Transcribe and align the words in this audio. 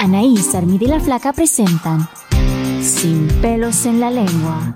Anaís, 0.00 0.52
Armida 0.56 0.84
y 0.84 0.88
la 0.88 0.98
Flaca 0.98 1.32
presentan 1.32 2.08
Sin 2.82 3.28
pelos 3.40 3.86
en 3.86 4.00
la 4.00 4.10
lengua. 4.10 4.74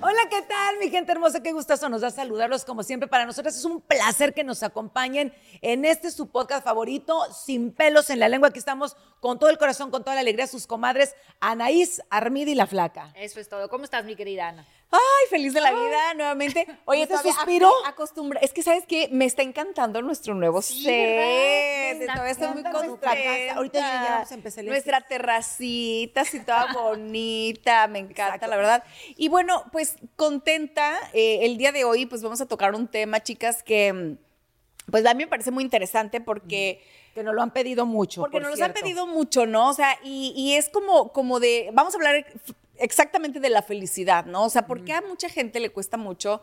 Hola, 0.00 0.20
¿qué 0.30 0.40
tal, 0.48 0.78
mi 0.80 0.88
gente 0.88 1.12
hermosa? 1.12 1.42
Qué 1.42 1.52
gustazo 1.52 1.90
nos 1.90 2.00
da 2.00 2.10
saludarlos 2.10 2.64
como 2.64 2.82
siempre. 2.82 3.10
Para 3.10 3.26
nosotros 3.26 3.54
es 3.54 3.64
un 3.66 3.82
placer 3.82 4.32
que 4.32 4.42
nos 4.42 4.62
acompañen 4.62 5.34
en 5.60 5.84
este 5.84 6.10
su 6.10 6.28
podcast 6.28 6.64
favorito, 6.64 7.14
Sin 7.44 7.72
pelos 7.72 8.08
en 8.08 8.20
la 8.20 8.30
lengua. 8.30 8.48
Aquí 8.48 8.58
estamos 8.58 8.96
con 9.22 9.38
todo 9.38 9.50
el 9.50 9.56
corazón, 9.56 9.92
con 9.92 10.02
toda 10.02 10.16
la 10.16 10.20
alegría, 10.22 10.48
sus 10.48 10.66
comadres 10.66 11.14
Anaís, 11.38 12.02
Armida 12.10 12.50
y 12.50 12.56
la 12.56 12.66
Flaca. 12.66 13.12
Eso 13.14 13.38
es 13.38 13.48
todo. 13.48 13.68
¿Cómo 13.68 13.84
estás, 13.84 14.04
mi 14.04 14.16
querida 14.16 14.48
Ana? 14.48 14.66
Ay, 14.90 14.98
feliz 15.30 15.54
de 15.54 15.60
la 15.60 15.70
vida 15.70 16.14
nuevamente. 16.14 16.66
Oye, 16.86 17.06
te 17.06 17.16
suspiro. 17.18 17.70
Acostumbra. 17.86 18.40
Es 18.40 18.52
que, 18.52 18.64
¿sabes 18.64 18.84
qué? 18.84 19.08
Me 19.12 19.24
está 19.24 19.42
encantando 19.42 20.02
nuestro 20.02 20.34
nuevo 20.34 20.60
Sí, 20.60 20.82
set. 20.82 22.02
estoy 22.02 22.48
muy 22.48 22.64
contenta. 22.64 23.12
Ahorita 23.54 23.78
ya 23.78 24.10
vamos 24.16 24.32
a 24.32 24.34
empezar 24.34 24.64
Nuestra 24.64 25.00
terracita, 25.02 26.22
así 26.22 26.40
toda 26.40 26.72
bonita. 26.74 27.86
Me 27.86 28.00
encanta, 28.00 28.48
la 28.48 28.56
verdad. 28.56 28.82
Y 29.16 29.28
bueno, 29.28 29.66
pues 29.70 29.98
contenta. 30.16 30.98
eh, 31.12 31.38
el 31.42 31.58
día 31.58 31.70
de 31.70 31.84
hoy, 31.84 32.06
pues 32.06 32.24
vamos 32.24 32.40
a 32.40 32.46
tocar 32.46 32.74
un 32.74 32.88
tema, 32.88 33.22
chicas, 33.22 33.62
que 33.62 34.16
pues 34.90 35.06
a 35.06 35.14
mí 35.14 35.22
me 35.22 35.28
parece 35.28 35.52
muy 35.52 35.62
interesante 35.62 36.20
porque... 36.20 36.82
Que 37.14 37.22
nos 37.22 37.34
lo 37.34 37.42
han 37.42 37.52
pedido 37.52 37.86
mucho. 37.86 38.20
Porque 38.22 38.34
por 38.36 38.42
nos 38.42 38.52
los 38.52 38.60
han 38.60 38.72
pedido 38.72 39.06
mucho, 39.06 39.46
¿no? 39.46 39.68
O 39.68 39.74
sea, 39.74 39.98
y, 40.02 40.32
y 40.36 40.54
es 40.54 40.68
como, 40.68 41.12
como 41.12 41.40
de, 41.40 41.70
vamos 41.72 41.94
a 41.94 41.96
hablar 41.96 42.26
exactamente 42.78 43.40
de 43.40 43.50
la 43.50 43.62
felicidad, 43.62 44.24
¿no? 44.24 44.44
O 44.44 44.50
sea, 44.50 44.66
porque 44.66 44.92
a 44.92 45.02
mucha 45.02 45.28
gente 45.28 45.60
le 45.60 45.70
cuesta 45.70 45.96
mucho 45.96 46.42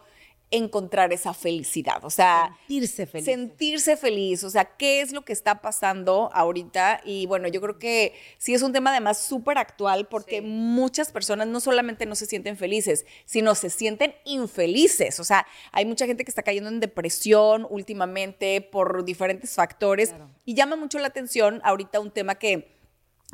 encontrar 0.51 1.13
esa 1.13 1.33
felicidad, 1.33 2.03
o 2.03 2.09
sea, 2.09 2.57
Sentirse 2.67 3.05
feliz. 3.05 3.25
sentirse 3.25 3.97
feliz, 3.97 4.43
o 4.43 4.49
sea, 4.49 4.65
qué 4.65 5.01
es 5.01 5.11
lo 5.11 5.23
que 5.23 5.33
está 5.33 5.61
pasando 5.61 6.29
ahorita. 6.33 7.01
Y 7.05 7.27
bueno, 7.27 7.47
yo 7.47 7.61
creo 7.61 7.77
que 7.77 8.13
sí 8.37 8.53
es 8.53 8.61
un 8.61 8.73
tema 8.73 8.89
además 8.89 9.19
súper 9.19 9.57
actual 9.57 10.07
porque 10.07 10.41
muchas 10.41 11.11
personas 11.11 11.47
no 11.47 11.59
solamente 11.59 12.05
no 12.05 12.15
se 12.15 12.25
sienten 12.25 12.57
felices, 12.57 13.05
sino 13.25 13.53
se 13.53 13.69
sienten 13.69 14.15
infelices, 14.25 15.19
o 15.19 15.23
sea, 15.23 15.45
hay 15.71 15.85
mucha 15.85 16.05
gente 16.05 16.23
que 16.23 16.31
está 16.31 16.43
cayendo 16.43 16.69
en 16.69 16.79
depresión 16.79 17.67
últimamente 17.69 18.61
por 18.61 19.05
diferentes 19.05 19.53
factores 19.53 20.13
y 20.45 20.55
llama 20.55 20.75
mucho 20.75 20.99
la 20.99 21.07
atención 21.07 21.61
ahorita 21.63 21.99
un 21.99 22.11
tema 22.11 22.35
que 22.35 22.78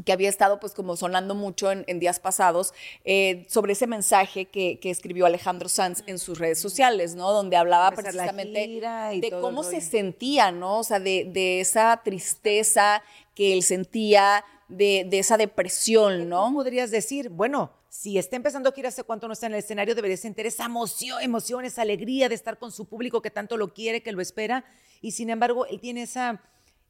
que 0.03 0.11
había 0.11 0.29
estado 0.29 0.59
pues 0.59 0.73
como 0.73 0.97
sonando 0.97 1.35
mucho 1.35 1.72
en, 1.72 1.85
en 1.88 2.00
días 2.00 2.19
pasados, 2.19 2.73
eh, 3.06 3.45
sobre 3.47 3.73
ese 3.73 3.88
mensaje 3.88 4.45
que, 4.45 4.78
que 4.79 4.89
escribió 4.89 5.25
Alejandro 5.25 5.69
Sanz 5.69 6.03
en 6.06 6.19
sus 6.19 6.38
redes 6.38 6.59
sociales, 6.59 7.16
¿no? 7.16 7.31
Donde 7.31 7.56
hablaba 7.56 7.89
Empezar 7.89 8.11
precisamente 8.11 8.66
gira 8.67 9.09
de 9.09 9.31
cómo 9.31 9.63
se 9.63 9.79
sentía, 9.79 10.51
¿no? 10.51 10.79
O 10.79 10.84
sea, 10.84 11.00
de, 11.00 11.29
de 11.31 11.61
esa 11.61 12.01
tristeza 12.03 13.01
que 13.34 13.53
él 13.53 13.63
sentía, 13.63 14.44
de, 14.67 15.05
de 15.09 15.19
esa 15.19 15.38
depresión, 15.38 16.28
¿no? 16.28 16.51
podrías 16.53 16.91
decir, 16.91 17.29
bueno, 17.29 17.72
si 17.89 18.17
está 18.17 18.35
empezando 18.35 18.69
a 18.69 18.72
girar 18.72 18.89
hace 18.89 19.03
cuánto 19.03 19.28
no 19.28 19.34
está 19.34 19.45
en 19.45 19.53
el 19.53 19.59
escenario, 19.59 19.95
debería 19.95 20.17
sentir 20.17 20.45
esa 20.45 20.66
emoción, 20.66 21.22
emoción, 21.22 21.66
esa 21.66 21.84
alegría 21.84 22.29
de 22.29 22.35
estar 22.35 22.57
con 22.57 22.72
su 22.72 22.85
público 22.85 23.22
que 23.22 23.31
tanto 23.31 23.57
lo 23.57 23.73
quiere, 23.73 24.01
que 24.01 24.11
lo 24.11 24.22
espera, 24.22 24.66
y 25.01 25.11
sin 25.11 25.29
embargo, 25.29 25.66
él 25.67 25.79
tiene 25.79 26.03
esa, 26.03 26.41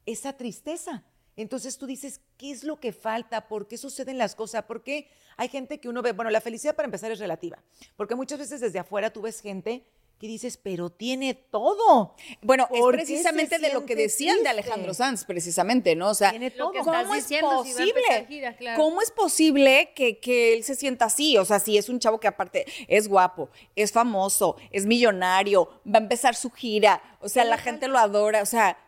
esa 0.06 0.36
tristeza. 0.36 1.04
Entonces 1.36 1.76
tú 1.78 1.86
dices, 1.86 2.20
¿qué 2.38 2.50
es 2.50 2.64
lo 2.64 2.80
que 2.80 2.92
falta? 2.92 3.46
¿Por 3.48 3.68
qué 3.68 3.76
suceden 3.76 4.18
las 4.18 4.34
cosas? 4.34 4.64
¿Por 4.64 4.82
qué 4.82 5.08
hay 5.36 5.48
gente 5.48 5.78
que 5.78 5.88
uno 5.88 6.02
ve? 6.02 6.12
Bueno, 6.12 6.30
la 6.30 6.40
felicidad 6.40 6.74
para 6.74 6.86
empezar 6.86 7.10
es 7.12 7.18
relativa, 7.18 7.62
porque 7.96 8.14
muchas 8.14 8.38
veces 8.38 8.60
desde 8.60 8.78
afuera 8.78 9.12
tú 9.12 9.22
ves 9.22 9.40
gente 9.40 9.84
que 10.18 10.26
dices, 10.26 10.56
pero 10.56 10.88
tiene 10.88 11.34
todo. 11.34 12.14
Bueno, 12.40 12.66
es 12.72 12.80
¿Por 12.80 12.94
qué 12.94 13.02
precisamente 13.02 13.58
de 13.58 13.72
lo 13.72 13.84
que 13.84 13.94
decían 13.94 14.42
de? 14.42 14.48
Alejandro 14.48 14.94
Sanz, 14.94 15.24
precisamente, 15.24 15.94
¿no? 15.94 16.08
O 16.10 16.14
sea, 16.14 16.30
Tiene 16.30 16.50
todo. 16.50 16.72
¿cómo 16.72 17.14
es 17.14 17.24
si 17.24 17.38
posible? 17.38 18.26
gira, 18.26 18.56
claro. 18.56 18.82
¿Cómo 18.82 19.02
es 19.02 19.10
posible 19.10 19.92
que, 19.94 20.18
que 20.18 20.54
él 20.54 20.64
se 20.64 20.74
sienta 20.74 21.06
así? 21.06 21.36
O 21.36 21.44
sea, 21.44 21.60
si 21.60 21.76
es 21.76 21.90
un 21.90 21.98
chavo 21.98 22.18
que 22.18 22.28
aparte 22.28 22.64
es 22.88 23.08
guapo, 23.08 23.50
es 23.74 23.92
famoso, 23.92 24.56
es 24.70 24.86
millonario, 24.86 25.68
va 25.86 25.98
a 25.98 26.02
empezar 26.02 26.34
su 26.34 26.50
gira, 26.50 27.02
o 27.20 27.28
sea, 27.28 27.44
la 27.44 27.58
gente 27.58 27.86
lo 27.86 27.98
adora, 27.98 28.40
o 28.40 28.46
sea, 28.46 28.78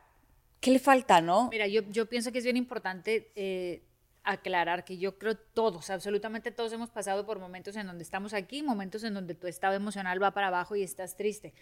¿qué 0.61 0.71
le 0.71 0.79
falta, 0.79 1.21
no? 1.21 1.49
Mira, 1.51 1.67
yo, 1.67 1.83
yo 1.91 2.07
pienso 2.07 2.33
que 2.33 2.39
es 2.39 2.45
bien 2.45 2.57
importante 2.57 3.31
eh, 3.37 3.83
aclarar 4.25 4.85
que 4.85 4.99
yo 4.99 5.19
creo 5.19 5.37
todos, 5.37 5.91
absolutamente 5.91 6.51
todos 6.51 6.73
hemos 6.73 6.91
pasado 6.91 7.25
por 7.25 7.39
momentos 7.39 7.77
en 7.77 7.87
donde 7.87 8.03
estamos 8.03 8.35
aquí, 8.35 8.63
momentos 8.63 9.05
en 9.05 9.15
donde 9.15 9.35
tu 9.35 9.47
estado 9.47 9.75
emocional 9.75 10.23
va 10.23 10.33
para 10.33 10.49
abajo 10.49 10.77
y 10.77 10.83
estás 10.83 11.17
triste. 11.17 11.55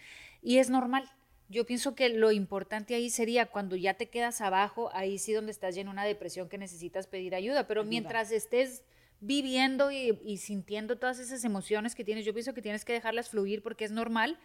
Y 0.43 0.59
es 0.59 0.71
normal. 0.71 1.09
Yo 1.49 1.65
pienso 1.65 1.95
que 1.95 2.09
lo 2.09 2.33
importante 2.33 2.97
ahí 2.97 3.09
sería 3.09 3.47
cuando 3.47 3.77
ya 3.77 3.95
te 3.95 4.09
quedas 4.09 4.41
abajo, 4.41 4.91
ahí 4.95 5.19
sí 5.19 5.33
donde 5.33 5.53
estás 5.53 5.77
ya 5.77 5.81
en 5.81 5.89
una 5.89 6.05
depresión 6.05 6.49
que 6.49 6.59
necesitas 6.59 7.07
pedir 7.07 7.37
ayuda, 7.37 7.69
pero 7.69 7.84
mientras 7.84 8.33
estés 8.33 8.83
viviendo 9.21 9.93
y, 9.93 10.19
y 10.25 10.39
sintiendo 10.39 10.99
todas 10.99 11.21
esas 11.21 11.45
emociones 11.45 11.95
que 11.95 12.05
tienes, 12.05 12.25
yo 12.25 12.33
pienso 12.34 12.53
que 12.53 12.63
tienes 12.63 12.84
que 12.84 12.93
dejarlas 12.93 13.31
fluir 13.31 13.63
porque 13.63 13.84
es 13.84 13.93
normal 13.93 14.41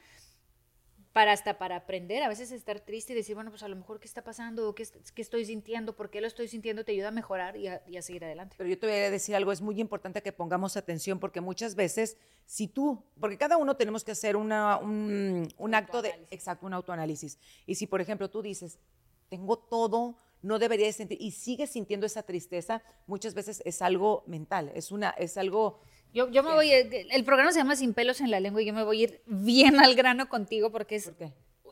para 1.14 1.34
hasta 1.34 1.58
para 1.58 1.76
aprender, 1.76 2.24
a 2.24 2.30
veces 2.30 2.52
estar 2.52 2.80
triste 2.80 3.12
y 3.12 3.16
decir, 3.16 3.36
bueno, 3.36 3.52
pues 3.52 3.64
a 3.64 3.68
lo 3.68 3.76
mejor 3.76 4.00
qué 4.00 4.08
está 4.08 4.24
pasando, 4.24 4.74
qué, 4.74 4.88
qué 5.14 5.22
estoy 5.22 5.44
sintiendo, 5.44 5.94
por 5.96 6.10
qué 6.10 6.22
lo 6.22 6.28
estoy 6.28 6.48
sintiendo, 6.48 6.86
te 6.86 6.94
ayuda 6.94 7.10
a 7.10 7.12
mejorar 7.12 7.58
y 7.58 7.68
a, 7.68 7.84
y 7.86 7.98
a 7.98 8.02
seguir 8.02 8.24
adelante. 8.24 8.56
Pero 8.58 8.70
yo 8.70 8.80
te 8.80 8.88
voy 8.88 8.96
a 8.96 9.12
decir 9.12 9.36
algo, 9.36 9.52
es 9.52 9.62
muy 9.62 9.82
importante 9.82 10.22
que 10.22 10.32
pongamos 10.32 10.78
atención 10.78 11.20
porque 11.20 11.42
muchas 11.42 11.76
veces, 11.76 12.18
si 12.46 12.68
tú, 12.68 13.04
porque 13.20 13.38
cada 13.38 13.58
uno 13.58 13.76
tenemos 13.76 14.06
que 14.06 14.12
hacer 14.12 14.38
una, 14.38 14.78
un, 14.78 15.50
un 15.58 15.76
acto 15.76 16.02
de, 16.02 16.28
exacto, 16.32 16.66
un 16.66 16.74
autoanálisis. 16.74 17.38
Y 17.66 17.76
si, 17.76 17.88
por 17.88 18.00
ejemplo, 18.00 18.30
tú 18.30 18.42
dices, 18.42 18.80
tengo 19.28 19.58
todo, 19.58 20.18
no 20.42 20.60
debería 20.60 20.86
de 20.86 20.94
sentir, 20.94 21.18
y 21.22 21.32
sigues 21.32 21.72
sintiendo 21.72 22.06
esa 22.06 22.24
tristeza, 22.24 22.84
muchas 23.06 23.34
veces 23.34 23.62
es 23.66 23.82
algo 23.82 24.24
mental, 24.28 24.72
es, 24.76 24.92
una, 24.92 25.10
es 25.12 25.38
algo... 25.38 25.82
Yo, 26.14 26.30
yo 26.30 26.44
me 26.44 26.54
voy, 26.54 26.72
eh, 26.72 27.08
el 27.12 27.24
programa 27.24 27.52
se 27.52 27.60
llama 27.60 27.76
Sin 27.76 27.94
pelos 27.94 28.22
en 28.22 28.32
la 28.32 28.40
lengua 28.40 28.62
y 28.62 28.66
yo 28.66 28.74
me 28.74 28.84
voy 28.84 29.02
a 29.02 29.04
ir 29.04 29.22
bien 29.26 29.80
al 29.80 29.96
grano 29.96 30.28
contigo 30.30 30.72
porque 30.72 30.96
es 30.96 31.12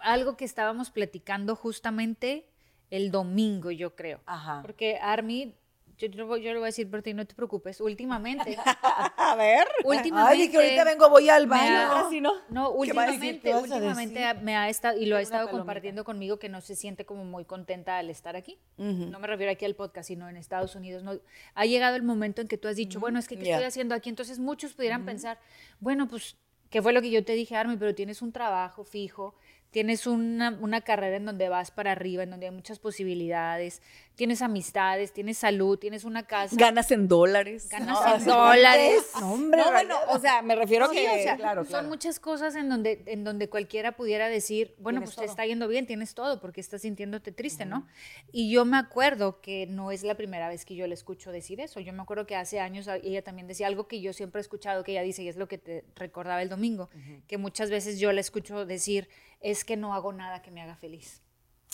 algo 0.01 0.37
que 0.37 0.45
estábamos 0.45 0.91
platicando 0.91 1.55
justamente 1.55 2.49
el 2.89 3.11
domingo, 3.11 3.71
yo 3.71 3.95
creo. 3.95 4.21
Ajá. 4.25 4.61
Porque 4.61 4.97
Army, 4.97 5.55
yo, 5.99 6.07
yo, 6.07 6.25
voy- 6.25 6.41
yo 6.41 6.51
le 6.51 6.57
voy 6.59 6.65
a 6.65 6.71
decir 6.73 6.89
por 6.89 7.01
ti, 7.03 7.13
no 7.13 7.27
te 7.27 7.35
preocupes, 7.35 7.79
últimamente, 7.81 8.57
A 9.17 9.35
ver. 9.35 9.67
últimamente... 9.83 10.43
Ay, 10.43 10.49
que 10.49 10.57
ahorita 10.57 10.83
vengo, 10.85 11.09
voy 11.09 11.29
al 11.29 11.45
baño. 11.45 11.77
ha- 11.77 11.99
Así 12.07 12.21
no. 12.21 12.33
Últimamente, 12.71 13.39
¿Qué 13.41 13.49
vas 13.53 13.59
a 13.59 13.75
últimamente 13.75 14.33
me 14.41 14.55
ha 14.55 14.69
estado, 14.69 14.97
y 14.97 15.05
lo 15.05 15.17
ha 15.17 15.21
estado 15.21 15.45
palomita. 15.47 15.59
compartiendo 15.65 16.03
conmigo, 16.03 16.39
que 16.39 16.49
no 16.49 16.61
se 16.61 16.75
siente 16.75 17.05
como 17.05 17.25
muy 17.25 17.45
contenta 17.45 17.97
al 17.97 18.09
estar 18.09 18.35
aquí. 18.35 18.57
No 18.77 19.19
me 19.19 19.27
refiero 19.27 19.51
aquí 19.51 19.65
al 19.65 19.75
podcast, 19.75 20.07
sino 20.07 20.27
en 20.29 20.37
Estados 20.37 20.73
Unidos. 20.75 21.03
No, 21.03 21.19
ha 21.53 21.65
llegado 21.65 21.95
el 21.95 22.03
momento 22.03 22.41
en 22.41 22.47
que 22.47 22.57
tú 22.57 22.67
has 22.67 22.75
dicho, 22.77 22.99
bueno, 22.99 23.19
es 23.19 23.27
que 23.27 23.37
¿qué 23.37 23.51
estoy 23.51 23.65
haciendo 23.65 23.93
aquí? 23.93 24.09
Entonces 24.09 24.39
muchos 24.39 24.73
pudieran 24.73 25.05
pensar, 25.05 25.37
bueno, 25.79 26.07
pues, 26.07 26.37
¿qué 26.69 26.81
fue 26.81 26.93
lo 26.93 27.01
que 27.01 27.11
yo 27.11 27.23
te 27.25 27.33
dije, 27.33 27.55
Army? 27.55 27.75
Pero 27.77 27.93
tienes 27.93 28.21
un 28.21 28.31
trabajo 28.31 28.83
fijo, 28.83 29.35
tienes 29.71 30.07
una, 30.07 30.57
una 30.61 30.81
carrera 30.81 31.17
en 31.17 31.25
donde 31.25 31.47
vas 31.49 31.69
para 31.71 31.91
arriba, 31.91 32.23
en 32.23 32.31
donde 32.31 32.47
hay 32.47 32.51
muchas 32.51 32.79
posibilidades, 32.79 33.81
tienes 34.19 34.41
amistades, 34.41 35.13
tienes 35.13 35.37
salud, 35.37 35.79
tienes 35.79 36.03
una 36.03 36.27
casa. 36.27 36.53
Ganas 36.57 36.91
en 36.91 37.07
dólares. 37.07 37.69
Ganas 37.69 38.01
No, 38.01 38.15
en 38.17 38.25
dólares. 38.25 39.03
No, 39.17 39.31
hombre, 39.33 39.61
no, 39.61 39.71
bueno, 39.71 39.95
o 40.09 40.19
sea, 40.19 40.41
me 40.41 40.55
refiero 40.55 40.89
Sí, 40.89 40.97
que... 40.97 41.07
o 41.09 41.23
sea, 41.23 41.37
claro, 41.37 41.63
son 41.63 41.87
muchas 41.87 42.19
cosas 42.19 42.55
en 42.57 42.67
donde, 42.67 43.01
en 43.05 43.23
donde 43.23 43.47
cualquiera 43.47 43.93
pudiera 43.93 44.27
decir, 44.27 44.75
bueno, 44.77 45.01
pues 45.01 45.15
te 45.15 45.23
está 45.23 45.45
yendo 45.45 45.69
bien, 45.69 45.87
tienes 45.87 46.15
todo, 46.15 46.41
porque 46.41 46.59
estás 46.59 46.81
sintiéndote 46.81 47.31
triste, 47.31 47.65
¿no? 47.65 47.87
Y 48.33 48.51
yo 48.51 48.65
me 48.65 48.75
acuerdo 48.75 49.39
que 49.39 49.67
no 49.67 49.89
es 49.91 50.03
la 50.03 50.15
primera 50.15 50.49
vez 50.49 50.65
que 50.65 50.75
yo 50.75 50.85
le 50.85 50.95
escucho 50.95 51.31
decir 51.31 51.61
eso. 51.61 51.79
Yo 51.79 51.93
me 51.93 52.01
acuerdo 52.01 52.25
que 52.27 52.35
hace 52.35 52.59
años 52.59 52.89
a- 52.89 52.97
ella 52.97 53.23
también 53.23 53.47
decía 53.47 53.67
algo 53.67 53.87
que 53.87 54.01
yo 54.01 54.11
siempre 54.11 54.39
he 54.39 54.43
escuchado, 54.43 54.83
que 54.83 54.91
ella 54.91 55.01
dice, 55.01 55.23
y 55.23 55.29
es 55.29 55.37
lo 55.37 55.47
que 55.47 55.57
te 55.57 55.85
recordaba 55.95 56.41
el 56.41 56.49
domingo, 56.49 56.89
que 57.27 57.37
muchas 57.37 57.69
veces 57.69 57.99
yo 57.99 58.11
le 58.11 58.19
escucho 58.19 58.65
decir, 58.65 59.07
es 59.39 59.63
que 59.63 59.77
no 59.77 59.93
hago 59.93 60.11
nada 60.11 60.41
que 60.41 60.51
me 60.51 60.61
haga 60.61 60.75
feliz. 60.75 61.21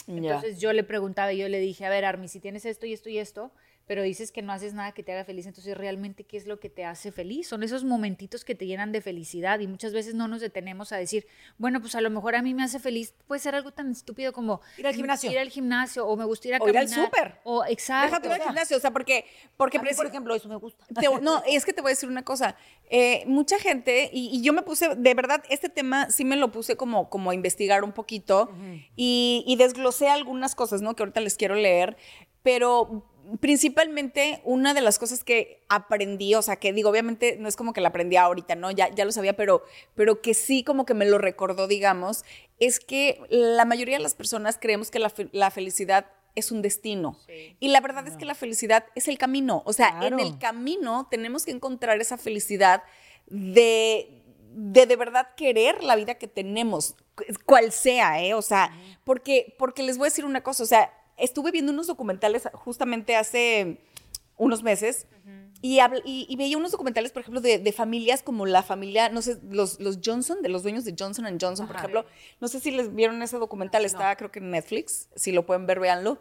Entonces 0.07 0.60
yo 0.60 0.72
le 0.74 0.84
preguntaba 0.84 1.34
y 1.34 1.38
yo 1.38 1.50
le 1.50 1.60
dije, 1.60 1.86
a 1.86 1.90
ver, 1.90 2.06
Armi, 2.06 2.28
si 2.28 2.40
tienes 2.40 2.66
esto 2.66 2.86
y 2.86 2.94
esto 2.94 3.10
y 3.10 3.18
esto, 3.18 3.52
pero 3.88 4.02
dices 4.02 4.32
que 4.32 4.42
no 4.42 4.52
haces 4.52 4.74
nada 4.74 4.92
que 4.94 5.04
te 5.04 5.12
haga 5.12 5.24
feliz, 5.26 5.46
entonces 5.46 5.78
realmente 5.78 6.24
qué 6.24 6.38
es 6.38 6.48
lo 6.48 6.60
que 6.60 6.70
te 6.70 6.86
hace 6.86 7.12
feliz? 7.12 7.48
Son 7.48 7.62
esos 7.64 7.84
momentitos 7.84 8.44
que 8.44 8.56
te 8.56 8.66
llenan 8.66 8.92
de 8.92 9.02
felicidad 9.02 9.60
y 9.60 9.68
muchas 9.68 9.94
veces 9.94 10.16
no 10.16 10.28
nos 10.28 10.42
detenemos 10.42 10.92
a 10.92 10.98
decir, 10.98 11.28
bueno, 11.58 11.80
pues 11.82 11.94
a 11.96 12.02
lo 12.02 12.10
mejor 12.10 12.36
a 12.36 12.42
mí 12.42 12.54
me 12.54 12.64
hace 12.64 12.80
feliz, 12.80 13.14
puede 13.28 13.40
ser 13.40 13.54
algo 13.56 13.72
tan 13.72 13.92
estúpido 13.92 14.34
como 14.34 14.62
Ir 14.78 14.88
al 14.88 14.96
gimnasio. 14.96 15.32
Ir 15.32 15.38
al 15.40 15.50
gimnasio 15.50 16.08
o 16.08 16.16
me 16.18 16.26
gusta 16.26 16.48
ir 16.48 16.56
a 16.56 16.58
O 16.58 16.68
ir 16.70 16.78
al 16.78 16.90
súper. 16.90 17.40
O 17.44 17.64
exacto. 17.66 18.08
Déjate 18.08 18.28
ir 18.28 18.34
al 18.34 18.42
gimnasio, 18.48 18.78
o 18.78 18.80
sea, 18.80 18.92
porque... 18.92 19.26
porque 19.58 19.78
A 19.78 19.82
mí, 19.82 19.90
por 19.96 20.08
ejemplo, 20.08 20.34
eso 20.36 20.50
me 20.50 20.56
gusta. 20.56 20.86
Te- 20.88 21.08
no, 21.22 21.44
es 21.46 21.66
que 21.66 21.74
te 21.74 21.81
voy 21.81 21.90
a 21.90 21.94
decir 21.94 22.10
una 22.10 22.24
cosa. 22.24 22.56
Eh, 22.90 23.24
mucha 23.28 23.60
gente, 23.60 24.10
y, 24.12 24.30
y 24.31 24.42
yo 24.42 24.54
me 24.54 24.62
puse, 24.64 24.96
de 24.96 25.14
verdad, 25.14 25.44
este 25.50 25.70
tema 25.70 26.10
sí 26.10 26.26
me 26.26 26.36
lo 26.36 26.52
puse 26.52 26.76
como, 26.76 27.10
como 27.10 27.31
a 27.31 27.36
investigar 27.36 27.84
un 27.84 27.92
poquito 27.92 28.50
y, 28.96 29.44
y 29.48 29.56
desglosé 29.58 30.08
algunas 30.08 30.56
cosas, 30.56 30.81
¿no? 30.81 30.96
Que 30.96 31.04
ahorita 31.04 31.22
les 31.22 31.36
quiero 31.36 31.56
leer, 31.56 31.98
pero 32.44 33.04
principalmente 33.39 34.42
una 34.44 34.74
de 34.74 34.81
las 34.81 35.00
cosas 35.00 35.24
que 35.24 35.63
aprendí, 35.69 36.36
o 36.36 36.42
sea, 36.42 36.57
que 36.57 36.74
digo, 36.74 36.89
obviamente 36.89 37.38
no 37.39 37.48
es 37.48 37.56
como 37.56 37.74
que 37.74 37.81
la 37.81 37.89
aprendí 37.89 38.16
ahorita, 38.18 38.56
¿no? 38.56 38.72
Ya, 38.72 38.89
ya 38.94 39.06
lo 39.06 39.12
sabía, 39.12 39.36
pero, 39.36 39.63
pero 39.95 40.22
que 40.22 40.33
sí 40.33 40.63
como 40.63 40.86
que 40.86 40.94
me 40.94 41.06
lo 41.06 41.18
recordó, 41.18 41.68
digamos, 41.68 42.24
es 42.60 42.80
que 42.80 43.22
la 43.30 43.66
mayoría 43.66 43.98
de 43.98 44.04
las 44.04 44.16
personas 44.16 44.57
creemos 44.60 44.92
que 44.92 45.00
la, 45.00 45.10
fe- 45.10 45.30
la 45.31 45.51
felicidad 45.51 46.07
es 46.36 46.51
un 46.51 46.62
destino. 46.62 47.18
Y 47.60 47.69
la 47.69 47.80
verdad 47.81 48.07
es 48.07 48.18
que 48.18 48.25
la 48.25 48.36
felicidad 48.36 48.86
es 48.95 49.07
el 49.07 49.18
camino. 49.18 49.63
O 49.66 49.71
sea, 49.74 49.88
en 50.07 50.19
el 50.19 50.38
camino 50.38 51.07
tenemos 51.10 51.45
que 51.45 51.51
encontrar 51.51 52.01
esa 52.01 52.18
felicidad 52.18 52.83
de 53.28 54.21
de 54.57 54.86
de 54.86 54.95
verdad 54.95 55.28
querer 55.36 55.83
la 55.83 55.98
vida 55.98 56.16
que 56.16 56.30
tenemos, 56.30 56.95
cu- 57.16 57.25
cual 57.45 57.74
sea, 57.74 58.24
¿eh? 58.24 58.33
O 58.33 58.42
sea, 58.42 58.71
porque, 59.04 59.54
porque 59.60 59.83
les 59.83 59.98
voy 59.98 60.06
a 60.06 60.10
decir 60.10 60.24
una 60.24 60.44
cosa, 60.44 60.63
o 60.63 60.66
sea, 60.66 60.94
estuve 61.18 61.52
viendo 61.52 61.72
unos 61.72 61.88
documentales 61.88 62.48
justamente 62.54 63.16
hace 63.16 63.78
unos 64.38 64.64
meses 64.64 65.08
y, 65.62 65.78
habl- 65.78 66.02
y, 66.06 66.26
y 66.30 66.36
veía 66.36 66.58
unos 66.58 66.72
documentales, 66.74 67.12
por 67.12 67.22
ejemplo, 67.22 67.40
de, 67.42 67.58
de 67.58 67.72
familias 67.72 68.22
como 68.22 68.46
la 68.46 68.62
familia, 68.64 69.10
no 69.10 69.22
sé, 69.22 69.38
los, 69.50 69.80
los 69.80 70.00
Johnson, 70.04 70.42
de 70.42 70.50
los 70.50 70.62
dueños 70.64 70.84
de 70.86 70.94
Johnson 70.98 71.26
Johnson, 71.40 71.66
por 71.68 71.76
ejemplo, 71.78 72.06
no 72.42 72.48
sé 72.50 72.60
si 72.60 72.72
les 72.72 72.94
vieron 72.94 73.22
ese 73.22 73.38
documental, 73.38 73.86
está 73.86 74.16
creo 74.18 74.32
que 74.32 74.40
en 74.40 74.52
Netflix, 74.52 75.08
si 75.16 75.32
lo 75.32 75.46
pueden 75.46 75.66
ver, 75.66 75.80
véanlo. 75.80 76.20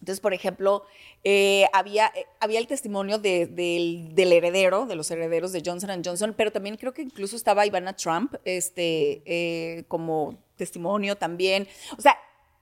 Entonces, 0.00 0.20
por 0.20 0.32
ejemplo, 0.34 0.84
eh, 1.24 1.66
había, 1.72 2.06
eh, 2.14 2.26
había 2.40 2.58
el 2.60 2.66
testimonio 2.68 3.18
de- 3.18 3.46
del, 3.46 4.14
del 4.14 4.32
heredero, 4.32 4.86
de 4.86 4.94
los 4.96 5.10
herederos 5.10 5.50
de 5.52 5.62
Johnson 5.64 6.02
Johnson, 6.04 6.34
pero 6.36 6.52
también 6.52 6.76
creo 6.76 6.92
que 6.94 7.02
incluso 7.02 7.34
estaba 7.36 7.66
Ivana 7.66 7.94
Trump 7.96 8.34
este, 8.44 9.22
eh, 9.26 9.84
como 9.88 10.38
testimonio 10.56 11.16
también. 11.16 11.66
O 11.96 12.00
sea, 12.00 12.16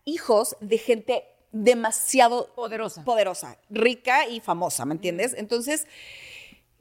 hijos 0.06 0.56
de 0.60 0.78
gente 0.78 1.24
demasiado 1.64 2.52
Poderosa. 2.54 3.04
poderosa, 3.04 3.58
rica 3.70 4.26
y 4.28 4.40
famosa, 4.40 4.84
¿me 4.84 4.94
entiendes? 4.94 5.34
Entonces, 5.36 5.86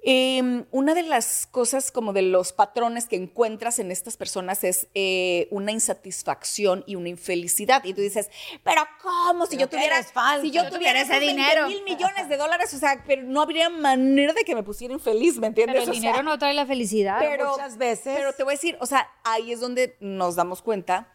eh, 0.08 0.66
una 0.70 0.94
de 0.94 1.02
las 1.02 1.48
cosas 1.48 1.92
como 1.92 2.14
de 2.14 2.22
los 2.22 2.54
patrones 2.54 3.08
que 3.08 3.16
encuentras 3.16 3.80
en 3.80 3.90
estas 3.90 4.18
personas 4.18 4.64
es 4.64 4.88
eh, 4.94 5.48
una 5.50 5.72
insatisfacción 5.72 6.84
y 6.86 6.94
una 6.94 7.10
infelicidad. 7.10 7.84
Y 7.84 7.96
tú 7.96 8.02
dices, 8.02 8.30
pero 8.64 8.84
¿cómo? 9.02 9.48
Si 9.48 9.56
Pero 9.58 9.62
yo 9.62 9.70
tuviera, 9.70 10.04
falsa. 10.04 10.42
si 10.44 10.52
yo 10.52 10.64
Yo 10.66 10.70
tuviera 10.70 11.02
ese 11.02 11.20
dinero, 11.20 11.68
mil 11.68 11.82
millones 11.84 12.30
de 12.30 12.38
dólares, 12.38 12.72
o 12.76 12.78
sea, 12.78 13.04
pero 13.08 13.24
no 13.24 13.42
habría 13.42 13.70
manera 13.70 14.34
de 14.34 14.44
que 14.44 14.54
me 14.54 14.62
pusiera 14.62 14.94
infeliz, 14.94 15.40
¿me 15.40 15.48
entiendes? 15.48 15.74
Pero 15.74 15.84
el 15.86 15.90
O 15.90 15.94
sea, 15.94 16.00
dinero 16.02 16.22
no 16.22 16.38
trae 16.38 16.54
la 16.54 16.68
felicidad. 16.68 17.18
pero, 17.20 17.54
muchas 17.54 17.78
veces- 17.78 18.16
Pero 18.16 18.32
te 18.34 18.44
voy 18.44 18.52
a 18.54 18.58
decir, 18.58 18.78
o 18.80 18.86
sea, 18.86 19.10
ahí 19.24 19.52
es 19.52 19.60
donde 19.60 19.98
nos 20.02 20.36
damos 20.36 20.62
cuenta, 20.62 21.12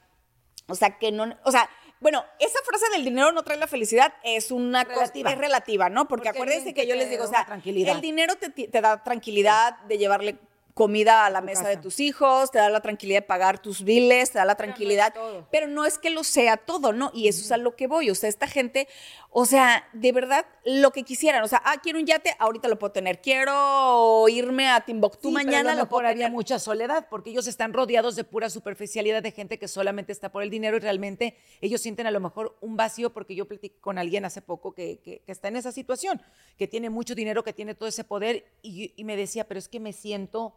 o 0.67 0.75
sea, 0.75 0.99
que 0.99 1.13
no, 1.13 1.33
o 1.45 1.53
sea, 1.53 1.71
bueno, 2.01 2.25
esa 2.39 2.59
frase 2.65 2.87
del 2.93 3.05
dinero 3.05 3.31
no 3.33 3.43
trae 3.43 3.59
la 3.59 3.67
felicidad 3.67 4.13
es 4.25 4.51
una 4.51 4.85
cosa, 4.85 5.01
Relativa. 5.01 5.31
es 5.31 5.39
relativa, 5.39 5.89
¿no? 5.91 6.09
Porque, 6.09 6.31
acuérdense 6.31 6.75
que 6.75 6.87
yo 6.87 6.95
les 6.97 7.11
digo, 7.11 7.25
o 7.25 7.29
sea, 7.29 7.45
tranquilidad. 7.45 7.95
el 7.95 8.01
dinero 8.01 8.35
te 8.37 8.81
da 8.81 9.03
tranquilidad 9.05 9.79
de 9.83 9.99
llevarle 9.99 10.39
comida 10.75 11.27
a 11.27 11.31
la 11.31 11.41
mesa 11.41 11.63
de 11.69 11.77
tus 11.83 12.01
hijos, 12.01 12.51
te 12.51 12.59
da 12.59 12.71
la 12.71 12.81
tranquilidad 12.81 13.19
de 13.21 13.27
pagar 13.27 13.61
tus 13.61 13.83
biles, 13.83 14.31
te 14.31 14.39
da 14.39 14.45
la 14.45 14.51
no 14.51 14.53
es 14.53 14.57
tranquilidad, 14.59 15.13
pero 15.51 15.67
no 15.67 15.85
es 15.85 15.99
que 15.99 16.11
lo 16.11 16.25
sea 16.25 16.57
todo, 16.57 16.93
¿no? 16.93 17.11
Y 17.13 17.29
eso 17.29 17.41
es 17.43 17.53
a 17.53 17.57
lo 17.57 17.77
que 17.77 17.87
voy, 17.87 18.09
o 18.11 18.15
sea, 18.15 18.29
esta 18.29 18.47
gente, 18.47 18.89
o 19.31 19.45
sea, 19.47 19.85
de 19.93 20.13
verdad, 20.13 20.47
lo 20.65 20.91
que 20.93 21.03
quisieran, 21.03 21.43
o 21.43 21.49
sea, 21.49 21.61
ah, 21.65 21.77
quiero 21.83 21.99
un 21.99 22.07
yate, 22.07 22.35
ahorita 22.39 22.69
lo 22.69 22.79
puedo 22.79 22.93
tener, 22.93 23.21
quiero 23.21 24.27
irme 24.29 24.69
a 24.69 24.81
Timbuktu 24.81 25.29
Sí, 25.29 25.35
pero 25.35 25.45
mañana, 25.45 25.73
a 25.73 25.75
lo 25.75 25.89
puedo 25.89 26.07
había 26.09 26.27
mucha 26.31 26.59
soledad, 26.59 27.07
porque 27.11 27.31
ellos 27.31 27.47
están 27.47 27.73
rodeados 27.73 28.17
de 28.17 28.25
pura 28.25 28.49
superficialidad 28.51 29.23
de 29.23 29.33
gente 29.33 29.59
que 29.59 29.69
solamente 29.69 30.13
está 30.13 30.31
por 30.31 30.43
el 30.43 30.51
dinero 30.51 30.77
y 30.77 30.81
realmente 30.81 31.37
ellos 31.61 31.81
sienten 31.81 32.07
a 32.07 32.11
lo 32.11 32.21
mejor 32.21 32.57
un 32.61 32.77
vacío, 32.77 33.13
porque 33.13 33.35
yo 33.35 33.47
platiqué 33.47 33.77
con 33.81 33.99
alguien 33.99 34.25
hace 34.25 34.41
poco 34.43 34.73
que, 34.75 34.99
que- 35.01 35.21
que 35.27 35.33
está 35.33 35.49
en 35.49 35.57
esa 35.57 35.73
situación, 35.73 36.21
que 36.57 36.67
tiene 36.69 36.91
mucho 36.91 37.15
dinero, 37.15 37.43
que 37.45 37.53
tiene 37.53 37.75
todo 37.75 37.89
ese 37.89 38.05
poder, 38.05 38.45
y, 38.63 38.93
y 38.97 39.05
me 39.05 39.17
decía, 39.17 39.47
pero 39.49 39.59
es 39.59 39.69
que 39.69 39.81
me 39.81 39.93
siento... 39.93 40.55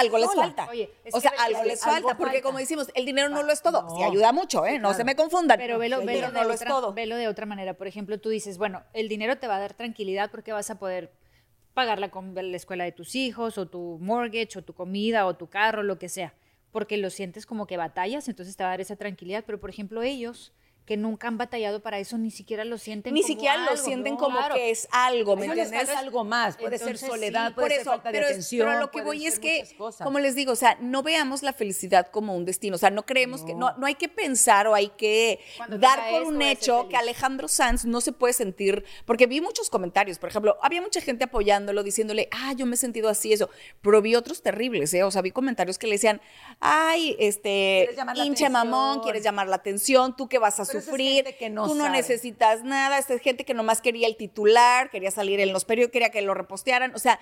algo 0.00 0.18
les 0.18 0.34
falta. 0.34 0.68
Oye, 0.70 0.90
o 1.12 1.20
sea, 1.20 1.32
algo 1.38 1.64
les 1.64 1.82
algo 1.82 2.08
falta, 2.08 2.18
porque 2.18 2.34
falta. 2.34 2.46
como 2.46 2.58
decimos, 2.58 2.90
el 2.94 3.06
dinero 3.06 3.28
no 3.28 3.42
lo 3.42 3.52
es 3.52 3.62
todo. 3.62 3.82
No. 3.82 3.96
Sí 3.96 4.02
ayuda 4.02 4.32
mucho, 4.32 4.66
¿eh? 4.66 4.72
Sí, 4.72 4.78
no 4.78 4.94
se 4.94 5.04
me 5.04 5.16
confundan. 5.16 5.58
Pero 5.58 5.78
velo, 5.78 6.04
velo, 6.04 6.30
de 6.30 6.44
lo 6.44 6.52
es 6.52 6.60
otra, 6.60 6.70
todo. 6.70 6.92
velo 6.92 7.16
de 7.16 7.28
otra 7.28 7.46
manera. 7.46 7.74
Por 7.74 7.86
ejemplo, 7.86 8.18
tú 8.18 8.28
dices, 8.28 8.58
bueno, 8.58 8.82
el 8.92 9.08
dinero 9.08 9.38
te 9.38 9.46
va 9.46 9.56
a 9.56 9.60
dar 9.60 9.74
tranquilidad 9.74 10.30
porque 10.30 10.52
vas 10.52 10.70
a 10.70 10.78
poder 10.78 11.12
pagar 11.74 11.98
la, 11.98 12.10
la 12.42 12.56
escuela 12.56 12.84
de 12.84 12.92
tus 12.92 13.14
hijos, 13.14 13.58
o 13.58 13.66
tu 13.66 13.98
mortgage, 14.00 14.58
o 14.58 14.62
tu 14.62 14.74
comida, 14.74 15.26
o 15.26 15.36
tu 15.36 15.48
carro, 15.48 15.82
lo 15.82 15.98
que 15.98 16.08
sea. 16.08 16.34
Porque 16.72 16.96
lo 16.96 17.10
sientes 17.10 17.46
como 17.46 17.66
que 17.66 17.76
batallas, 17.76 18.28
entonces 18.28 18.56
te 18.56 18.62
va 18.62 18.70
a 18.70 18.72
dar 18.72 18.80
esa 18.80 18.96
tranquilidad. 18.96 19.44
Pero, 19.46 19.60
por 19.60 19.70
ejemplo, 19.70 20.02
ellos 20.02 20.52
que 20.86 20.96
nunca 20.96 21.28
han 21.28 21.38
batallado 21.38 21.80
para 21.80 22.00
eso, 22.00 22.18
ni 22.18 22.32
siquiera 22.32 22.64
lo 22.64 22.76
sienten 22.76 23.14
Ni 23.14 23.20
como 23.22 23.28
siquiera 23.32 23.56
lo 23.58 23.76
sienten 23.76 24.14
¿no? 24.14 24.18
como 24.18 24.38
Claro. 24.38 24.54
que 24.56 24.70
es 24.70 24.88
algo, 24.90 25.36
¿me 25.36 25.46
entiendes? 25.46 25.76
falta 25.86 25.98
algo 26.00 26.24
más, 26.24 26.56
puede 26.56 26.74
Entonces, 26.76 26.98
ser 27.00 27.06
sí, 27.08 27.14
soledad, 27.14 27.54
Por 27.54 27.62
puede 27.62 27.70
ser 27.74 27.80
eso, 27.82 27.90
falta 27.90 28.08
de 28.08 28.12
pero, 28.12 28.26
es- 28.26 28.30
atención. 28.32 28.66
pero 28.66 28.76
a 28.76 28.80
lo 28.80 28.90
que 28.90 29.02
voy 29.02 29.24
es 29.26 29.38
que, 29.38 29.68
como 30.02 30.18
les 30.18 30.34
digo, 30.34 30.52
o 30.52 30.56
sea, 30.56 30.76
no 30.80 31.02
veamos 31.04 31.44
la 31.44 31.52
felicidad 31.52 32.08
como 32.10 32.34
un 32.36 32.44
destino. 32.44 32.74
O 32.74 32.78
sea, 32.78 32.90
no 32.90 33.06
creemos 33.06 33.44
que, 33.44 33.54
no, 33.54 33.72
no 33.76 33.86
hay 33.86 33.94
que 33.94 34.08
pensar 34.08 34.66
o 34.66 34.74
hay 34.74 34.88
que 34.88 35.38
Cuando 35.56 35.78
dar 35.78 36.10
por 36.10 36.22
un 36.24 36.42
hecho 36.42 36.88
que 36.88 36.96
Alejandro 36.96 37.46
Sanz 37.46 37.84
no 37.84 38.00
se 38.00 38.10
puede 38.12 38.32
sentir, 38.32 38.84
porque 39.04 39.26
vi 39.26 39.40
muchos 39.40 39.70
comentarios, 39.70 40.18
por 40.18 40.28
ejemplo, 40.30 40.58
había 40.60 40.82
mucha 40.82 41.00
gente 41.00 41.24
apoyándolo, 41.24 41.84
diciéndole, 41.84 42.28
ah, 42.32 42.52
yo 42.56 42.66
me 42.66 42.74
he 42.74 42.78
sentido 42.78 43.08
así, 43.08 43.32
eso, 43.32 43.48
pero 43.80 44.02
vi 44.02 44.16
otros 44.16 44.42
terribles, 44.42 44.92
¿eh? 44.94 45.04
O 45.04 45.10
sea, 45.12 45.22
vi 45.22 45.30
comentarios 45.30 45.78
que 45.78 45.86
le 45.86 45.92
decían, 45.94 46.20
ay, 46.58 47.14
este, 47.20 47.90
hinche 48.16 48.48
mamón, 48.50 49.00
quieres 49.00 49.22
llamar 49.22 49.46
la 49.48 49.56
atención, 49.56 50.16
tú 50.16 50.28
que 50.28 50.38
vas 50.40 50.58
a 50.58 50.64
Pero 50.64 50.79
es 50.80 50.84
sufrir, 50.86 51.24
gente 51.24 51.36
que 51.36 51.48
no 51.50 51.66
tú 51.68 51.74
no 51.74 51.84
sabe. 51.84 51.96
necesitas 51.96 52.62
nada, 52.64 52.98
esta 52.98 53.14
es 53.14 53.22
gente 53.22 53.44
que 53.44 53.54
nomás 53.54 53.80
quería 53.80 54.06
el 54.06 54.16
titular, 54.16 54.90
quería 54.90 55.10
salir 55.10 55.40
en 55.40 55.52
los 55.52 55.64
periódicos, 55.64 55.92
quería 55.92 56.10
que 56.10 56.22
lo 56.22 56.34
repostearan, 56.34 56.94
o 56.94 56.98
sea, 56.98 57.18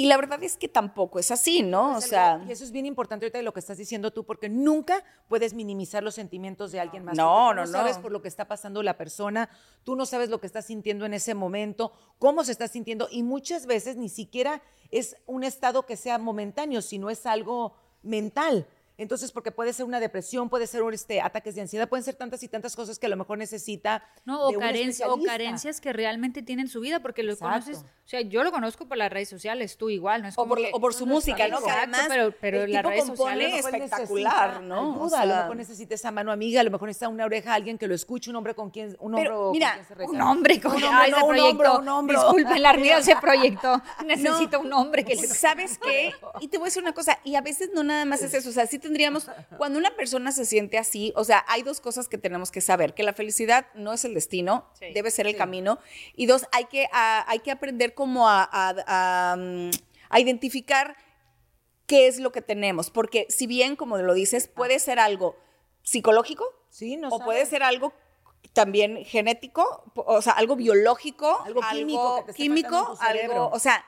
y 0.00 0.06
la 0.06 0.16
verdad 0.16 0.40
es 0.44 0.56
que 0.56 0.68
tampoco 0.68 1.18
es 1.18 1.32
así, 1.32 1.62
¿no? 1.62 1.88
O 1.88 1.92
Pues, 1.94 2.04
sea, 2.04 2.40
y 2.46 2.52
eso 2.52 2.62
es 2.62 2.70
bien 2.70 2.86
importante 2.86 3.26
ahorita 3.26 3.38
de 3.38 3.42
lo 3.42 3.52
que 3.52 3.58
estás 3.58 3.78
diciendo 3.78 4.12
tú, 4.12 4.24
porque 4.24 4.48
nunca 4.48 5.02
puedes 5.28 5.54
minimizar 5.54 6.04
los 6.04 6.14
sentimientos 6.14 6.70
de 6.70 6.78
alguien 6.78 7.04
más. 7.04 7.16
No, 7.16 7.48
tú 7.48 7.54
no, 7.56 7.60
no 7.62 7.66
sabes 7.66 7.96
no. 7.96 8.02
por 8.02 8.12
lo 8.12 8.22
que 8.22 8.28
está 8.28 8.46
pasando 8.46 8.80
la 8.84 8.96
persona, 8.96 9.48
tú 9.82 9.96
no 9.96 10.06
sabes 10.06 10.28
lo 10.28 10.38
que 10.40 10.46
está 10.46 10.62
sintiendo 10.62 11.04
en 11.04 11.14
ese 11.14 11.34
momento, 11.34 11.92
cómo 12.20 12.44
se 12.44 12.52
está 12.52 12.68
sintiendo, 12.68 13.08
y 13.10 13.24
muchas 13.24 13.66
veces 13.66 13.96
ni 13.96 14.08
siquiera 14.08 14.62
es 14.92 15.16
un 15.26 15.42
estado 15.42 15.84
que 15.84 15.96
sea 15.96 16.16
momentáneo, 16.18 16.80
sino 16.80 17.10
es 17.10 17.26
algo 17.26 17.74
mental. 18.04 18.68
Entonces, 18.98 19.32
porque 19.32 19.52
puede 19.52 19.72
ser 19.72 19.86
una 19.86 20.00
depresión, 20.00 20.48
puede 20.50 20.66
ser 20.66 20.82
un, 20.82 20.92
este, 20.92 21.20
ataques 21.20 21.54
de 21.54 21.60
ansiedad, 21.62 21.88
pueden 21.88 22.04
ser 22.04 22.16
tantas 22.16 22.42
y 22.42 22.48
tantas 22.48 22.74
cosas 22.76 22.98
que 22.98 23.06
a 23.06 23.08
lo 23.08 23.16
mejor 23.16 23.38
necesita. 23.38 24.02
No, 24.24 24.42
o, 24.42 24.50
de 24.50 24.56
un 24.56 24.62
carencia- 24.62 25.08
o 25.08 25.22
carencias 25.22 25.80
que 25.80 25.92
realmente 25.92 26.42
tienen 26.42 26.68
su 26.68 26.80
vida, 26.80 27.00
porque 27.00 27.22
lo 27.22 27.32
Exacto. 27.32 27.64
conoces, 27.66 27.84
o 27.84 28.08
sea, 28.08 28.20
yo 28.22 28.42
lo 28.42 28.50
conozco 28.50 28.86
por 28.88 28.96
las 28.96 29.10
redes 29.12 29.28
sociales, 29.28 29.76
tú 29.76 29.88
igual, 29.88 30.22
no 30.22 30.28
es 30.28 30.34
o 30.34 30.42
como 30.42 30.48
por, 30.50 30.58
que- 30.58 30.70
o 30.72 30.80
por 30.80 30.92
su 30.94 31.06
música, 31.06 31.46
¿no? 31.48 31.58
Exacto, 31.60 31.78
además 31.78 32.06
pero, 32.08 32.34
pero 32.40 32.62
el 32.64 32.72
las 32.72 32.82
tipo 32.82 32.90
redes 32.90 33.04
compone 33.04 33.32
sociales... 33.50 33.64
espectacular, 33.64 34.62
¿no? 34.62 34.90
O 35.00 35.04
ayuda, 35.04 35.20
a 35.20 35.26
lo 35.26 35.32
sea- 35.32 35.42
mejor 35.42 35.56
necesita 35.56 35.94
esa 35.94 36.10
mano 36.10 36.32
amiga, 36.32 36.60
a 36.60 36.64
lo 36.64 36.70
mejor 36.72 36.88
necesita 36.88 37.08
una 37.08 37.24
oreja, 37.24 37.54
alguien 37.54 37.78
que 37.78 37.86
lo 37.86 37.94
escuche, 37.94 38.30
un 38.30 38.36
hombre 38.36 38.54
con 38.54 38.70
quien, 38.70 38.96
un 38.98 39.14
hombre 39.14 39.22
Pero, 39.28 39.40
con 39.42 39.52
mira, 39.52 39.74
quien 39.74 39.86
se. 39.86 40.04
Un 40.06 40.20
hombre 40.20 40.60
con 40.60 40.72
hombre, 40.72 40.88
ese 41.02 41.10
no, 41.12 41.16
un 41.24 41.28
proyecto. 41.28 41.48
hombro, 41.50 41.78
un 41.78 41.88
hombro. 41.88 42.20
Disculpen, 42.20 42.62
la 42.62 42.70
armida 42.70 43.00
se 43.02 43.14
proyectó. 43.20 43.80
Necesito 44.04 44.58
un 44.60 44.72
hombre 44.72 45.04
que 45.04 45.14
le 45.14 45.26
¿Sabes 45.28 45.78
qué? 45.78 46.12
Y 46.40 46.48
te 46.48 46.58
voy 46.58 46.64
a 46.64 46.68
decir 46.68 46.82
una 46.82 46.92
cosa, 46.94 47.18
y 47.22 47.36
a 47.36 47.40
veces 47.40 47.70
no 47.74 47.84
nada 47.84 48.04
más 48.04 48.22
es 48.22 48.34
eso, 48.34 48.48
o 48.48 48.52
sea, 48.52 48.66
sí 48.66 48.78
te 48.78 48.87
tendríamos, 48.88 49.30
cuando 49.56 49.78
una 49.78 49.94
persona 49.94 50.32
se 50.32 50.44
siente 50.44 50.78
así, 50.78 51.12
o 51.16 51.24
sea, 51.24 51.44
hay 51.48 51.62
dos 51.62 51.80
cosas 51.80 52.08
que 52.08 52.18
tenemos 52.18 52.50
que 52.50 52.60
saber, 52.60 52.94
que 52.94 53.02
la 53.02 53.12
felicidad 53.12 53.66
no 53.74 53.92
es 53.92 54.04
el 54.04 54.14
destino, 54.14 54.66
Sí. 54.78 54.92
debe 54.92 55.10
ser 55.10 55.26
el 55.26 55.36
camino, 55.36 55.78
y 56.16 56.26
dos, 56.26 56.46
hay 56.52 56.64
que, 56.66 56.88
a- 56.92 57.24
hay 57.30 57.38
que 57.40 57.50
aprender 57.50 57.94
como 57.94 58.28
a, 58.28 58.42
a- 58.50 59.32
a, 59.32 59.36
mm, 59.36 59.70
a 60.10 60.20
identificar 60.20 60.96
qué 61.86 62.06
es 62.08 62.18
lo 62.18 62.32
que 62.32 62.42
tenemos, 62.42 62.90
porque 62.90 63.26
si 63.28 63.46
bien, 63.46 63.76
como 63.76 63.96
lo 63.98 64.14
dices, 64.14 64.48
puede 64.48 64.78
ser 64.78 64.98
algo 64.98 65.36
psicológico, 65.82 66.44
Sí, 66.70 66.96
no 66.96 67.08
o 67.08 67.18
puede 67.20 67.46
ser 67.46 67.62
algo 67.62 67.92
también 68.52 69.04
genético, 69.04 69.90
o 69.94 70.20
sea, 70.22 70.32
algo 70.34 70.54
biológico, 70.56 71.40
Algo 71.44 71.60
químico 71.72 72.18
esté 72.20 72.34
químico, 72.34 72.96
algo, 73.00 73.50
o 73.52 73.58
sea, 73.58 73.84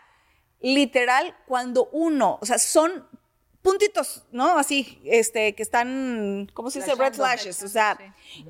literal, 0.61 1.37
cuando 1.47 1.89
uno, 1.93 2.39
o 2.41 2.47
sea, 2.47 2.59
son 2.59 3.07
puntitos, 3.63 4.25
¿no? 4.33 4.59
Así, 4.59 5.01
este, 5.05 5.55
que 5.55 5.63
están, 5.63 6.51
¿cómo 6.55 6.71
se 6.71 6.81
dice? 6.81 6.95
Red 6.95 7.15
flashes, 7.15 7.63
o 7.63 7.69
sea, 7.69 7.99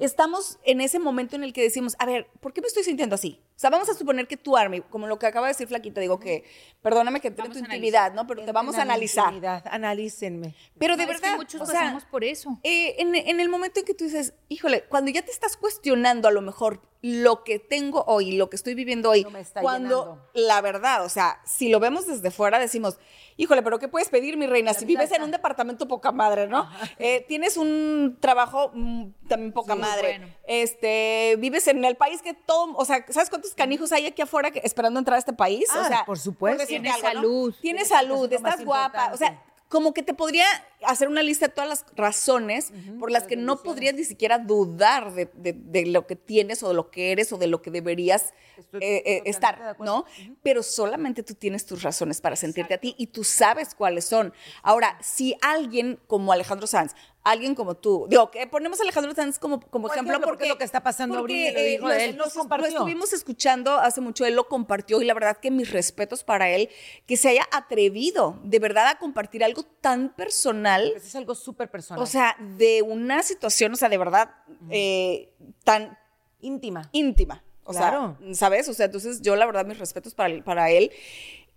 estamos 0.01 0.59
en 0.65 0.81
ese 0.81 0.99
momento 0.99 1.37
en 1.37 1.45
el 1.45 1.53
que 1.53 1.63
decimos, 1.63 1.97
a 1.99 2.07
ver, 2.07 2.29
¿por 2.41 2.53
qué 2.53 2.61
me 2.61 2.69
estoy 2.69 2.85
sintiendo 2.85 3.15
así? 3.15 3.41
O 3.61 3.63
sea, 3.63 3.69
vamos 3.69 3.91
a 3.91 3.95
suponer 3.95 4.27
que 4.27 4.39
tú, 4.39 4.57
Army, 4.57 4.81
como 4.81 5.07
lo 5.07 5.19
que 5.19 5.27
acaba 5.27 5.47
de 5.47 5.51
decir 5.53 5.69
Flaquita, 5.69 6.01
digo 6.01 6.19
que, 6.19 6.45
perdóname 6.81 7.21
que 7.21 7.29
entre 7.29 7.43
Vamos 7.43 7.59
tu 7.59 7.63
intimidad, 7.63 8.15
¿no? 8.15 8.27
Pero 8.27 8.43
te 8.47 8.53
vamos 8.53 8.75
a 8.77 8.81
analizar. 8.81 9.27
intimidad, 9.27 9.63
Analícenme. 9.71 10.55
Pero 10.79 10.97
de 10.97 11.05
No, 11.05 11.13
es 11.13 11.21
que 11.21 11.27
verdad, 11.27 11.37
muchos 11.37 11.61
o 11.61 11.67
sea, 11.67 11.81
pasamos 11.81 12.07
por 12.07 12.25
eso. 12.25 12.59
eh, 12.63 12.95
en, 13.01 13.15
en 13.15 13.39
el 13.39 13.51
momento 13.51 13.81
en 13.81 13.85
que 13.85 13.93
tú 13.93 14.05
dices, 14.05 14.33
híjole, 14.49 14.85
cuando 14.85 15.11
ya 15.11 15.21
te 15.21 15.31
estás 15.31 15.59
cuestionando 15.59 16.27
a 16.27 16.31
lo 16.31 16.41
mejor 16.41 16.81
lo 17.03 17.45
que 17.45 17.59
tengo 17.59 18.03
hoy, 18.07 18.33
lo 18.33 18.49
que 18.49 18.57
estoy 18.57 18.75
viviendo 18.75 19.11
hoy, 19.11 19.25
No 19.25 19.31
me 19.31 19.41
está 19.41 19.61
cuando 19.63 20.05
llenando. 20.05 20.31
la 20.49 20.61
verdad, 20.63 21.05
o 21.05 21.09
sea, 21.11 21.41
si 21.45 21.69
lo 21.69 21.81
vemos 21.81 22.07
desde 22.07 22.31
fuera, 22.31 22.59
decimos, 22.59 22.99
híjole, 23.39 23.63
pero 23.63 23.79
¿qué 23.79 23.89
puedes 23.89 24.09
pedir, 24.11 24.37
mi 24.39 24.47
reina? 24.47 24.73
Si 24.75 24.85
vives 24.87 25.11
en 25.13 25.23
un 25.23 25.31
departamento 25.31 25.87
poca 25.89 26.13
madre, 26.13 26.47
¿no? 26.47 26.69
Eh, 26.99 27.25
tienes 27.29 27.57
un 27.59 28.19
trabajo 28.21 28.71
mm, 28.75 29.07
también 29.29 29.53
poca 29.53 29.75
Sí, 29.75 29.81
madre. 29.81 30.19
bueno. 30.19 30.35
Este, 30.53 31.37
vives 31.39 31.69
en 31.69 31.85
el 31.85 31.97
país 31.97 32.23
que 32.23 32.35
todo, 32.35 32.75
o 32.77 32.85
sea, 32.85 33.07
¿sabes 33.11 33.31
cuántos 33.31 33.55
canijos 33.55 33.93
hay 33.93 34.07
aquí 34.07 34.21
afuera 34.21 34.51
que- 34.51 34.61
esperando 34.65 34.99
entrar 34.99 35.15
a 35.15 35.19
este 35.21 35.33
país? 35.33 35.65
o 35.73 35.79
Ah, 35.79 35.87
sea, 35.87 36.05
por 36.05 36.19
supuesto. 36.19 36.59
decirte 36.59 36.83
Tienes 36.91 37.05
algo, 37.05 37.15
¿no? 37.15 37.21
salud. 37.21 37.55
Tienes 37.63 37.89
salud, 37.89 38.33
estás 38.33 38.65
guapa, 38.65 39.11
o 39.15 39.17
sea, 39.17 39.41
como 39.69 39.95
que 39.95 40.03
te 40.03 40.13
podría 40.13 40.47
hacer 40.85 41.09
una 41.09 41.23
lista 41.23 41.47
de 41.49 41.53
todas 41.53 41.69
las 41.69 41.85
razones 41.97 42.73
por 42.99 43.11
las 43.11 43.25
que 43.25 43.37
no 43.37 43.63
podrías 43.63 43.95
ni 43.95 44.05
siquiera 44.05 44.39
dudar 44.39 45.13
de, 45.15 45.31
de- 45.35 45.53
de 45.53 45.87
lo 45.87 46.07
que 46.07 46.17
tienes 46.17 46.63
o 46.63 46.69
de 46.69 46.75
lo 46.75 46.91
que 46.91 47.13
eres 47.13 47.33
o 47.33 47.39
de 47.39 47.47
lo 47.47 47.63
que 47.63 47.71
deberías 47.71 48.33
eh, 48.59 48.63
eh, 48.83 48.97
totalmente 48.99 49.23
de 49.25 49.31
estar, 49.31 49.63
acuerdo. 49.63 49.85
¿no? 49.85 50.05
Pero 50.43 50.63
solamente 50.63 51.23
tú 51.23 51.35
tienes 51.35 51.65
tus 51.67 51.83
razones 51.83 52.21
para 52.21 52.37
sentirte 52.37 52.75
a 52.75 52.79
ti 52.79 52.95
y 52.99 53.09
tú 53.09 53.25
sabes 53.25 53.75
cuáles 53.75 54.05
son. 54.05 54.33
Ahora, 54.63 54.99
si 55.03 55.35
alguien 55.43 55.99
como 56.07 56.33
Alejandro 56.33 56.67
Sanz, 56.67 56.95
alguien 57.23 57.55
como 57.55 57.75
tú, 57.75 58.07
digo, 58.09 58.31
que 58.31 58.47
ponemos 58.47 58.81
a 58.81 58.83
Alejandro 58.83 59.15
Sanz 59.15 59.39
como, 59.39 59.61
como 59.61 59.89
ejemplo 59.89 60.13
ejemplo, 60.15 60.27
porque 60.27 60.31
porque 60.31 60.45
es 60.45 60.49
lo 60.51 60.59
que 60.59 60.65
está 60.65 60.83
pasando 60.83 61.19
ahorita, 61.19 61.53
lo 61.53 61.59
eh, 61.59 61.69
dijo 61.71 61.89
lo- 61.89 61.93
él, 61.95 62.17
lo- 62.17 62.25
nos 62.25 62.35
lo 62.35 62.43
estuvimos 62.79 63.13
escuchando 63.13 63.75
hace 63.79 64.01
mucho, 64.01 64.25
él 64.25 64.35
lo 64.35 64.49
compartió 64.49 65.01
y 65.03 65.05
la 65.05 65.13
verdad 65.15 65.37
que 65.37 65.51
mis 65.51 65.71
respetos 65.71 66.25
para 66.25 66.49
él, 66.51 66.71
que 67.07 67.17
se 67.19 67.29
haya 67.29 67.47
atrevido 67.53 68.39
de 68.45 68.59
verdad 68.59 68.87
a 68.89 68.99
compartir 68.99 69.45
algo 69.45 69.63
tan 69.63 70.15
personal, 70.15 70.70
Es 70.79 71.15
algo 71.17 71.35
súper 71.35 71.71
personal. 71.71 72.03
o 72.03 72.07
sea, 72.07 72.37
de 72.57 72.83
una 72.83 73.23
situación, 73.23 73.73
o 73.73 73.77
sea, 73.77 73.89
de 73.89 73.99
verdad 73.99 74.31
eh, 74.71 75.33
tan 75.65 75.99
íntima. 76.41 76.89
íntima. 76.93 77.43
O 77.65 77.73
Claro. 77.73 78.17
sea, 78.21 78.35
¿sabes? 78.35 78.69
O 78.69 78.75
sea, 78.75 78.87
entonces 78.87 79.23
yo 79.23 79.37
la 79.37 79.47
verdad 79.47 79.65
mis 79.67 79.79
respetos 79.79 80.15
para, 80.15 80.43
para 80.43 80.71
él. 80.71 80.91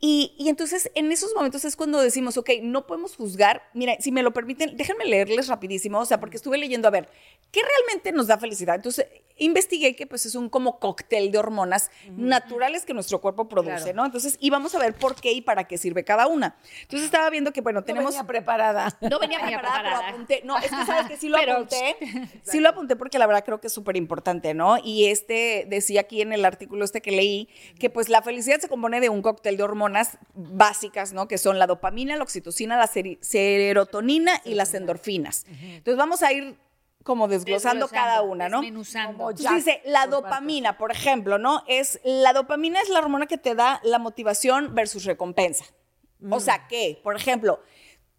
Y, 0.05 0.35
y 0.37 0.49
entonces 0.49 0.91
en 0.95 1.13
esos 1.13 1.33
momentos 1.33 1.63
es 1.63 1.77
cuando 1.77 2.01
decimos, 2.01 2.35
ok, 2.35 2.49
no 2.61 2.85
podemos 2.87 3.15
juzgar. 3.15 3.63
Mira, 3.73 3.95
si 4.01 4.11
me 4.11 4.21
lo 4.21 4.33
permiten, 4.33 4.75
déjenme 4.75 5.05
leerles 5.05 5.47
rapidísimo, 5.47 5.97
o 5.99 6.05
sea, 6.05 6.19
porque 6.19 6.35
estuve 6.35 6.57
leyendo, 6.57 6.89
a 6.89 6.91
ver, 6.91 7.07
¿qué 7.51 7.61
realmente 7.61 8.11
nos 8.11 8.27
da 8.27 8.37
felicidad? 8.37 8.75
Entonces 8.75 9.07
investigué 9.37 9.95
que 9.95 10.05
pues 10.05 10.25
es 10.25 10.35
un 10.35 10.49
como 10.49 10.77
cóctel 10.77 11.31
de 11.31 11.37
hormonas 11.37 11.89
naturales 12.17 12.83
que 12.85 12.93
nuestro 12.93 13.21
cuerpo 13.21 13.47
produce, 13.47 13.77
Claro. 13.77 13.93
¿no? 13.95 14.05
Entonces 14.05 14.37
íbamos 14.41 14.75
a 14.75 14.79
ver 14.79 14.93
por 14.93 15.15
qué 15.15 15.31
y 15.31 15.41
para 15.41 15.63
qué 15.69 15.77
sirve 15.77 16.03
cada 16.03 16.27
una. 16.27 16.57
Entonces 16.81 17.05
estaba 17.05 17.29
viendo 17.29 17.53
que, 17.53 17.61
bueno, 17.61 17.79
No 17.79 17.85
tenemos... 17.85 18.11
venía 18.11 18.27
preparada. 18.27 18.97
No 19.01 19.19
venía 19.19 19.39
preparada, 19.45 19.83
pero 20.01 20.09
apunté. 20.09 20.41
No, 20.43 20.57
es 20.57 20.65
que 20.69 20.85
sabes 20.85 21.07
que 21.07 21.15
sí 21.17 21.29
lo 21.29 21.37
Pero- 21.39 21.53
apunté. 21.53 21.95
Sí 22.43 22.59
lo 22.59 22.67
apunté 22.69 22.97
porque 22.97 23.17
la 23.19 23.25
verdad 23.25 23.45
creo 23.45 23.61
que 23.61 23.67
es 23.67 23.73
súper 23.73 23.95
importante, 23.95 24.53
¿no? 24.53 24.77
Y 24.83 25.05
este 25.05 25.65
decía 25.69 26.01
aquí 26.01 26.21
en 26.21 26.33
el 26.33 26.43
artículo 26.43 26.83
este 26.83 27.01
que 27.01 27.11
leí 27.11 27.47
que 27.79 27.89
pues 27.89 28.09
la 28.09 28.21
felicidad 28.21 28.59
se 28.59 28.67
compone 28.67 28.99
de 28.99 29.07
un 29.07 29.21
cóctel 29.21 29.55
de 29.55 29.63
hormonas 29.63 29.92
básicas, 30.33 31.13
¿no? 31.13 31.27
Que 31.27 31.37
son 31.37 31.59
la 31.59 31.67
dopamina, 31.67 32.15
la 32.15 32.23
oxitocina, 32.23 32.77
la 32.77 32.87
serotonina 32.87 34.41
y 34.45 34.55
las 34.55 34.73
endorfinas. 34.73 35.45
Entonces 35.47 35.97
vamos 35.97 36.23
a 36.23 36.31
ir 36.31 36.57
como 37.03 37.27
desglosando 37.27 37.87
cada 37.87 38.21
una, 38.21 38.49
¿no? 38.49 38.61
Desmenuzando. 38.61 39.31
Dice, 39.33 39.81
la 39.85 40.07
dopamina, 40.07 40.77
por 40.77 40.91
ejemplo, 40.91 41.37
¿no? 41.37 41.63
Es, 41.67 41.99
la 42.03 42.33
dopamina 42.33 42.81
es 42.81 42.89
la 42.89 42.99
hormona 42.99 43.27
que 43.27 43.37
te 43.37 43.55
da 43.55 43.81
la 43.83 43.99
motivación 43.99 44.73
versus 44.73 45.03
recompensa. 45.05 45.65
O 46.29 46.39
sea 46.39 46.67
que, 46.67 46.99
por 47.03 47.15
ejemplo, 47.15 47.61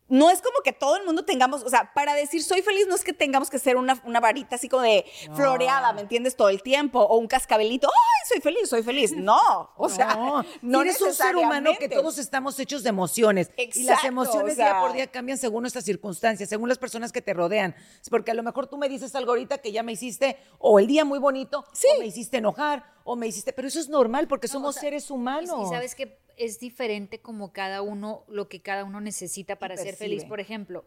no 0.08 0.30
es 0.30 0.42
como 0.42 0.58
que 0.62 0.72
todo 0.72 0.96
el 0.96 1.04
mundo 1.06 1.24
tengamos, 1.24 1.62
o 1.62 1.68
sea, 1.68 1.92
para 1.94 2.14
decir 2.14 2.42
soy 2.42 2.60
feliz 2.62 2.86
no 2.86 2.94
es 2.94 3.02
que 3.04 3.12
tengamos 3.14 3.48
que 3.48 3.58
ser 3.58 3.76
una, 3.76 4.00
una 4.04 4.20
varita 4.20 4.56
así 4.56 4.68
como 4.68 4.82
de 4.82 5.04
floreada, 5.34 5.92
¿me 5.92 6.02
entiendes? 6.02 6.36
Todo 6.36 6.50
el 6.50 6.62
tiempo, 6.62 7.00
o 7.00 7.16
un 7.16 7.26
cascabelito, 7.26 7.88
¡ay, 7.88 8.28
soy 8.28 8.40
feliz, 8.40 8.68
soy 8.68 8.82
feliz! 8.82 9.12
No, 9.24 9.70
o 9.76 9.88
sea, 9.88 10.14
no, 10.14 10.44
no 10.60 10.82
eres 10.82 11.00
un 11.00 11.14
ser 11.14 11.36
humano 11.36 11.70
que 11.78 11.88
todos 11.88 12.18
estamos 12.18 12.58
hechos 12.60 12.82
de 12.82 12.90
emociones. 12.90 13.50
y 13.56 13.64
las 13.64 13.76
Exacto, 13.76 14.06
emociones 14.08 14.52
o 14.52 14.56
sea- 14.56 14.72
día 14.72 14.80
por 14.80 14.92
día 14.92 15.06
cambian 15.06 15.38
según 15.38 15.62
nuestras 15.62 15.84
circunstancias, 15.84 16.48
según 16.48 16.68
las 16.68 16.78
personas 16.78 17.10
que 17.10 17.22
te 17.22 17.32
rodean. 17.32 17.74
Es 18.02 18.10
porque 18.10 18.30
a 18.30 18.34
lo 18.34 18.42
mejor 18.42 18.66
tú 18.66 18.76
me 18.76 18.88
dices 18.88 19.14
algo 19.14 19.30
ahorita 19.32 19.58
que 19.58 19.72
ya 19.72 19.82
me 19.82 19.92
hiciste, 19.92 20.36
o 20.58 20.78
el 20.78 20.86
día 20.86 21.04
muy 21.04 21.18
bonito, 21.18 21.60
o 21.60 21.98
me 22.00 22.06
hiciste 22.06 22.36
enojar, 22.38 22.84
o 23.04 23.16
me 23.16 23.26
hiciste. 23.26 23.52
Pero 23.52 23.68
eso 23.68 23.80
es 23.80 23.88
normal 23.88 24.28
porque 24.28 24.48
somos 24.48 24.74
sea, 24.74 24.82
seres 24.82 25.10
humanos. 25.10 25.66
Y 25.66 25.70
sabes 25.70 25.94
que 25.94 26.18
es 26.36 26.58
diferente 26.60 27.20
como 27.20 27.52
cada 27.52 27.82
uno, 27.82 28.24
lo 28.28 28.48
que 28.48 28.60
cada 28.62 28.84
uno 28.84 29.00
necesita 29.00 29.56
para 29.56 29.76
ser 29.76 29.96
feliz. 29.96 30.24
Por 30.24 30.40
ejemplo, 30.40 30.84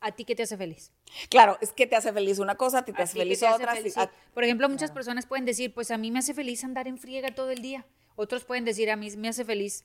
¿a 0.00 0.12
ti 0.12 0.24
qué 0.24 0.34
te 0.34 0.42
hace 0.44 0.56
feliz? 0.56 0.92
Claro, 1.30 1.58
es 1.60 1.72
que 1.72 1.86
te 1.86 1.96
hace 1.96 2.12
feliz 2.12 2.38
una 2.38 2.56
cosa, 2.56 2.84
te, 2.84 2.92
te 2.92 3.00
¿A 3.00 3.04
hace 3.04 3.14
ti 3.14 3.18
qué 3.18 3.24
feliz 3.24 3.40
te 3.40 3.46
hace 3.46 3.62
otra. 3.62 3.74
feliz? 3.74 3.94
sí, 3.94 4.00
a- 4.00 4.10
Por 4.34 4.44
ejemplo, 4.44 4.68
muchas 4.68 4.90
personas 4.90 5.26
pueden 5.26 5.44
decir, 5.44 5.72
pues 5.74 5.90
a 5.90 5.98
mí 5.98 6.10
me 6.10 6.18
hace 6.20 6.34
feliz 6.34 6.62
andar 6.64 6.88
en 6.88 6.98
friega 6.98 7.34
todo 7.34 7.50
el 7.50 7.62
día. 7.62 7.86
Otros 8.16 8.44
pueden 8.44 8.64
decir, 8.64 8.90
a 8.90 8.96
mí 8.96 9.10
me 9.16 9.28
hace 9.28 9.44
feliz 9.44 9.84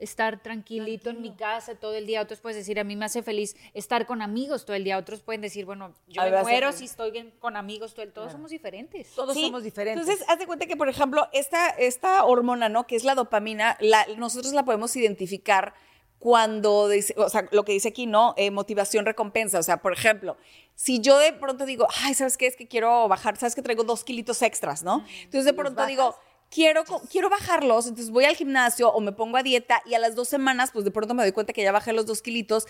estar 0.00 0.42
tranquilito 0.42 1.10
en 1.10 1.20
mi 1.22 1.32
casa 1.34 1.74
todo 1.76 1.94
el 1.94 2.06
día. 2.06 2.20
Otros 2.22 2.40
pueden 2.40 2.58
decir, 2.58 2.80
a 2.80 2.84
mí 2.84 2.96
me 2.96 3.04
hace 3.04 3.22
feliz 3.22 3.54
estar 3.74 4.06
con 4.06 4.22
amigos 4.22 4.64
todo 4.64 4.74
el 4.74 4.82
día. 4.84 4.98
Otros 4.98 5.20
pueden 5.20 5.40
decir, 5.42 5.64
bueno, 5.66 5.94
yo 6.08 6.22
me 6.22 6.42
muero 6.42 6.72
si 6.72 6.86
estoy 6.86 7.16
en- 7.18 7.30
con 7.38 7.56
amigos 7.56 7.92
todo 7.94 8.02
el 8.02 8.12
Todos 8.12 8.32
somos 8.32 8.50
diferentes. 8.50 9.08
todos 9.14 9.34
Sí, 9.34 9.42
somos 9.42 9.62
diferentes. 9.62 10.00
Entonces, 10.02 10.26
haz 10.28 10.38
de 10.38 10.46
cuenta 10.46 10.66
que, 10.66 10.76
por 10.76 10.88
ejemplo, 10.88 11.28
esta, 11.32 11.68
esta 11.68 12.24
hormona, 12.24 12.68
¿no? 12.68 12.86
Que 12.86 12.96
es 12.96 13.04
la 13.04 13.14
dopamina, 13.14 13.76
la, 13.80 14.06
nosotros 14.16 14.52
la 14.54 14.64
podemos 14.64 14.96
identificar 14.96 15.74
cuando, 16.18 16.88
dice, 16.88 17.14
o 17.16 17.28
sea, 17.30 17.48
lo 17.50 17.64
que 17.64 17.72
dice 17.72 17.88
aquí, 17.88 18.06
¿no? 18.06 18.34
Eh, 18.36 18.50
motivación, 18.50 19.06
recompensa. 19.06 19.58
O 19.58 19.62
sea, 19.62 19.78
por 19.78 19.92
ejemplo, 19.94 20.36
si 20.74 21.00
yo 21.00 21.18
de 21.18 21.32
pronto 21.32 21.64
digo, 21.64 21.86
ay, 22.02 22.12
¿sabes 22.14 22.36
qué? 22.36 22.46
Es 22.46 22.56
que 22.56 22.68
quiero 22.68 23.08
bajar, 23.08 23.38
¿sabes 23.38 23.54
que 23.54 23.62
traigo 23.62 23.84
dos 23.84 24.04
kilitos 24.04 24.42
extras, 24.42 24.82
¿no? 24.82 25.02
Entonces, 25.22 25.46
de 25.46 25.54
pronto 25.54 25.84
digo, 25.86 26.14
quiero, 26.50 26.84
quiero 27.10 27.30
bajarlos, 27.30 27.86
entonces 27.86 28.10
voy 28.10 28.24
al 28.24 28.34
gimnasio 28.36 28.90
o 28.92 29.00
me 29.00 29.12
pongo 29.12 29.36
a 29.36 29.42
dieta 29.42 29.82
y 29.86 29.94
a 29.94 29.98
las 29.98 30.14
dos 30.14 30.28
semanas, 30.28 30.70
pues 30.72 30.84
de 30.84 30.90
pronto 30.90 31.14
me 31.14 31.22
doy 31.22 31.32
cuenta 31.32 31.52
que 31.52 31.62
ya 31.62 31.72
bajé 31.72 31.92
los 31.92 32.06
dos 32.06 32.20
kilitos 32.22 32.66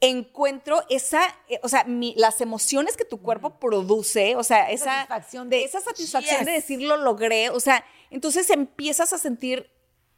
encuentro 0.00 0.82
esa, 0.90 1.22
eh, 1.48 1.58
o 1.62 1.68
sea, 1.68 1.84
mi- 1.84 2.14
las 2.18 2.40
emociones 2.42 2.96
que 2.96 3.04
tu 3.06 3.22
cuerpo 3.22 3.58
produce, 3.58 4.36
o 4.36 4.42
sea, 4.44 4.70
esa 4.70 4.84
Satisfacción 5.06 5.48
de, 5.48 5.64
esa 5.64 5.80
satisfacción 5.80 6.44
de 6.44 6.52
decir 6.52 6.82
lo 6.82 6.98
logré, 6.98 7.48
o 7.50 7.60
sea, 7.60 7.82
entonces 8.10 8.50
empiezas 8.50 9.12
a 9.14 9.18
sentir 9.18 9.70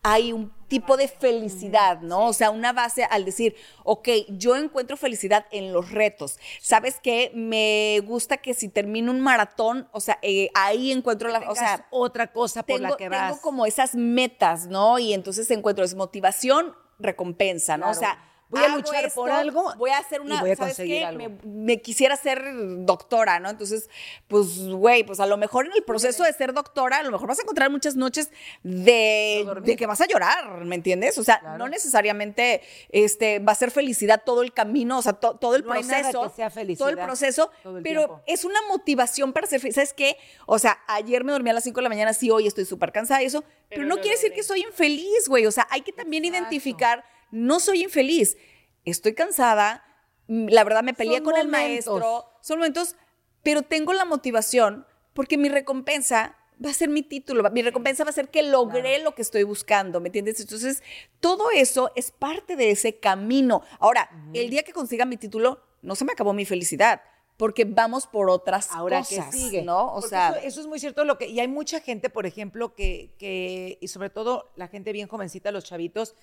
hay 0.02 0.32
un 0.32 0.52
tipo 0.68 0.96
de 0.96 1.08
felicidad, 1.08 2.00
¿no? 2.02 2.26
O 2.26 2.32
sea, 2.32 2.50
una 2.50 2.72
base 2.72 3.04
al 3.04 3.24
decir, 3.24 3.56
ok, 3.84 4.08
yo 4.28 4.54
encuentro 4.56 4.96
felicidad 4.96 5.46
en 5.50 5.72
los 5.72 5.90
retos. 5.90 6.38
¿Sabes 6.60 7.00
qué? 7.02 7.32
Me 7.34 8.00
gusta 8.04 8.36
que 8.36 8.54
si 8.54 8.68
termino 8.68 9.10
un 9.10 9.20
maratón, 9.20 9.88
o 9.92 10.00
sea, 10.00 10.18
eh, 10.22 10.50
ahí 10.54 10.92
encuentro 10.92 11.28
la, 11.30 11.40
o 11.50 11.54
sea, 11.54 11.86
otra 11.90 12.32
cosa 12.32 12.62
por 12.62 12.76
tengo, 12.76 12.90
la 12.90 12.96
que 12.96 13.08
vas. 13.08 13.30
tengo 13.30 13.40
como 13.40 13.66
esas 13.66 13.94
metas, 13.94 14.66
¿no? 14.66 14.98
Y 14.98 15.14
entonces 15.14 15.50
encuentro 15.50 15.84
es 15.84 15.94
motivación, 15.94 16.74
recompensa, 16.98 17.76
¿no? 17.76 17.90
O 17.90 17.94
sea, 17.94 18.27
Voy 18.50 18.62
a 18.64 18.68
luchar 18.68 19.12
por 19.12 19.30
algo 19.30 19.74
voy 19.76 19.90
a 19.90 19.98
hacer 19.98 20.20
una, 20.22 20.40
voy 20.40 20.50
a 20.52 20.56
¿sabes 20.56 20.76
qué? 20.76 21.04
algo. 21.04 21.18
Me, 21.22 21.38
me 21.44 21.82
quisiera 21.82 22.16
ser 22.16 22.42
doctora, 22.86 23.40
¿no? 23.40 23.50
Entonces, 23.50 23.90
pues, 24.26 24.58
güey, 24.68 25.04
pues 25.04 25.20
a 25.20 25.26
lo 25.26 25.36
mejor 25.36 25.66
en 25.66 25.72
el 25.72 25.82
proceso 25.84 26.24
de 26.24 26.32
ser 26.32 26.52
doctora, 26.54 26.98
a 26.98 27.02
lo 27.02 27.10
mejor 27.10 27.28
vas 27.28 27.38
a 27.38 27.42
encontrar 27.42 27.68
muchas 27.70 27.94
noches 27.96 28.30
de, 28.62 29.46
de 29.62 29.76
que 29.76 29.86
vas 29.86 30.00
a 30.00 30.06
llorar, 30.06 30.64
¿me 30.64 30.74
entiendes? 30.76 31.18
O 31.18 31.24
sea, 31.24 31.56
no 31.58 31.68
necesariamente 31.68 32.62
este, 32.90 33.38
va 33.38 33.52
a 33.52 33.54
ser 33.54 33.70
felicidad 33.70 34.22
todo 34.24 34.42
el 34.42 34.52
camino, 34.52 34.98
o 34.98 35.02
sea, 35.02 35.12
to- 35.14 35.36
todo 35.36 35.56
el 35.56 35.64
No 35.64 35.72
hay 35.72 35.82
nada 35.82 36.10
proceso. 36.10 36.22
que 36.22 36.36
sea 36.36 36.50
todo 36.76 36.88
el 36.88 36.96
proceso, 36.98 37.50
todo 37.62 37.78
el 37.78 37.82
pero 37.82 38.00
tiempo. 38.06 38.22
es 38.26 38.44
una 38.44 38.60
motivación 38.68 39.32
para 39.32 39.46
ser 39.46 39.60
feliz. 39.60 39.74
¿Sabes 39.74 39.92
qué? 39.92 40.16
O 40.46 40.58
sea, 40.58 40.78
ayer 40.86 41.24
me 41.24 41.32
dormí 41.32 41.50
a 41.50 41.52
las 41.52 41.64
5 41.64 41.76
de 41.78 41.82
la 41.82 41.88
mañana, 41.88 42.12
sí, 42.14 42.30
hoy 42.30 42.46
estoy 42.46 42.64
súper 42.64 42.92
cansada 42.92 43.22
y 43.22 43.26
eso, 43.26 43.42
pero, 43.68 43.82
Pero 43.82 43.86
no 43.88 43.96
quiere 43.96 44.16
decir 44.16 44.32
que 44.32 44.42
soy 44.42 44.62
infeliz, 44.62 45.28
güey. 45.28 45.44
O 45.46 45.50
sea, 45.52 45.66
hay 45.70 45.82
que 45.82 45.92
también 45.92 46.24
identificar, 46.24 47.04
no 47.30 47.60
soy 47.60 47.82
infeliz, 47.84 48.36
estoy 48.84 49.14
cansada, 49.14 49.84
mm, 50.28 50.48
la 50.48 50.64
verdad 50.64 50.82
me 50.82 50.94
peleé 50.94 51.16
Son 51.16 51.24
con 51.24 51.36
el 51.36 51.48
maestro, 51.48 52.26
son 52.40 52.58
momentos, 52.58 52.96
pero 53.42 53.62
tengo 53.62 53.92
la 53.92 54.04
motivación 54.04 54.86
porque 55.14 55.38
mi 55.38 55.48
recompensa 55.48 56.36
va 56.64 56.70
a 56.70 56.74
ser 56.74 56.88
mi 56.88 57.02
título, 57.02 57.48
mi 57.50 57.62
recompensa 57.62 58.04
va 58.04 58.10
a 58.10 58.12
ser 58.12 58.28
que 58.28 58.42
logré 58.42 59.00
lo 59.02 59.14
que 59.14 59.22
estoy 59.22 59.44
buscando, 59.44 60.00
¿me 60.00 60.08
entiendes? 60.08 60.40
Entonces, 60.40 60.82
todo 61.20 61.50
eso 61.50 61.92
es 61.94 62.10
parte 62.10 62.56
de 62.56 62.70
ese 62.70 62.98
camino. 62.98 63.62
Ahora, 63.78 64.10
el 64.34 64.50
día 64.50 64.62
que 64.64 64.72
consiga 64.72 65.04
mi 65.04 65.16
título, 65.16 65.62
no 65.82 65.94
se 65.94 66.04
me 66.04 66.12
acabó 66.12 66.32
mi 66.32 66.44
felicidad, 66.44 67.00
porque 67.36 67.64
vamos 67.64 68.08
por 68.08 68.28
otras 68.28 68.70
Ahora 68.72 68.98
cosas, 68.98 69.26
que 69.26 69.32
sigue. 69.32 69.62
¿no? 69.62 69.86
O 69.86 69.94
Porque 69.94 70.08
sea, 70.08 70.30
eso, 70.30 70.38
eso 70.48 70.60
es 70.62 70.66
muy 70.66 70.80
cierto 70.80 71.04
lo 71.04 71.16
que 71.16 71.28
y 71.28 71.38
hay 71.38 71.48
mucha 71.48 71.80
gente, 71.80 72.10
por 72.10 72.26
ejemplo, 72.26 72.74
que, 72.74 73.14
que 73.18 73.78
y 73.80 73.88
sobre 73.88 74.10
todo 74.10 74.50
la 74.56 74.66
gente 74.66 74.92
bien 74.92 75.06
jovencita, 75.06 75.52
los 75.52 75.64
chavitos, 75.64 76.16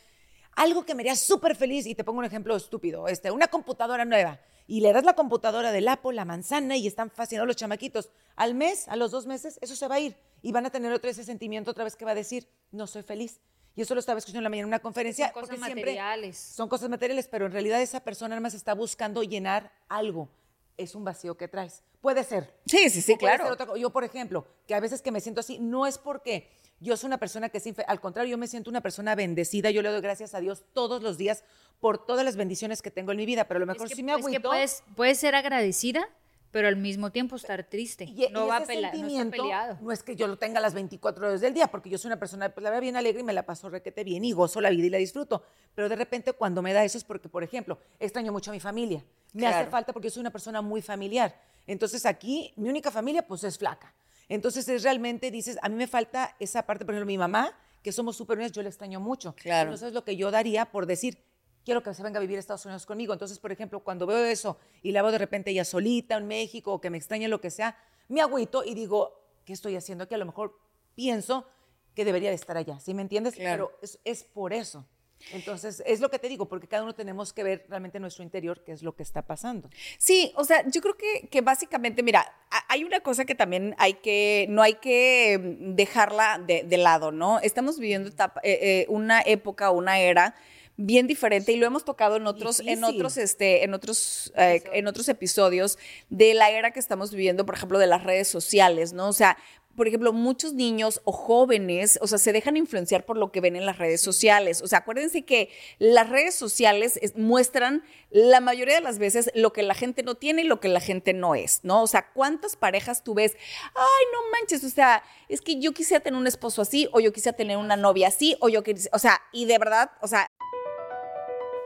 algo 0.56 0.86
que 0.86 0.96
me 0.96 1.04
haría 1.04 1.16
súper 1.16 1.56
feliz 1.56 1.86
y 1.86 1.96
te 1.96 2.04
pongo 2.04 2.20
un 2.20 2.26
ejemplo 2.26 2.56
estúpido, 2.56 3.08
este, 3.08 3.32
una 3.32 3.48
computadora 3.48 4.06
nueva 4.06 4.40
y 4.68 4.82
le 4.82 4.94
das 4.94 5.04
la 5.04 5.14
computadora 5.14 5.72
del 5.72 5.88
Apple, 5.88 6.14
la 6.14 6.26
manzana 6.26 6.76
y 6.76 6.88
están 6.88 7.12
fascinados 7.12 7.48
los 7.48 7.56
chamaquitos. 7.56 8.10
Al 8.36 8.56
mes, 8.56 8.88
a 8.88 8.96
los 8.96 9.12
dos 9.12 9.28
meses, 9.28 9.60
eso 9.62 9.76
se 9.76 9.88
va 9.88 9.96
a 9.96 10.00
ir 10.00 10.16
y 10.42 10.52
van 10.52 10.66
a 10.66 10.70
tener 10.70 10.92
otro 10.92 11.10
ese 11.10 11.24
sentimiento 11.24 11.72
otra 11.72 11.84
vez 11.84 11.96
que 11.96 12.06
va 12.06 12.12
a 12.12 12.16
decir 12.16 12.48
no 12.72 12.88
soy 12.88 13.04
feliz. 13.04 13.40
Y 13.76 13.82
eso 13.82 13.94
lo 13.94 14.00
estaba 14.00 14.20
escuchando 14.20 14.40
en 14.40 14.44
la 14.46 14.50
mañana 14.50 14.64
en 14.64 14.70
una 14.70 14.80
conferencia. 14.80 15.26
Son 15.26 15.34
cosas 15.34 15.50
porque 15.50 15.76
materiales. 15.76 16.38
Son 16.38 16.70
cosas 16.70 16.90
materiales, 16.90 17.28
pero 17.28 17.46
en 17.46 17.52
realidad 17.52 17.82
esa 17.82 18.00
persona 18.00 18.40
más 18.40 18.54
está 18.54 18.74
buscando 18.74 19.22
llenar 19.22 19.72
algo. 19.90 20.30
Es 20.78 20.96
un 20.96 21.04
vacío 21.04 21.36
que 21.36 21.50
traes. 21.50 21.84
Puede 22.00 22.24
ser. 22.24 22.54
sí, 22.66 22.90
sí, 22.90 23.02
sí, 23.02 23.14
O 23.14 23.18
puede 23.18 23.34
ser 23.34 23.42
claro. 23.42 23.54
otra 23.54 23.78
yo, 23.78 23.90
por 23.90 24.04
ejemplo, 24.04 24.48
que 24.66 24.76
a 24.76 24.80
veces 24.80 25.02
que 25.02 25.12
me 25.12 25.20
siento 25.20 25.42
así, 25.42 25.60
no 25.60 25.86
es 25.86 25.98
porque 25.98 26.50
yo 26.86 26.96
soy 26.98 27.08
una 27.08 27.18
persona 27.18 27.50
que 27.50 27.62
al 27.88 28.00
contrario, 28.00 28.32
yo 28.32 28.38
me 28.38 28.48
siento 28.48 28.70
una 28.70 28.82
persona 28.82 29.16
bendecida, 29.16 29.72
yo 29.72 29.82
le 29.82 29.90
doy 29.90 30.02
gracias 30.02 30.34
a 30.36 30.40
Dios 30.40 30.64
todos 30.74 31.02
los 31.04 31.18
días 31.18 31.44
por 31.80 32.06
todas 32.06 32.24
las 32.24 32.36
bendiciones 32.38 32.82
que 32.82 32.92
tengo 32.92 33.12
en 33.12 33.18
mi 33.18 33.26
vida, 33.26 33.46
pero 33.48 33.58
a 33.58 33.60
lo 33.62 33.66
mejor 33.66 33.84
es 33.88 33.90
que, 33.90 33.96
sí 33.96 34.04
me 34.04 34.14
es 34.14 34.18
que 34.20 34.24
agüito. 34.24 34.50
puedes, 34.50 34.84
puedes 34.96 35.18
ser 35.18 35.36
agradecida, 35.36 36.08
pero 36.52 36.70
al 36.70 36.78
mismo 36.78 37.12
tiempo 37.12 37.36
estar 37.36 37.64
triste. 37.66 38.06
y, 38.06 38.28
no 38.32 38.46
y 38.46 38.48
va 38.50 38.58
ese 38.60 38.68
pela- 38.74 38.82
no 38.82 38.88
está 38.88 38.92
sentimiento 38.92 39.44
no 39.82 39.92
es 39.92 40.04
que 40.04 40.16
yo 40.16 40.26
lo 40.28 40.38
tenga 40.38 40.62
las 40.62 40.74
24 40.74 41.28
horas 41.28 41.42
del 41.42 41.54
día, 41.54 41.68
porque 41.68 41.90
yo 41.90 41.98
soy 41.98 42.08
una 42.10 42.20
persona, 42.20 42.48
pues 42.50 42.64
la 42.64 42.70
verdad, 42.70 42.82
bien 42.82 42.96
alegre 42.96 43.20
y 43.22 43.24
me 43.26 43.34
la 43.34 43.44
paso 43.46 43.70
requete 43.70 44.06
bien 44.06 44.24
y 44.24 44.32
gozo 44.32 44.62
la 44.62 44.70
vida 44.70 44.86
y 44.86 44.90
la 44.90 44.98
disfruto. 44.98 45.44
Pero 45.74 45.90
de 45.90 45.98
repente 45.98 46.32
cuando 46.32 46.62
me 46.62 46.72
da 46.72 46.84
eso 46.86 46.98
es 46.98 47.04
porque, 47.04 47.28
por 47.28 47.44
ejemplo, 47.44 47.78
extraño 48.00 48.32
mucho 48.32 48.52
a 48.52 48.54
mi 48.54 48.62
familia. 48.62 49.04
Me 49.34 49.48
hace 49.48 49.56
Claro. 49.58 49.72
falta 49.72 49.92
porque 49.92 50.08
yo 50.08 50.14
soy 50.14 50.22
una 50.22 50.32
persona 50.32 50.62
muy 50.62 50.82
familiar. 50.82 51.36
Entonces 51.68 52.06
aquí 52.06 52.54
mi 52.56 52.70
única 52.70 52.90
familia 52.90 53.28
pues 53.28 53.44
es 53.44 53.58
flaca. 53.58 53.94
Entonces 54.30 54.68
es 54.68 54.84
realmente, 54.84 55.32
dices, 55.32 55.58
a 55.62 55.70
mí 55.70 55.76
me 55.76 55.88
falta 55.88 56.36
esa 56.40 56.66
parte, 56.66 56.86
por 56.86 56.94
ejemplo, 56.94 57.08
mi 57.08 57.18
mamá, 57.18 57.58
que 57.82 57.92
somos 57.92 58.16
súper 58.18 58.38
unidas, 58.38 58.52
yo 58.52 58.64
la 58.64 58.70
extraño 58.70 59.00
mucho. 59.00 59.36
Claro. 59.36 59.70
Entonces 59.70 59.90
es 59.90 59.94
lo 59.94 60.04
que 60.04 60.16
yo 60.16 60.32
daría 60.32 60.72
por 60.72 60.86
decir, 60.86 61.24
quiero 61.64 61.84
que 61.84 61.94
se 61.94 62.04
venga 62.04 62.18
a 62.18 62.22
vivir 62.22 62.38
a 62.38 62.40
Estados 62.40 62.66
Unidos 62.66 62.86
conmigo. 62.86 63.14
Entonces, 63.14 63.40
por 63.40 63.52
ejemplo, 63.52 63.82
cuando 63.82 64.06
veo 64.06 64.24
eso 64.26 64.58
y 64.82 64.92
la 64.92 65.02
veo 65.02 65.12
de 65.12 65.18
repente 65.18 65.52
ella 65.52 65.66
solita 65.66 66.18
en 66.18 66.28
México 66.28 66.74
o 66.74 66.82
que 66.82 66.90
me 66.90 66.98
extraña 66.98 67.28
lo 67.28 67.42
que 67.42 67.52
sea, 67.52 67.78
me 68.08 68.22
agüito 68.22 68.64
y 68.64 68.74
digo, 68.74 69.22
¿qué 69.46 69.54
estoy 69.54 69.76
haciendo 69.76 70.06
aquí? 70.06 70.16
A 70.16 70.18
lo 70.18 70.26
mejor 70.26 70.58
pienso 70.96 71.48
que 71.94 72.06
debería 72.06 72.30
de 72.30 72.36
estar 72.36 72.58
allá, 72.58 72.80
¿sí 72.80 72.94
me 72.94 73.02
entiendes? 73.02 73.36
Claro. 73.36 73.72
Pero 73.74 73.80
es, 73.82 74.00
es 74.04 74.24
por 74.24 74.54
eso. 74.54 74.86
Entonces, 75.34 75.84
es 75.86 76.00
lo 76.00 76.10
que 76.10 76.20
te 76.20 76.30
digo, 76.30 76.48
porque 76.48 76.68
cada 76.68 76.84
uno 76.84 76.94
tenemos 76.94 77.34
que 77.34 77.44
ver 77.44 77.66
realmente 77.68 77.98
en 77.98 78.04
nuestro 78.04 78.24
interior 78.24 78.64
qué 78.64 78.72
es 78.72 78.84
lo 78.84 78.96
que 78.96 79.04
está 79.04 79.24
pasando. 79.24 79.70
Sí, 79.98 80.32
o 80.36 80.44
sea, 80.46 80.64
yo 80.70 80.82
creo 80.82 80.96
que, 80.96 81.28
que 81.30 81.42
básicamente, 81.42 82.04
mira, 82.04 82.32
hay 82.70 82.84
una 82.84 83.00
cosa 83.00 83.26
que 83.26 83.36
también 83.36 83.76
hay 83.78 83.96
que, 83.96 84.46
no 84.50 84.62
hay 84.62 84.76
que 84.76 85.40
mm, 85.60 85.76
dejarla 85.76 86.40
de, 86.46 86.64
de 86.64 86.78
lado, 86.78 87.12
¿no? 87.12 87.40
Estamos 87.40 87.80
viviendo 87.80 88.10
etapa- 88.10 88.42
eh, 88.44 88.60
eh, 88.62 88.86
una 88.90 89.22
época, 89.22 89.72
una 89.72 90.00
era 90.00 90.36
bien 90.78 91.08
diferente 91.08 91.54
y 91.54 91.56
lo 91.56 91.66
hemos 91.66 91.86
tocado 91.86 92.18
en 92.18 92.28
otros, 92.28 92.60
en 92.60 92.84
otros, 92.84 93.16
este, 93.18 93.64
en 93.64 93.74
otros, 93.74 94.34
eh, 94.36 94.62
en 94.74 94.88
otros 94.88 95.08
episodios 95.08 95.78
de 96.10 96.34
la 96.34 96.50
era 96.52 96.72
que 96.72 96.80
estamos 96.82 97.12
viviendo, 97.12 97.46
por 97.46 97.56
ejemplo, 97.56 97.80
de 97.80 97.88
las 97.88 98.04
redes 98.04 98.28
sociales, 98.28 98.92
¿no? 98.92 99.08
O 99.08 99.14
sea, 99.14 99.38
por 99.76 99.88
ejemplo, 99.88 100.14
muchos 100.14 100.54
niños 100.54 101.02
o 101.04 101.12
jóvenes, 101.12 102.00
o 102.02 102.08
sea, 102.08 102.18
se 102.18 102.32
dejan 102.32 102.58
influenciar 102.58 103.06
por 103.06 103.18
lo 103.18 103.32
que 103.32 103.42
ven 103.42 103.56
en 103.56 103.66
las 103.66 103.78
redes 103.78 104.02
sociales. 104.02 104.62
O 104.62 104.68
sea, 104.68 104.80
acuérdense 104.80 105.24
que 105.24 105.50
las 105.80 106.10
redes 106.10 106.36
sociales 106.36 106.98
es- 107.02 107.16
muestran 107.16 107.84
la 108.10 108.40
mayoría 108.40 108.76
de 108.76 108.82
las 108.82 108.98
veces 109.00 109.30
lo 109.36 109.52
que 109.54 109.64
la 109.64 109.74
gente 109.74 110.04
no 110.04 110.16
tiene 110.16 110.44
y 110.44 110.46
lo 110.46 110.60
que 110.60 110.70
la 110.70 110.80
gente 110.80 111.14
no 111.14 111.36
es, 111.36 111.60
¿no? 111.64 111.84
O 111.84 111.88
sea, 111.88 112.12
¿cuántas 112.14 112.56
parejas 112.56 113.04
tú 113.04 113.14
ves? 113.14 113.34
Ay, 113.76 114.06
no 114.14 114.20
manches, 114.32 114.64
o 114.64 114.70
sea, 114.70 115.04
es 115.28 115.42
que 115.42 115.60
yo 115.60 115.74
quisiera 115.74 116.02
tener 116.04 116.20
un 116.20 116.28
esposo 116.28 116.62
así, 116.62 116.88
o 116.94 117.00
yo 117.00 117.12
quisiera 117.12 117.36
tener 117.36 117.58
una 117.58 117.76
novia 117.76 118.08
así, 118.08 118.38
o 118.40 118.50
yo 118.50 118.64
quisiera, 118.64 118.96
o 118.96 119.00
sea, 119.00 119.22
y 119.34 119.46
de 119.46 119.58
verdad, 119.58 119.92
o 120.02 120.08
sea, 120.08 120.28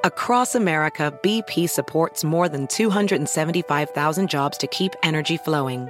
Across 0.01 0.55
America, 0.55 1.11
BP 1.21 1.67
supports 1.67 2.23
more 2.23 2.49
than 2.49 2.67
275,000 2.67 4.27
jobs 4.29 4.57
to 4.57 4.65
keep 4.67 4.93
energy 5.03 5.37
flowing. 5.37 5.89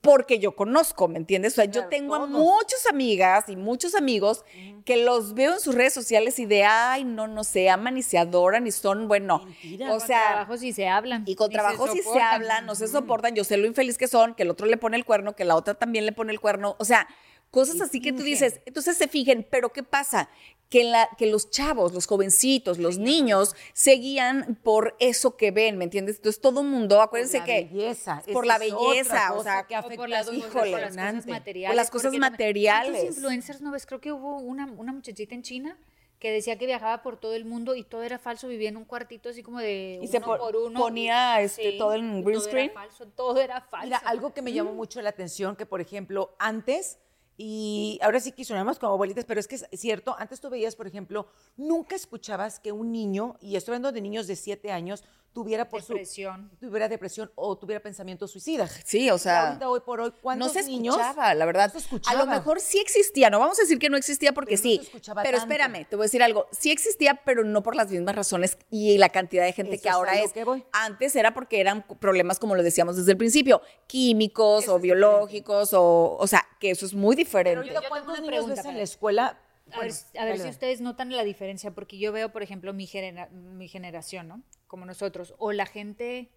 Porque 0.00 0.38
yo 0.38 0.56
conozco, 0.56 1.08
¿me 1.08 1.18
entiendes? 1.18 1.54
O 1.54 1.56
sea, 1.56 1.64
yo 1.66 1.86
tengo 1.88 2.14
a 2.14 2.26
muchas 2.26 2.86
amigas 2.90 3.48
y 3.48 3.56
muchos 3.56 3.94
amigos 3.94 4.44
que 4.84 4.96
los 4.96 5.34
veo 5.34 5.54
en 5.54 5.60
sus 5.60 5.74
redes 5.74 5.92
sociales 5.92 6.38
y 6.38 6.46
de, 6.46 6.64
ay, 6.64 7.04
no, 7.04 7.28
no 7.28 7.44
se 7.44 7.70
aman 7.70 7.94
ni 7.94 8.02
se 8.02 8.18
adoran 8.18 8.66
y 8.66 8.72
son, 8.72 9.08
bueno, 9.08 9.36
o 9.36 9.88
Con 9.88 10.00
sea, 10.00 10.28
trabajo 10.28 10.56
sí 10.56 10.72
se 10.72 10.88
hablan. 10.88 11.24
y 11.26 11.34
con 11.36 11.50
trabajo 11.50 11.86
sí 11.88 11.98
se 11.98 12.04
soportan. 12.04 12.34
hablan, 12.34 12.66
no 12.66 12.74
se 12.74 12.88
soportan, 12.88 13.34
yo 13.34 13.44
sé 13.44 13.56
lo 13.56 13.66
infeliz 13.66 13.96
que 13.98 14.08
son, 14.08 14.34
que 14.34 14.42
el 14.42 14.50
otro 14.50 14.66
le 14.66 14.76
pone 14.76 14.96
el 14.96 15.04
cuerno, 15.04 15.36
que 15.36 15.44
la 15.44 15.54
otra 15.56 15.74
también 15.74 16.06
le 16.06 16.12
pone 16.12 16.32
el 16.32 16.40
cuerno, 16.40 16.76
o 16.78 16.84
sea, 16.84 17.06
cosas 17.52 17.80
así 17.80 18.00
que 18.00 18.12
tú 18.12 18.22
dices, 18.24 18.60
entonces 18.66 18.96
se 18.96 19.06
fijen, 19.06 19.46
pero 19.48 19.72
¿qué 19.72 19.84
pasa? 19.84 20.28
Que, 20.68 20.84
la, 20.84 21.06
que 21.18 21.26
los 21.26 21.50
chavos, 21.50 21.92
los 21.92 22.06
jovencitos, 22.06 22.78
los 22.78 22.96
niños, 22.96 23.54
seguían 23.74 24.58
por 24.62 24.96
eso 25.00 25.36
que 25.36 25.50
ven, 25.50 25.76
¿me 25.76 25.84
entiendes? 25.84 26.16
Entonces 26.16 26.40
todo 26.40 26.62
el 26.62 26.66
mundo, 26.66 27.02
acuérdense 27.02 27.40
la 27.40 27.44
que... 27.44 27.64
belleza, 27.70 28.22
Por 28.32 28.46
la 28.46 28.56
belleza, 28.58 29.34
o 29.34 29.42
sea, 29.42 29.66
que 29.66 29.74
afecta 29.74 29.96
por 29.96 30.08
las, 30.08 30.32
híjole, 30.32 30.70
por 30.70 30.80
las 30.80 30.96
cosas 30.96 31.26
materiales. 31.26 31.68
Por 31.70 31.76
las 31.76 31.90
cosas 31.90 32.14
materiales. 32.14 32.90
¿Cuántos 32.92 33.16
influencers 33.16 33.60
no 33.60 33.70
ves? 33.70 33.84
Creo 33.84 34.00
que 34.00 34.12
hubo 34.12 34.38
una, 34.38 34.64
una 34.72 34.92
muchachita 34.94 35.34
en 35.34 35.42
China 35.42 35.76
que 36.18 36.30
decía 36.30 36.56
que 36.56 36.64
viajaba 36.64 37.02
por 37.02 37.18
todo 37.20 37.34
el 37.34 37.44
mundo 37.44 37.74
y 37.74 37.82
todo 37.84 38.02
era 38.04 38.18
falso, 38.18 38.48
vivía 38.48 38.70
en 38.70 38.78
un 38.78 38.84
cuartito 38.86 39.28
así 39.28 39.42
como 39.42 39.58
de 39.58 39.98
Y 40.00 40.06
se 40.06 40.18
uno 40.18 40.26
po- 40.26 40.38
por 40.38 40.56
uno. 40.56 40.78
ponía, 40.80 41.40
este, 41.42 41.72
todo 41.72 41.92
en 41.94 42.22
green 42.24 42.38
todo 42.38 42.48
screen. 42.48 42.70
Era 42.70 42.80
falso, 42.80 43.06
todo 43.08 43.40
era 43.42 43.60
falso. 43.60 43.86
Mira, 43.86 43.98
algo 43.98 44.32
que 44.32 44.40
me 44.40 44.52
llamó 44.54 44.72
mucho 44.72 45.02
la 45.02 45.10
atención, 45.10 45.54
que 45.56 45.66
por 45.66 45.80
ejemplo, 45.82 46.34
antes, 46.38 46.98
y 47.36 47.98
ahora 48.02 48.20
sí 48.20 48.32
que 48.32 48.44
sonamos 48.44 48.78
como 48.78 48.92
abuelitas, 48.92 49.24
pero 49.24 49.40
es 49.40 49.48
que 49.48 49.56
es 49.56 49.66
cierto, 49.72 50.14
antes 50.18 50.40
tú 50.40 50.50
veías, 50.50 50.76
por 50.76 50.86
ejemplo, 50.86 51.26
nunca 51.56 51.96
escuchabas 51.96 52.60
que 52.60 52.72
un 52.72 52.92
niño, 52.92 53.36
y 53.40 53.56
estoy 53.56 53.72
hablando 53.72 53.92
de 53.92 54.00
niños 54.00 54.26
de 54.26 54.36
7 54.36 54.70
años, 54.70 55.02
tuviera 55.32 55.68
por 55.68 55.80
Depresión. 55.82 56.50
su 56.60 56.66
tuviera 56.66 56.88
depresión 56.88 57.32
o 57.34 57.56
tuviera 57.56 57.82
pensamientos 57.82 58.30
suicidas. 58.30 58.80
Sí, 58.84 59.10
o 59.10 59.18
sea, 59.18 59.48
ahorita 59.48 59.68
hoy 59.68 59.80
por 59.80 60.00
hoy, 60.00 60.10
no 60.10 60.16
¿cuántos 60.20 60.52
se 60.52 60.62
niños? 60.64 60.94
escuchaba, 60.96 61.34
la 61.34 61.46
verdad. 61.46 61.72
No 61.72 61.80
se 61.80 62.00
A 62.10 62.14
lo 62.14 62.26
mejor 62.26 62.60
sí 62.60 62.78
existía, 62.78 63.30
no 63.30 63.38
vamos 63.38 63.58
a 63.58 63.62
decir 63.62 63.78
que 63.78 63.88
no 63.88 63.96
existía 63.96 64.32
porque 64.32 64.56
Pero 64.56 64.62
no 64.64 64.70
sí. 64.70 64.76
se 64.76 64.82
escuchaba 64.84 65.22
pero 65.22 65.38
tanto. 65.38 65.52
espérame, 65.52 65.86
te 65.88 65.96
voy 65.96 66.04
a 66.04 66.06
decir 66.06 66.22
algo. 66.22 66.46
Sí 66.52 66.70
existía, 66.70 67.20
pero 67.24 67.44
no 67.44 67.62
por 67.62 67.74
las 67.76 67.90
mismas 67.90 68.14
razones 68.14 68.58
y 68.70 68.98
la 68.98 69.08
cantidad 69.08 69.44
de 69.44 69.52
gente 69.52 69.74
Eso 69.76 69.82
que 69.82 69.88
ahora 69.88 70.20
es. 70.20 70.32
que 70.32 70.44
voy. 70.44 70.64
Antes 70.72 71.16
era 71.16 71.32
porque 71.34 71.60
eran 71.60 71.82
problemas, 71.98 72.38
como 72.38 72.54
lo 72.54 72.62
decíamos 72.62 72.96
desde 72.96 73.12
el 73.12 73.16
principio, 73.18 73.62
químicos 73.86 74.64
Eso 74.64 74.74
o 74.74 74.78
biológicos 74.78 75.72
o, 75.74 76.16
o 76.18 76.26
sea, 76.26 76.46
que 76.60 76.70
eso 76.70 76.84
es 76.86 76.94
muy 76.94 77.14
Pero 77.16 77.24
diferente. 77.28 77.56
ahorita, 77.58 77.74
Yo 77.74 77.80
tengo 77.80 77.88
¿cuántos 77.90 78.10
una 78.12 78.20
niños 78.20 78.34
pregunta 78.36 78.62
ves 78.62 78.64
en 78.70 78.76
la 78.76 78.82
escuela? 78.82 79.38
A 79.72 79.80
ver, 79.80 79.90
a 80.18 80.24
ver 80.24 80.34
si 80.38 80.48
ustedes 80.50 80.80
notan 80.80 81.10
la 81.10 81.24
diferencia, 81.24 81.70
porque 81.72 81.98
yo 81.98 82.12
veo, 82.12 82.32
por 82.32 82.42
ejemplo, 82.42 82.72
mi, 82.72 82.86
genera- 82.86 83.28
mi 83.30 83.68
generación, 83.68 84.28
¿no? 84.28 84.42
Como 84.66 84.84
nosotros, 84.86 85.34
o 85.38 85.52
la 85.52 85.66
gente, 85.66 86.30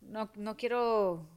no, 0.00 0.30
no 0.36 0.56
quiero 0.56 1.28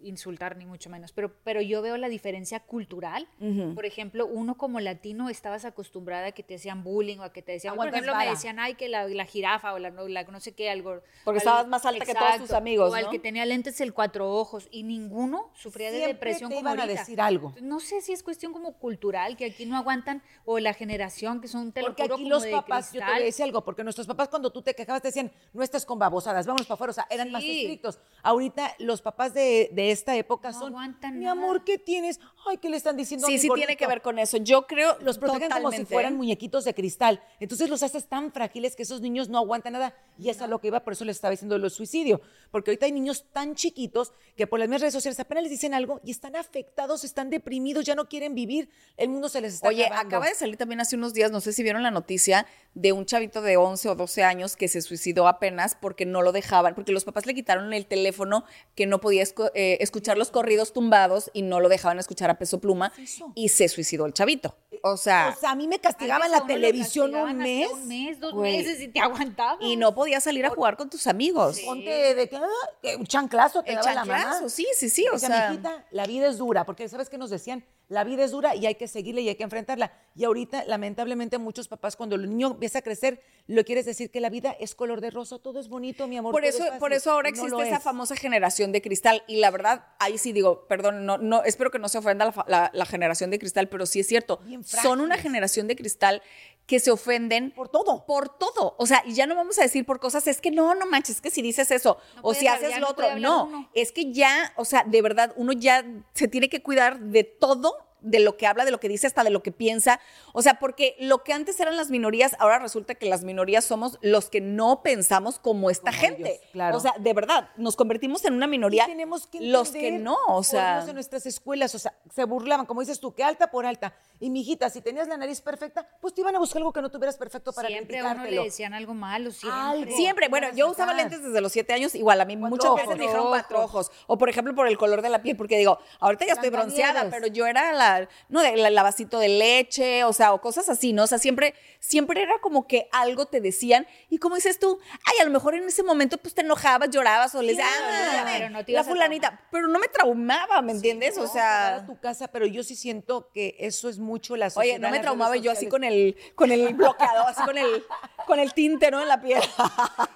insultar 0.00 0.56
ni 0.56 0.66
mucho 0.66 0.90
menos, 0.90 1.12
pero, 1.12 1.32
pero 1.44 1.60
yo 1.60 1.82
veo 1.82 1.96
la 1.96 2.08
diferencia 2.08 2.60
cultural. 2.60 3.26
Por 3.74 3.86
ejemplo, 3.86 4.26
uno 4.26 4.56
como 4.56 4.80
latino 4.80 5.28
estabas 5.28 5.64
acostumbrada 5.64 6.28
a 6.28 6.32
que 6.32 6.42
te 6.42 6.56
hacían 6.56 6.84
bullying 6.84 7.18
o 7.18 7.22
a 7.22 7.32
que 7.32 7.42
te 7.42 7.52
decían, 7.52 7.76
por 7.76 7.88
ejemplo, 7.88 8.14
me 8.16 8.28
decían, 8.28 8.58
ay, 8.58 8.74
que 8.74 8.88
la, 8.88 9.24
jirafa 9.24 9.74
o 9.74 9.78
la, 9.78 9.90
no 9.90 10.40
sé 10.40 10.52
qué, 10.52 10.70
algo. 10.70 11.00
Porque 11.24 11.38
estabas 11.38 11.66
más 11.66 11.84
alta 11.84 12.04
que 12.04 12.14
todos 12.14 12.38
tus 12.38 12.52
amigos, 12.52 12.92
O 12.92 12.94
al 12.94 13.10
que 13.10 13.18
tenía 13.18 13.44
lentes 13.44 13.80
el 13.80 13.92
cuatro 13.92 14.30
ojos 14.32 14.68
y 14.70 14.82
ninguno 14.82 15.50
sufría 15.54 15.90
de 15.90 16.06
depresión 16.06 16.50
te 16.50 16.56
como 16.56 16.70
iban 16.70 16.80
a 16.80 16.86
decir 16.86 17.20
algo. 17.20 17.54
No 17.60 17.80
sé 17.80 18.00
si 18.00 18.12
es 18.12 18.22
cuestión 18.22 18.52
como 18.52 18.74
cultural, 18.74 19.36
que 19.36 19.46
aquí 19.46 19.66
no 19.66 19.76
aguantan, 19.76 20.22
o 20.44 20.58
la 20.58 20.74
generación, 20.74 21.40
que 21.40 21.48
son, 21.48 21.72
te 21.72 21.80
Porque 21.80 22.04
aquí 22.04 22.28
los 22.28 22.46
papás, 22.46 22.92
yo 22.92 23.00
te 23.00 23.06
voy 23.06 23.22
a 23.22 23.24
decir 23.24 23.44
algo, 23.44 23.64
porque 23.64 23.82
nuestros 23.82 24.06
papás 24.06 24.28
cuando 24.28 24.50
tú 24.50 24.62
te 24.62 24.74
quejabas 24.74 25.02
te 25.02 25.08
decían, 25.08 25.32
no 25.52 25.62
estás 25.62 25.84
con 25.84 25.98
babosadas, 25.98 26.46
vámonos 26.46 26.66
para 26.66 26.74
afuera, 26.74 26.90
o 26.90 26.94
sea, 26.94 27.06
eran 27.10 27.30
más 27.30 27.42
estrictos. 27.42 27.98
Ahorita 28.22 28.74
los 28.78 29.02
papás 29.02 29.34
de, 29.34 29.70
de 29.72 29.85
esta 29.90 30.16
época 30.16 30.52
son 30.52 30.74
mi 31.14 31.26
amor, 31.26 31.64
¿qué 31.64 31.78
tienes? 31.78 32.20
Ay, 32.46 32.58
¿qué 32.58 32.68
le 32.68 32.76
están 32.76 32.96
diciendo? 32.96 33.26
Sí, 33.26 33.38
sí 33.38 33.48
tiene 33.54 33.76
que 33.76 33.86
ver 33.86 34.02
con 34.02 34.18
eso. 34.18 34.36
Yo 34.36 34.66
creo 34.66 34.96
los 35.00 35.18
protegen 35.18 35.50
como 35.50 35.72
si 35.72 35.84
fueran 35.84 36.16
muñequitos 36.16 36.64
de 36.64 36.74
cristal. 36.74 37.22
Entonces 37.40 37.68
los 37.68 37.82
haces 37.82 38.06
tan 38.06 38.32
frágiles 38.32 38.76
que 38.76 38.82
esos 38.82 39.00
niños 39.00 39.28
no 39.28 39.38
aguantan 39.38 39.72
nada. 39.72 39.94
Y 40.18 40.28
eso 40.28 40.38
es 40.38 40.42
a 40.42 40.46
lo 40.46 40.60
que 40.60 40.68
iba, 40.68 40.80
por 40.80 40.92
eso 40.92 41.04
les 41.04 41.16
estaba 41.16 41.30
diciendo 41.30 41.58
los 41.58 41.74
suicidio. 41.74 42.20
Porque 42.50 42.70
ahorita 42.70 42.86
hay 42.86 42.92
niños 42.92 43.26
tan 43.32 43.54
chiquitos 43.54 44.12
que 44.36 44.46
por 44.46 44.58
las 44.58 44.68
mismas 44.68 44.82
redes 44.82 44.94
sociales 44.94 45.18
apenas 45.18 45.42
les 45.42 45.50
dicen 45.50 45.74
algo 45.74 46.00
y 46.04 46.10
están 46.10 46.36
afectados, 46.36 47.04
están 47.04 47.30
deprimidos, 47.30 47.84
ya 47.84 47.94
no 47.94 48.08
quieren 48.08 48.34
vivir. 48.34 48.68
El 48.96 49.08
mundo 49.08 49.28
se 49.28 49.40
les 49.40 49.54
está 49.54 49.68
Oye, 49.68 49.86
acaba 49.86 50.26
de 50.26 50.34
salir 50.34 50.56
también 50.56 50.80
hace 50.80 50.96
unos 50.96 51.14
días, 51.14 51.30
no 51.30 51.40
sé 51.40 51.52
si 51.52 51.62
vieron 51.62 51.82
la 51.82 51.90
noticia 51.90 52.46
de 52.74 52.92
un 52.92 53.06
chavito 53.06 53.42
de 53.42 53.56
11 53.56 53.88
o 53.88 53.94
12 53.94 54.22
años 54.22 54.56
que 54.56 54.68
se 54.68 54.82
suicidó 54.82 55.28
apenas 55.28 55.74
porque 55.74 56.06
no 56.06 56.22
lo 56.22 56.32
dejaban, 56.32 56.74
porque 56.74 56.92
los 56.92 57.04
papás 57.04 57.26
le 57.26 57.34
quitaron 57.34 57.72
el 57.72 57.86
teléfono 57.86 58.44
que 58.74 58.86
no 58.86 59.00
podía 59.00 59.24
eh, 59.54 59.75
escuchar 59.80 60.18
los 60.18 60.30
corridos 60.30 60.72
tumbados 60.72 61.30
y 61.32 61.42
no 61.42 61.60
lo 61.60 61.68
dejaban 61.68 61.98
escuchar 61.98 62.30
a 62.30 62.38
peso 62.38 62.60
pluma 62.60 62.92
y 63.34 63.48
se 63.48 63.68
suicidó 63.68 64.06
el 64.06 64.12
chavito. 64.12 64.56
O 64.82 64.96
sea, 64.96 65.34
o 65.36 65.40
sea 65.40 65.50
a 65.50 65.54
mí 65.54 65.66
me 65.68 65.78
castigaban 65.78 66.30
la 66.30 66.46
televisión 66.46 67.14
un 67.14 67.36
mes. 67.38 67.70
Un 67.70 67.88
mes, 67.88 68.20
dos 68.20 68.34
meses 68.34 68.80
y 68.80 68.88
te 68.88 69.00
aguantaba. 69.00 69.58
Y 69.60 69.76
no 69.76 69.94
podías 69.94 70.24
salir 70.24 70.44
a 70.46 70.50
jugar 70.50 70.76
con 70.76 70.90
tus 70.90 71.06
amigos. 71.06 71.60
Ponte 71.60 72.14
de 72.14 72.28
que, 72.28 72.36
ah, 72.36 72.96
un 72.98 73.06
chanclazo 73.06 73.62
te 73.62 73.74
daba 73.74 73.94
la 73.94 74.04
mamá. 74.04 74.48
sí, 74.48 74.66
sí, 74.74 74.88
sí. 74.88 75.06
O, 75.12 75.18
sea, 75.18 75.56
la 75.90 76.06
vida 76.06 76.28
es 76.28 76.38
dura, 76.38 76.64
porque 76.64 76.88
¿sabes 76.88 77.08
qué 77.08 77.18
nos 77.18 77.30
decían? 77.30 77.64
La 77.88 78.02
vida 78.02 78.24
es 78.24 78.32
dura 78.32 78.56
y 78.56 78.66
hay 78.66 78.74
que 78.74 78.88
seguirla 78.88 79.20
y 79.20 79.28
hay 79.28 79.36
que 79.36 79.44
enfrentarla. 79.44 79.92
Y 80.16 80.24
ahorita, 80.24 80.64
lamentablemente, 80.64 81.38
muchos 81.38 81.68
papás, 81.68 81.94
cuando 81.94 82.16
el 82.16 82.28
niño 82.28 82.48
empieza 82.48 82.80
a 82.80 82.82
crecer, 82.82 83.20
lo 83.46 83.64
quieres 83.64 83.84
decir 83.84 84.10
que 84.10 84.20
la 84.20 84.28
vida 84.28 84.56
es 84.58 84.74
color 84.74 85.00
de 85.00 85.10
rosa, 85.10 85.38
todo 85.38 85.60
es 85.60 85.68
bonito, 85.68 86.08
mi 86.08 86.16
amor. 86.16 86.32
Por 86.32 86.44
eso, 86.44 86.64
por 86.80 86.92
eso 86.92 87.12
ahora 87.12 87.28
existe 87.28 87.62
esa 87.62 87.78
famosa 87.78 88.16
generación 88.16 88.72
de 88.72 88.82
cristal. 88.82 89.22
Y 89.28 89.36
la 89.36 89.52
verdad, 89.52 89.65
ahí 89.98 90.18
sí 90.18 90.32
digo, 90.32 90.66
perdón, 90.68 91.06
no, 91.06 91.18
no, 91.18 91.42
espero 91.44 91.70
que 91.70 91.78
no 91.78 91.88
se 91.88 91.98
ofenda 91.98 92.32
la, 92.46 92.86
generación 92.86 93.30
de 93.30 93.38
cristal, 93.38 93.68
pero 93.68 93.86
sí 93.86 94.00
es 94.00 94.06
cierto. 94.06 94.40
Son 94.64 95.00
una 95.00 95.16
generación 95.16 95.66
de 95.66 95.76
cristal 95.76 96.22
que 96.66 96.80
se 96.80 96.90
ofenden 96.90 97.52
por 97.52 97.68
todo. 97.68 98.04
Por 98.06 98.28
todo. 98.28 98.74
O 98.78 98.86
sea, 98.86 99.02
y 99.06 99.14
ya 99.14 99.26
no 99.26 99.34
vamos 99.34 99.58
a 99.58 99.62
decir 99.62 99.86
por 99.86 100.00
cosas, 100.00 100.26
es 100.26 100.40
que 100.40 100.50
no, 100.50 100.74
no 100.74 100.86
manches, 100.86 101.16
es 101.16 101.22
que 101.22 101.30
si 101.30 101.42
dices 101.42 101.70
eso 101.70 101.98
o 102.22 102.34
si 102.34 102.48
haces 102.48 102.78
lo 102.78 102.88
otro, 102.88 103.18
no, 103.18 103.70
es 103.74 103.92
que 103.92 104.12
ya, 104.12 104.52
o 104.56 104.64
sea, 104.64 104.84
de 104.84 105.02
verdad, 105.02 105.32
uno 105.36 105.52
ya 105.52 105.84
se 106.12 106.28
tiene 106.28 106.48
que 106.48 106.62
cuidar 106.62 106.98
de 106.98 107.24
todo 107.24 107.85
de 108.00 108.20
lo 108.20 108.36
que 108.36 108.46
habla, 108.46 108.64
de 108.64 108.70
lo 108.70 108.80
que 108.80 108.88
dice, 108.88 109.06
hasta 109.06 109.24
de 109.24 109.30
lo 109.30 109.42
que 109.42 109.52
piensa. 109.52 110.00
O 110.32 110.42
sea, 110.42 110.58
porque 110.58 110.96
lo 110.98 111.22
que 111.24 111.32
antes 111.32 111.58
eran 111.60 111.76
las 111.76 111.90
minorías, 111.90 112.36
ahora 112.38 112.58
resulta 112.58 112.94
que 112.94 113.06
las 113.06 113.24
minorías 113.24 113.64
somos 113.64 113.98
los 114.02 114.30
que 114.30 114.40
no 114.40 114.82
pensamos 114.82 115.38
como 115.38 115.70
esta 115.70 115.92
gente. 115.92 116.40
claro. 116.52 116.76
O 116.76 116.80
sea, 116.80 116.94
de 116.98 117.12
verdad, 117.12 117.50
nos 117.56 117.76
convertimos 117.76 118.24
en 118.24 118.34
una 118.34 118.46
minoría. 118.46 118.86
tenemos 118.86 119.26
que 119.26 119.40
los 119.40 119.70
que 119.70 119.92
no, 119.92 120.16
o 120.28 120.42
sea. 120.42 120.84
en 120.86 120.94
nuestras 120.94 121.26
escuelas, 121.26 121.74
o 121.74 121.78
sea, 121.78 121.94
se 122.14 122.24
burlaban, 122.24 122.66
como 122.66 122.80
dices 122.80 123.00
tú, 123.00 123.14
que 123.14 123.24
alta 123.24 123.50
por 123.50 123.66
alta. 123.66 123.94
Y 124.20 124.30
mijita, 124.30 124.70
si 124.70 124.80
tenías 124.80 125.08
la 125.08 125.16
nariz 125.16 125.40
perfecta, 125.40 125.86
pues 126.00 126.14
te 126.14 126.22
iban 126.22 126.34
a 126.34 126.38
buscar 126.38 126.58
algo 126.58 126.72
que 126.72 126.80
no 126.80 126.90
tuvieras 126.90 127.16
perfecto 127.16 127.52
para 127.52 127.68
Siempre 127.68 127.98
a 127.98 128.12
uno 128.12 128.24
le 128.24 128.44
decían 128.44 128.72
algo 128.72 128.94
malo, 128.94 129.30
siempre. 129.30 129.92
siempre. 129.92 130.28
Bueno, 130.28 130.48
yo 130.54 130.70
usaba 130.70 130.94
lentes 130.94 131.22
desde 131.22 131.40
los 131.40 131.52
siete 131.52 131.72
años, 131.72 131.94
igual 131.94 132.20
a 132.20 132.24
mí 132.24 132.36
muchas 132.36 132.74
veces 132.74 132.96
me 132.96 133.04
dijeron 133.04 133.28
cuatro 133.28 133.62
ojos. 133.62 133.90
O 134.06 134.16
por 134.16 134.28
ejemplo, 134.28 134.54
por 134.54 134.68
el 134.68 134.78
color 134.78 135.02
de 135.02 135.10
la 135.10 135.22
piel, 135.22 135.36
porque 135.36 135.58
digo, 135.58 135.78
ahorita 136.00 136.26
ya 136.26 136.32
estoy 136.34 136.50
bronceada, 136.50 137.08
pero 137.10 137.26
yo 137.26 137.46
era 137.46 137.72
la, 137.72 137.85
no, 138.28 138.42
de 138.42 138.56
la, 138.70 138.82
vasito 138.82 139.18
de 139.18 139.28
leche, 139.28 140.04
o 140.04 140.12
sea, 140.12 140.32
o 140.32 140.40
cosas 140.40 140.68
así, 140.68 140.92
¿no? 140.92 141.04
O 141.04 141.06
sea, 141.06 141.18
siempre, 141.18 141.54
siempre 141.86 142.22
era 142.22 142.38
como 142.40 142.66
que 142.66 142.88
algo 142.92 143.26
te 143.26 143.40
decían, 143.40 143.86
y 144.10 144.18
como 144.18 144.34
dices 144.34 144.58
tú, 144.58 144.78
ay, 145.04 145.20
a 145.20 145.24
lo 145.24 145.30
mejor 145.30 145.54
en 145.54 145.64
ese 145.64 145.82
momento 145.82 146.18
pues 146.18 146.34
te 146.34 146.40
enojabas, 146.40 146.90
llorabas, 146.90 147.34
o 147.34 147.42
les 147.42 147.58
ah, 147.58 148.24
pero 148.26 148.50
no 148.50 148.64
te 148.64 148.72
la 148.72 148.82
fulanita, 148.82 149.40
pero 149.50 149.68
no 149.68 149.78
me 149.78 149.88
traumaba, 149.88 150.60
¿me 150.62 150.72
entiendes? 150.72 151.16
o 151.18 151.26
sea, 151.26 151.76
a 151.76 151.86
tu 151.86 151.98
casa, 151.98 152.28
pero 152.28 152.46
yo 152.46 152.62
sí 152.62 152.74
siento 152.74 153.30
que 153.32 153.56
eso 153.58 153.88
es 153.88 153.98
mucho 153.98 154.36
la 154.36 154.50
sociedad. 154.50 154.76
Oye, 154.76 154.78
no 154.78 154.90
me 154.90 154.98
traumaba 155.00 155.36
yo 155.36 155.50
así 155.50 155.68
con 155.68 155.84
el, 155.84 156.16
con 156.34 156.50
el 156.50 156.74
bloqueador, 156.74 157.26
así 157.28 157.42
con 157.44 157.58
el, 157.58 157.84
con 158.26 158.38
el 158.38 158.52
tinte, 158.52 158.90
¿no? 158.90 159.00
En 159.02 159.08
la 159.08 159.20
piel. 159.20 159.40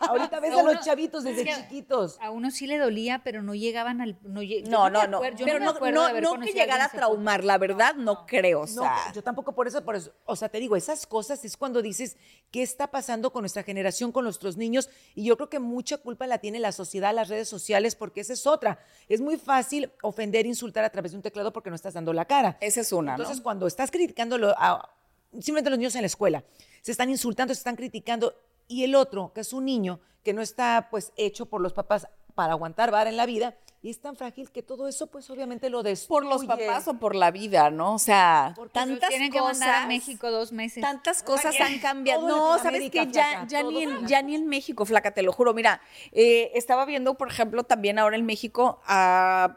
Ahorita 0.01 0.41
ves 0.41 0.55
a 0.55 0.63
los 0.63 0.81
chavitos 0.81 1.25
desde 1.25 1.45
chiquitos. 1.55 2.19
A 2.21 2.31
uno 2.31 2.51
sí 2.51 2.67
le 2.67 2.79
dolía, 2.79 3.21
pero 3.25 3.43
no 3.43 3.55
llegaban 3.55 4.01
al. 4.01 4.19
No, 4.23 4.43
no, 4.91 4.91
no, 4.91 5.07
no. 5.07 5.21
Pero 5.21 5.61
no, 5.61 5.73
no, 5.73 6.21
no 6.21 6.41
que 6.41 6.53
llegara 6.53 6.87
a 6.87 6.89
traumar, 6.89 7.45
la 7.45 7.59
verdad, 7.59 7.95
no 7.95 8.27
creo. 8.27 8.63
O 8.63 8.67
sea. 8.67 9.13
yo 9.15 9.23
tampoco 9.23 9.55
por 9.55 9.69
eso, 9.69 9.85
por 9.85 9.97
eso. 9.97 10.13
O 10.25 10.37
sea, 10.37 10.49
te 10.49 10.59
digo, 10.59 10.77
esas 10.77 11.07
cosas 11.07 11.45
es 11.45 11.57
cuando 11.61 11.83
dices, 11.83 12.17
¿qué 12.51 12.63
está 12.63 12.91
pasando 12.91 13.33
con 13.33 13.43
nuestra 13.43 13.63
generación, 13.63 14.13
con 14.13 14.25
nuestros 14.25 14.57
niños? 14.57 14.89
Y 15.15 15.25
yo 15.25 15.37
creo 15.37 15.51
que 15.51 15.59
mucha 15.59 15.99
culpa 15.99 16.27
la 16.27 16.39
tiene 16.39 16.59
la 16.59 16.73
sociedad, 16.73 17.15
las 17.15 17.29
redes 17.29 17.51
sociales, 17.51 17.95
porque 17.95 18.23
esa 18.23 18.33
es 18.33 18.47
otra. 18.47 18.83
Es 19.11 19.21
muy 19.21 19.37
fácil 19.37 19.93
ofender, 20.03 20.47
insultar 20.47 20.85
a 20.85 20.91
través 20.91 21.13
de 21.13 21.19
un 21.19 21.23
teclado 21.23 21.53
porque 21.53 21.69
no 21.69 21.77
estás 21.77 21.93
dando 21.93 22.15
la 22.15 22.25
cara. 22.25 22.57
Esa 22.63 22.81
es 22.81 22.91
una. 22.93 23.13
Entonces, 23.13 23.43
cuando 23.43 23.67
estás 23.67 23.91
criticándolo 23.91 24.55
a 24.57 24.91
simplemente 25.35 25.69
los 25.69 25.79
niños 25.79 25.95
en 25.97 26.01
la 26.01 26.07
escuela, 26.07 26.45
se 26.81 26.93
están 26.93 27.11
insultando, 27.11 27.53
se 27.53 27.59
están 27.59 27.77
criticando, 27.77 28.35
y 28.67 28.85
el 28.85 28.95
otro, 28.95 29.33
que 29.35 29.43
es 29.43 29.53
un 29.53 29.67
niño 29.67 30.01
que 30.25 30.33
no 30.33 30.41
está 30.41 30.89
pues 30.91 31.13
hecho 31.17 31.45
por 31.45 31.61
los 31.61 31.75
papás 31.75 32.09
para 32.41 32.55
aguantar 32.55 32.91
vara 32.91 33.11
en 33.11 33.19
la 33.19 33.27
vida, 33.27 33.55
y 33.83 33.91
es 33.91 34.01
tan 34.01 34.17
frágil 34.17 34.51
que 34.51 34.63
todo 34.63 34.89
eso, 34.89 35.09
pues 35.09 35.29
obviamente 35.29 35.69
lo 35.69 35.83
destruye. 35.83 36.09
Por 36.09 36.25
los 36.25 36.47
papás 36.47 36.89
o 36.89 36.95
por 36.95 37.15
la 37.15 37.31
vida, 37.31 37.71
¿no? 37.71 37.97
O 37.97 37.99
sea, 37.99 38.55
tantas 38.73 39.11
tienen 39.11 39.31
cosas. 39.31 39.59
que 39.59 39.59
mandar 39.59 39.85
a 39.85 39.87
México 39.87 40.31
dos 40.31 40.53
meses. 40.53 40.81
Tantas 40.81 41.23
cosas 41.23 41.55
han 41.61 41.79
cambiado. 41.81 42.27
No, 42.27 42.59
sabes 42.59 42.91
que 42.91 43.07
ya, 43.09 43.47
ya, 43.47 43.63
ni 43.63 43.83
en, 43.83 44.07
ya 44.07 44.23
ni 44.23 44.37
en 44.37 44.47
México, 44.47 44.87
flaca, 44.87 45.13
te 45.13 45.21
lo 45.23 45.33
juro. 45.33 45.53
Mira, 45.53 45.83
eh, 46.13 46.51
estaba 46.55 46.87
viendo, 46.87 47.19
por 47.19 47.29
ejemplo, 47.29 47.65
también 47.65 47.99
ahora 47.99 48.17
en 48.17 48.25
México, 48.25 48.81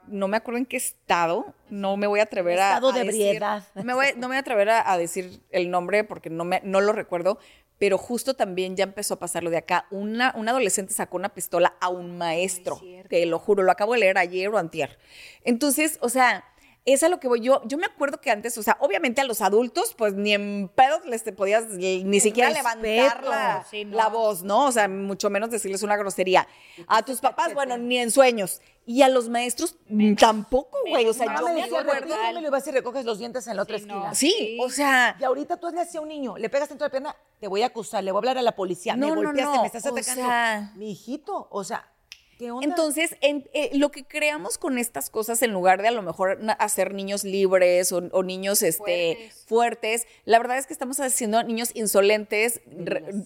no 0.08 0.28
me 0.28 0.36
acuerdo 0.36 0.58
en 0.58 0.66
qué 0.66 0.76
estado, 0.76 1.54
no 1.70 1.96
me 1.96 2.08
voy 2.08 2.20
a 2.20 2.24
atrever 2.24 2.60
a. 2.60 2.76
Estado 2.76 2.92
de 2.92 3.02
ebriedad. 3.02 3.64
no 3.76 3.84
me 3.84 3.94
voy 3.94 4.36
a 4.36 4.40
atrever 4.40 4.70
a, 4.70 4.98
decir 4.98 5.42
el 5.52 5.72
nombre 5.72 6.04
porque 6.04 6.30
no, 6.30 6.44
me, 6.44 6.60
no 6.66 6.82
lo 6.82 6.92
recuerdo, 6.92 7.40
pero 7.80 7.98
justo 7.98 8.34
también 8.34 8.76
ya 8.76 8.84
empezó 8.84 9.16
a 9.16 9.20
pasar 9.20 9.44
lo 9.44 9.50
de 9.50 9.58
acá. 9.58 9.88
Una, 9.92 10.34
un 10.38 10.48
adolescente 10.48 10.94
sacó 10.94 11.18
una 11.18 11.30
pistola 11.30 11.76
a 11.82 11.90
un 11.90 12.18
maestro, 12.18 12.82
te 13.10 13.26
lo 13.26 13.40
juro, 13.40 13.64
lo 13.64 13.72
acabo 13.72 13.94
de 13.94 14.00
leer 14.00 14.18
ayer 14.18 14.50
o 14.50 14.58
antier. 14.58 14.98
Entonces, 15.44 15.98
o 16.02 16.10
sea, 16.10 16.46
es 16.86 17.02
a 17.04 17.10
lo 17.10 17.20
que 17.20 17.28
voy 17.28 17.40
yo. 17.40 17.62
Yo 17.66 17.78
me 17.78 17.86
acuerdo 17.86 18.20
que 18.20 18.30
antes, 18.30 18.58
o 18.58 18.64
sea, 18.64 18.78
obviamente 18.80 19.22
a 19.22 19.24
los 19.24 19.42
adultos, 19.42 19.96
pues 19.98 20.14
ni 20.14 20.34
en 20.34 20.70
pedos 20.76 21.06
les 21.06 21.24
te 21.24 21.32
podías 21.32 21.66
ni 21.70 22.20
siquiera 22.20 22.50
levantar 22.50 23.24
la, 23.24 24.10
voz, 24.10 24.44
¿no? 24.44 24.66
O 24.66 24.72
sea, 24.72 24.88
mucho 24.88 25.30
menos 25.30 25.50
decirles 25.50 25.84
una 25.84 25.96
grosería. 25.96 26.48
A 26.88 27.04
tus 27.04 27.20
papás, 27.20 27.54
bueno, 27.54 27.78
ni 27.78 27.98
en 27.98 28.12
sueños. 28.12 28.62
Y 28.86 29.02
a 29.02 29.08
los 29.08 29.30
maestros 29.30 29.78
tampoco, 30.20 30.78
güey. 30.90 31.08
O 31.08 31.14
sea, 31.14 31.40
yo 31.40 31.54
me, 31.54 31.64
acuerdo. 31.64 32.16
me 32.34 32.42
lo 32.42 32.48
ibas 32.48 32.68
y 32.68 32.72
recoges 32.72 33.06
los 33.06 33.18
dientes 33.18 33.48
en 33.48 33.56
la 33.56 33.64
otra 33.64 33.78
esquina. 33.78 34.14
Sí, 34.14 34.58
o 34.62 34.70
sea. 34.70 35.16
Y 35.20 35.24
ahorita 35.24 35.56
tú 35.58 35.68
haces 35.68 35.96
a 35.96 36.02
un 36.02 36.10
niño, 36.10 36.38
le 36.38 36.50
pegas 36.50 36.68
dentro 36.68 36.84
de 36.86 36.90
la 36.90 36.92
pierna, 36.92 37.16
te 37.40 37.48
voy 37.48 37.62
a 37.62 37.68
acusar, 37.68 38.04
le 38.04 38.12
voy 38.12 38.18
a 38.18 38.20
hablar 38.20 38.38
a 38.40 38.42
la 38.42 38.56
policía, 38.58 38.98
me 38.98 39.10
golpeaste, 39.10 39.60
me 39.60 39.68
estás 39.68 39.86
atacando. 39.86 40.72
Mi 40.76 40.92
hijito, 40.92 41.48
o 41.50 41.64
sea, 41.64 41.93
entonces, 42.40 43.16
eh, 43.22 43.70
lo 43.74 43.92
que 43.92 44.04
creamos 44.04 44.58
con 44.58 44.78
estas 44.78 45.10
cosas, 45.10 45.42
en 45.42 45.52
lugar 45.52 45.82
de 45.82 45.88
a 45.88 45.92
lo 45.92 46.02
mejor 46.02 46.40
hacer 46.60 46.94
niños 46.94 47.24
libres 47.24 47.92
o, 47.92 48.24
niños 48.24 48.62
este, 48.62 49.32
fuertes. 49.46 50.08
la 50.26 50.40
verdad 50.40 50.58
es 50.58 50.68
que 50.68 50.74
estamos 50.74 51.00
haciendo 51.00 51.44
niños 51.44 51.72
insolentes. 51.74 52.62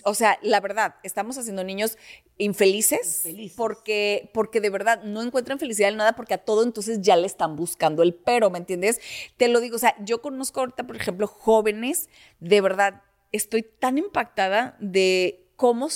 o 0.03 0.13
sea, 0.13 0.37
la 0.41 0.59
verdad, 0.59 0.95
estamos 1.03 1.37
haciendo 1.37 1.63
niños 1.63 1.97
infelices, 2.37 3.27
Porque, 3.55 4.29
porque 4.33 4.61
de 4.61 4.69
verdad 4.69 5.03
no 5.03 5.21
encuentran 5.21 5.59
felicidad 5.59 5.89
en 5.89 5.97
nada 5.97 6.15
porque 6.15 6.35
a 6.35 6.37
todo 6.37 6.63
entonces 6.63 7.01
ya 7.01 7.15
le 7.15 7.25
están 7.25 7.55
buscando 7.55 8.03
el 8.03 8.13
pero, 8.13 8.49
¿me 8.49 8.59
entiendes? 8.59 8.99
Te 9.37 9.47
lo 9.47 9.59
digo, 9.59 9.77
o 9.77 9.79
sea, 9.79 9.95
yo 10.03 10.21
conozco 10.21 10.59
ahorita, 10.59 10.85
por 10.85 10.95
ejemplo, 10.95 11.27
jóvenes, 11.27 12.09
de 12.39 12.61
verdad, 12.61 13.01
estoy 13.31 13.63
tan 13.63 13.97
impactada 13.97 14.77
de 14.79 15.47
cómo 15.55 15.89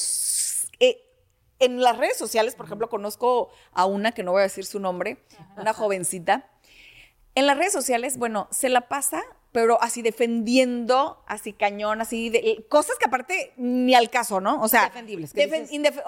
en 1.62 1.82
las 1.82 1.98
redes 1.98 2.18
sociales, 2.18 2.56
por 2.56 2.66
ejemplo, 2.66 2.90
conozco 2.90 3.50
a 3.74 3.86
una 3.86 4.12
que 4.12 4.24
no 4.24 4.32
voy 4.32 4.42
a 4.42 4.44
decir 4.44 4.66
su 4.66 4.80
nombre, 4.80 5.24
una 5.58 5.74
jovencita. 5.74 6.50
En 7.36 7.48
las 7.48 7.58
redes 7.58 7.72
sociales, 7.74 8.18
bueno, 8.18 8.48
se 8.52 8.68
la 8.70 8.90
pasa, 8.90 9.24
pero 9.54 9.82
así 9.82 10.02
defendiendo, 10.02 11.24
así 11.28 11.54
cañón, 11.54 12.02
así 12.02 12.30
de 12.30 12.66
cosas 12.70 12.98
que 12.98 13.06
aparte 13.06 13.54
ni 13.58 13.96
al 13.96 14.10
caso, 14.10 14.42
¿no? 14.42 14.62
O 14.62 14.68
sea, 14.68 14.86
defendibles. 14.86 15.34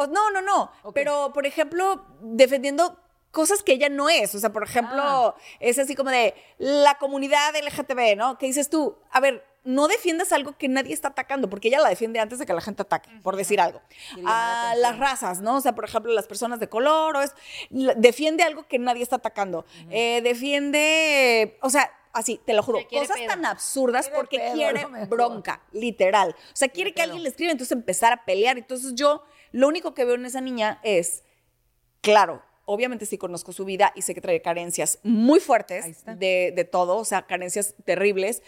no, 0.09 0.31
no, 0.31 0.41
no. 0.41 0.71
Pero, 0.93 1.31
por 1.33 1.45
ejemplo, 1.45 2.05
defendiendo 2.21 2.99
cosas 3.31 3.63
que 3.63 3.73
ella 3.73 3.89
no 3.89 4.09
es. 4.09 4.35
O 4.35 4.39
sea, 4.39 4.51
por 4.51 4.63
ejemplo, 4.63 5.01
Ah. 5.01 5.35
es 5.59 5.79
así 5.79 5.95
como 5.95 6.09
de 6.09 6.35
la 6.57 6.95
comunidad 6.99 7.55
LGTB, 7.55 8.15
¿no? 8.15 8.37
Que 8.37 8.45
dices 8.47 8.69
tú, 8.69 8.97
a 9.11 9.19
ver, 9.19 9.43
no 9.63 9.87
defiendas 9.87 10.31
algo 10.31 10.57
que 10.57 10.67
nadie 10.67 10.93
está 10.93 11.09
atacando, 11.09 11.49
porque 11.49 11.69
ella 11.69 11.79
la 11.79 11.89
defiende 11.89 12.19
antes 12.19 12.39
de 12.39 12.45
que 12.45 12.53
la 12.53 12.61
gente 12.61 12.81
ataque, 12.81 13.09
por 13.21 13.35
decir 13.35 13.61
algo. 13.61 13.81
A 14.25 14.71
atención. 14.71 14.81
las 14.81 14.99
razas, 14.99 15.41
¿no? 15.41 15.57
O 15.57 15.61
sea, 15.61 15.73
por 15.73 15.85
ejemplo, 15.85 16.11
las 16.11 16.27
personas 16.27 16.59
de 16.59 16.67
color, 16.67 17.15
o 17.15 17.21
es, 17.21 17.33
defiende 17.69 18.43
algo 18.43 18.67
que 18.67 18.79
nadie 18.79 19.03
está 19.03 19.17
atacando. 19.17 19.65
Eh, 19.89 20.21
defiende, 20.21 21.57
o 21.61 21.69
sea, 21.69 21.89
así, 22.11 22.39
te 22.45 22.53
lo 22.53 22.63
juro, 22.63 22.79
cosas 22.89 23.17
pedo. 23.17 23.27
tan 23.27 23.45
absurdas 23.45 24.07
Quiere 24.07 24.17
porque 24.17 24.39
pedo, 24.39 24.53
quiere 24.53 24.85
bronca, 25.09 25.61
literal. 25.71 26.35
O 26.37 26.55
sea, 26.55 26.67
quiere 26.67 26.93
que 26.93 27.01
alguien 27.01 27.23
le 27.23 27.29
escriba, 27.29 27.51
entonces 27.51 27.71
empezar 27.71 28.13
a 28.13 28.25
pelear. 28.25 28.57
Entonces 28.57 28.93
yo, 28.95 29.23
lo 29.51 29.67
único 29.67 29.93
que 29.93 30.03
veo 30.03 30.15
en 30.15 30.25
esa 30.25 30.41
niña 30.41 30.79
es, 30.83 31.23
claro, 32.01 32.43
obviamente 32.65 33.05
sí 33.05 33.17
conozco 33.17 33.51
su 33.51 33.65
vida 33.65 33.91
y 33.95 34.01
sé 34.01 34.13
que 34.13 34.21
trae 34.21 34.41
carencias 34.41 34.99
muy 35.03 35.39
fuertes 35.39 36.05
de, 36.05 36.53
de 36.55 36.63
todo, 36.63 36.97
o 36.97 37.05
sea, 37.05 37.23
carencias 37.23 37.75
terribles. 37.85 38.41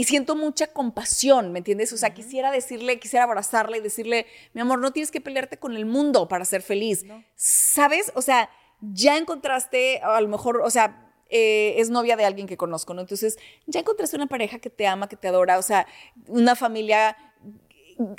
Y 0.00 0.04
siento 0.04 0.36
mucha 0.36 0.68
compasión, 0.68 1.50
¿me 1.50 1.58
entiendes? 1.58 1.92
O 1.92 1.96
sea, 1.96 2.14
quisiera 2.14 2.52
decirle, 2.52 3.00
quisiera 3.00 3.24
abrazarle 3.24 3.78
y 3.78 3.80
decirle, 3.80 4.26
mi 4.54 4.60
amor, 4.60 4.78
no 4.78 4.92
tienes 4.92 5.10
que 5.10 5.20
pelearte 5.20 5.58
con 5.58 5.76
el 5.76 5.86
mundo 5.86 6.28
para 6.28 6.44
ser 6.44 6.62
feliz. 6.62 7.04
¿Sabes? 7.34 8.12
O 8.14 8.22
sea, 8.22 8.48
ya 8.80 9.16
encontraste, 9.16 9.98
a 9.98 10.20
lo 10.20 10.28
mejor, 10.28 10.60
o 10.62 10.70
sea, 10.70 11.12
eh, 11.30 11.74
es 11.78 11.90
novia 11.90 12.16
de 12.16 12.24
alguien 12.24 12.46
que 12.46 12.56
conozco, 12.56 12.94
¿no? 12.94 13.00
Entonces, 13.00 13.38
ya 13.66 13.80
encontraste 13.80 14.14
una 14.14 14.28
pareja 14.28 14.60
que 14.60 14.70
te 14.70 14.86
ama, 14.86 15.08
que 15.08 15.16
te 15.16 15.26
adora, 15.26 15.58
o 15.58 15.62
sea, 15.62 15.88
una 16.28 16.54
familia 16.54 17.16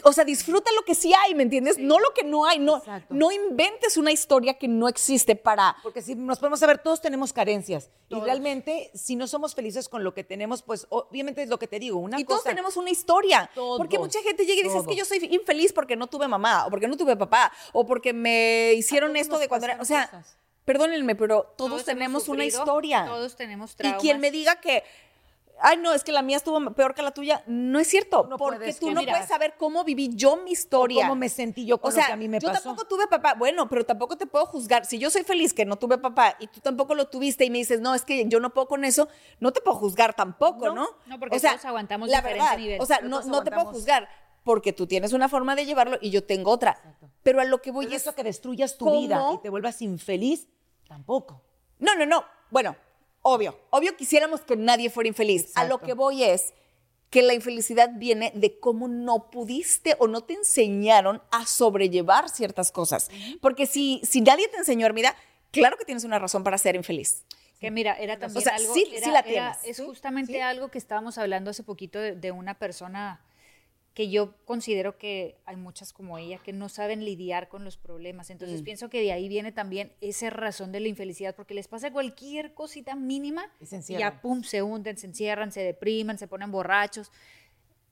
o 0.03 0.13
sea, 0.13 0.25
disfruta 0.25 0.69
lo 0.75 0.83
que 0.83 0.93
sí 0.93 1.13
hay, 1.13 1.33
¿me 1.35 1.43
entiendes? 1.43 1.77
No 1.77 1.99
lo 1.99 2.13
que 2.13 2.23
no 2.23 2.45
hay, 2.45 2.59
no, 2.59 2.77
Exacto. 2.77 3.13
no 3.13 3.31
inventes 3.31 3.95
una 3.97 4.11
historia 4.11 4.55
que 4.55 4.67
no 4.67 4.87
existe 4.87 5.35
para... 5.35 5.77
Porque 5.83 6.01
si 6.01 6.15
nos 6.15 6.39
podemos 6.39 6.59
saber, 6.59 6.79
todos 6.79 7.01
tenemos 7.01 7.31
carencias. 7.31 7.89
Todos. 8.09 8.23
Y 8.23 8.25
realmente, 8.25 8.91
si 8.93 9.15
no 9.15 9.27
somos 9.27 9.55
felices 9.55 9.87
con 9.87 10.03
lo 10.03 10.13
que 10.13 10.23
tenemos, 10.23 10.63
pues 10.63 10.85
obviamente 10.89 11.43
es 11.43 11.49
lo 11.49 11.59
que 11.59 11.67
te 11.67 11.79
digo. 11.79 11.97
Una 11.99 12.19
y 12.19 12.25
todos 12.25 12.41
cosa, 12.41 12.49
tenemos 12.49 12.75
una 12.75 12.89
historia. 12.89 13.49
Todos, 13.55 13.77
porque 13.77 13.99
mucha 13.99 14.21
gente 14.21 14.45
llega 14.45 14.59
y 14.59 14.63
dice, 14.63 14.77
es 14.77 14.81
que 14.81 14.95
todos. 14.95 14.97
yo 14.97 15.05
soy 15.05 15.25
infeliz 15.33 15.71
porque 15.71 15.95
no 15.95 16.07
tuve 16.07 16.27
mamá, 16.27 16.65
o 16.65 16.69
porque 16.69 16.87
no 16.87 16.97
tuve 16.97 17.15
papá, 17.15 17.51
o 17.71 17.85
porque 17.85 18.11
me 18.11 18.73
hicieron 18.73 19.11
todos 19.11 19.21
esto 19.21 19.39
de 19.39 19.47
cuando 19.47 19.67
era... 19.67 19.81
O 19.81 19.85
sea, 19.85 20.07
cosas. 20.07 20.37
perdónenme, 20.65 21.15
pero 21.15 21.53
todos, 21.57 21.85
tenemos 21.85 22.27
una 22.27 22.43
historia. 22.43 23.05
Todos 23.05 23.35
tenemos 23.37 23.73
y 23.73 23.75
traumas. 23.75 24.01
quien 24.01 24.19
me 24.19 24.31
diga 24.31 24.59
que... 24.59 24.83
Ay, 25.62 25.78
no, 25.78 25.93
es 25.93 26.04
que 26.04 26.12
la 26.12 26.22
mía 26.22 26.38
estuvo 26.38 26.60
peor 26.74 26.93
que 26.93 27.02
la 27.02 27.12
tuya. 27.12 27.43
No 27.48 27.80
es 27.80 27.88
cierto. 27.88 28.28
No 28.30 28.38
porque 28.38 28.74
tú 28.74 28.88
no 28.88 28.95
comparar. 28.95 29.15
puedes 29.15 29.30
saber 29.30 29.56
cómo 29.58 29.84
viví 29.84 30.10
yo 30.13 30.38
mi 30.38 30.52
historia. 30.52 31.04
cómo 31.04 31.15
me 31.15 31.30
sentí 31.30 31.65
yo 31.65 31.80
con 31.80 31.89
o 31.89 31.93
sea, 31.93 32.04
lo 32.04 32.08
que 32.08 32.13
a 32.13 32.17
mí 32.17 32.28
me 32.28 32.39
yo 32.39 32.48
pasó. 32.48 32.63
tampoco 32.63 32.88
tuve 32.88 33.08
papá. 33.08 33.36
Bueno, 33.36 33.69
pero 33.69 33.86
tampoco 33.86 34.17
te 34.17 34.26
puedo 34.26 34.45
juzgar. 34.45 34.86
Si 34.86 34.98
yo 35.00 35.10
soy 35.10 35.24
feliz 35.24 35.54
que 35.54 35.65
no 35.65 35.78
tuve 35.78 35.98
papá 35.98 36.36
y 36.39 36.48
tú 36.48 36.60
tampoco 36.60 36.95
lo 36.95 37.08
tuviste 37.08 37.45
y 37.45 37.50
me 37.50 37.60
dices, 37.60 37.82
no, 37.82 37.95
es 37.95 38.04
que 38.04 38.28
yo 38.28 38.39
no 38.39 38.54
puedo 38.54 38.67
con 38.67 38.84
eso, 38.84 39.08
no 39.39 39.52
te 39.52 39.62
puedo 39.62 39.78
juzgar 39.78 40.15
tampoco, 40.15 40.67
¿no? 40.67 40.76
No, 40.76 40.88
no, 41.06 41.19
porque 41.19 41.39
todos 41.39 41.65
aguantamos 41.65 42.10
la 42.10 42.17
diferente 42.17 42.43
verdad, 42.43 42.58
nivel. 42.58 42.82
O 42.82 42.86
sea, 42.86 43.02
no, 43.02 43.22
no 43.22 43.43
te 43.43 43.52
puedo 43.52 43.67
juzgar 43.67 44.08
porque 44.43 44.74
tú 44.74 44.88
tienes 44.88 45.13
una 45.13 45.30
forma 45.30 45.56
de 45.56 45.65
llevarlo 45.65 45.98
y 46.02 46.10
yo 46.10 46.24
tengo 46.24 46.52
otra. 46.52 46.98
Pero 47.24 47.41
a 47.41 47.45
lo 47.45 47.62
que 47.62 47.72
voy 47.72 47.86
es... 47.88 48.02
eso 48.02 48.15
que 48.15 48.24
destruyas 48.24 48.78
tu 48.78 48.86
¿cómo? 48.86 49.00
vida 49.00 49.22
y 49.34 49.38
te 49.39 49.50
vuelvas 49.50 49.82
infeliz, 49.82 50.48
tampoco. 50.88 51.43
No, 51.80 51.95
no, 51.95 52.06
no. 52.06 52.24
Bueno, 52.50 52.76
obvio. 53.21 53.60
Obvio 53.69 53.95
quisiéramos 53.97 54.41
que 54.41 54.55
nadie 54.55 54.89
fuera 54.89 55.08
infeliz. 55.08 55.51
A 55.55 55.65
lo 55.65 55.79
que 55.79 55.93
voy 55.93 56.23
es 56.23 56.53
que 57.10 57.21
la 57.23 57.34
infelicidad 57.34 57.89
viene 57.95 58.32
de 58.36 58.60
cómo 58.60 58.88
no 58.88 59.32
pudiste 59.32 59.95
o 59.99 60.08
no 60.08 60.21
te 60.23 60.34
enseñaron 60.36 61.21
a 61.32 61.45
sobrellevar 61.47 62.29
ciertas 62.29 62.71
cosas. 62.71 63.10
Porque 63.41 63.65
si, 63.65 63.99
si 64.03 64.21
nadie 64.21 64.47
te 64.47 64.58
enseñó, 64.58 64.86
Armida, 64.86 65.15
claro 65.51 65.75
que 65.77 65.86
tienes 65.86 66.03
una 66.03 66.19
razón 66.19 66.43
para 66.43 66.58
ser 66.60 66.75
infeliz. 66.75 67.25
Que 67.60 67.71
mira, 67.71 67.93
era 67.95 68.17
también 68.19 68.43
sea, 68.43 68.55
algo. 68.55 68.73
sí- 68.73 68.86
era- 68.93 69.05
sí 69.05 69.12
la 69.12 69.19
era- 69.19 69.53
tienes. 69.58 69.79
es 69.79 69.86
justamente 69.86 70.34
sí. 70.34 70.39
algo 70.39 70.69
que 70.69 70.77
estábamos 70.77 71.17
hablando 71.17 71.49
hace 71.51 71.63
poquito 71.63 71.99
de, 71.99 72.15
de 72.15 72.32
una 72.32 72.58
persona 72.58 73.21
que 73.93 74.10
yo 74.10 74.34
considero 74.45 74.97
que 74.97 75.36
hay 75.45 75.56
muchas 75.56 75.91
como 75.93 76.17
ella 76.17 76.39
que 76.43 76.54
no 76.54 76.69
saben 76.69 77.04
lidiar 77.04 77.49
con 77.49 77.65
los 77.65 77.78
problemas. 77.78 78.30
Mm. 78.30 78.32
Entonces 78.34 78.62
pienso 78.62 78.89
que 78.89 79.02
de 79.02 79.12
ahí 79.12 79.28
viene 79.28 79.52
también 79.52 79.91
esa 80.02 80.30
razón 80.30 80.71
de 80.71 80.80
la 80.80 80.88
infelicidad, 80.88 81.36
porque 81.36 81.54
les 81.54 81.67
pasa 81.67 81.91
cualquier 81.91 82.54
cosita 82.54 82.95
mínima 82.95 83.52
Y 83.60 83.65
se 83.65 83.75
y 83.75 83.78
encierran. 83.78 84.13
ya 84.13 84.21
pum, 84.21 84.43
se 84.43 84.62
hunden, 84.62 84.97
se 84.97 85.08
encierran, 85.08 85.52
se 85.52 85.62
depriman, 85.62 86.17
se 86.17 86.28
ponen 86.28 86.52
borrachos. 86.52 87.12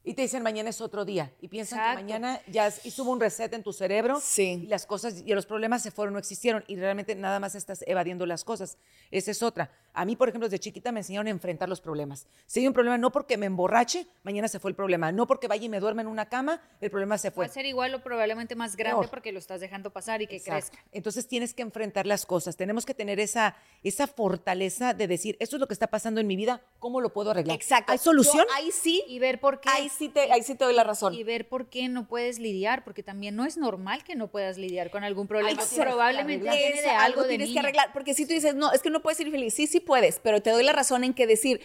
Y 0.07 0.13
te 0.13 0.21
dicen 0.21 0.41
mañana 0.41 0.69
es 0.69 0.79
otro 0.79 1.03
día. 1.03 1.33
Y 1.41 1.49
piensan 1.49 1.79
Exacto. 1.79 1.97
que 1.97 2.03
mañana 2.03 2.41
ya 2.47 2.71
hizo 2.85 3.03
un 3.03 3.19
reset 3.19 3.51
en 3.53 3.61
tu 3.61 3.73
cerebro. 3.73 4.21
Sí. 4.21 4.61
Y 4.63 4.67
las 4.67 4.85
cosas 4.85 5.21
y 5.25 5.33
los 5.33 5.45
problemas 5.45 5.83
se 5.83 5.91
fueron, 5.91 6.13
no 6.13 6.19
existieron. 6.19 6.63
Y 6.67 6.77
realmente 6.77 7.13
nada 7.13 7.41
más 7.41 7.55
estás 7.55 7.83
evadiendo 7.85 8.25
las 8.25 8.45
cosas. 8.45 8.77
Esa 9.11 9.31
es 9.31 9.43
otra. 9.43 9.69
A 9.99 10.05
mí, 10.05 10.15
por 10.15 10.29
ejemplo, 10.29 10.47
desde 10.47 10.59
chiquita 10.59 10.91
me 10.91 10.99
enseñaron 10.99 11.25
a 11.27 11.31
enfrentar 11.31 11.67
los 11.67 11.81
problemas. 11.81 12.27
Si 12.45 12.59
hay 12.59 12.67
un 12.67 12.73
problema, 12.73 12.97
no 12.99 13.11
porque 13.11 13.35
me 13.35 13.47
emborrache, 13.47 14.05
mañana 14.23 14.47
se 14.47 14.59
fue 14.59 14.69
el 14.69 14.75
problema. 14.75 15.11
No 15.11 15.25
porque 15.25 15.47
vaya 15.47 15.65
y 15.65 15.69
me 15.69 15.79
duerma 15.79 16.01
en 16.03 16.07
una 16.07 16.29
cama, 16.29 16.61
el 16.81 16.91
problema 16.91 17.17
se 17.17 17.29
Va 17.29 17.35
fue. 17.35 17.45
a 17.45 17.49
ser 17.49 17.65
igual 17.65 17.93
o 17.95 18.03
probablemente 18.03 18.55
más 18.55 18.75
grande 18.75 19.07
porque 19.07 19.31
lo 19.31 19.39
estás 19.39 19.59
dejando 19.59 19.91
pasar 19.91 20.21
y 20.21 20.27
que 20.27 20.35
Exacto. 20.35 20.67
crezca. 20.71 20.85
Entonces 20.91 21.27
tienes 21.27 21.53
que 21.55 21.63
enfrentar 21.63 22.05
las 22.05 22.25
cosas. 22.27 22.55
Tenemos 22.57 22.85
que 22.85 22.93
tener 22.93 23.19
esa, 23.19 23.55
esa 23.83 24.05
fortaleza 24.05 24.93
de 24.93 25.07
decir, 25.07 25.35
esto 25.39 25.55
es 25.55 25.59
lo 25.59 25.67
que 25.67 25.73
está 25.73 25.87
pasando 25.87 26.21
en 26.21 26.27
mi 26.27 26.35
vida, 26.35 26.61
¿cómo 26.79 27.01
lo 27.01 27.11
puedo 27.11 27.31
arreglar? 27.31 27.55
Exacto. 27.55 27.91
¿Hay 27.91 27.97
solución? 27.97 28.45
Yo 28.47 28.53
ahí 28.55 28.71
sí, 28.71 29.03
Y 29.07 29.17
ver 29.19 29.39
por 29.39 29.59
qué. 29.61 29.69
ahí 29.69 29.89
sí 29.89 30.09
te, 30.09 30.31
ahí 30.31 30.43
sí 30.43 30.53
te 30.55 30.63
doy 30.65 30.75
la 30.75 30.83
razón. 30.83 31.13
y 31.15 31.23
ver 31.23 31.47
por 31.49 31.69
qué 31.69 31.87
no 31.89 32.07
puedes 32.07 32.37
lidiar, 32.39 32.83
porque 32.83 33.01
también 33.01 33.35
no 33.35 33.45
es 33.45 33.57
normal 33.57 34.03
que 34.03 34.15
no 34.15 34.27
puedas 34.27 34.57
lidiar 34.57 34.91
con 34.91 35.03
algún 35.03 35.27
problema. 35.27 35.59
Exacto. 35.59 35.81
Probablemente 35.81 36.49
viene 36.49 36.81
de 36.81 36.87
Eso, 36.87 36.89
algo 36.99 37.23
de 37.23 37.29
tienes 37.29 37.49
que 37.51 37.59
arreglar. 37.59 37.91
Porque 37.93 38.13
si 38.13 38.25
tú 38.27 38.33
dices, 38.33 38.53
no, 38.53 38.71
es 38.71 38.81
que 38.81 38.89
no 38.91 39.01
puedes 39.01 39.17
ser 39.17 39.25
infeliz. 39.27 39.53
Sí, 39.53 39.65
sí 39.65 39.79
puedes, 39.87 40.19
pero 40.19 40.41
te 40.43 40.51
doy 40.51 40.63
la 40.63 40.73
razón 40.73 41.03
en 41.03 41.15
que 41.15 41.25
decir, 41.25 41.59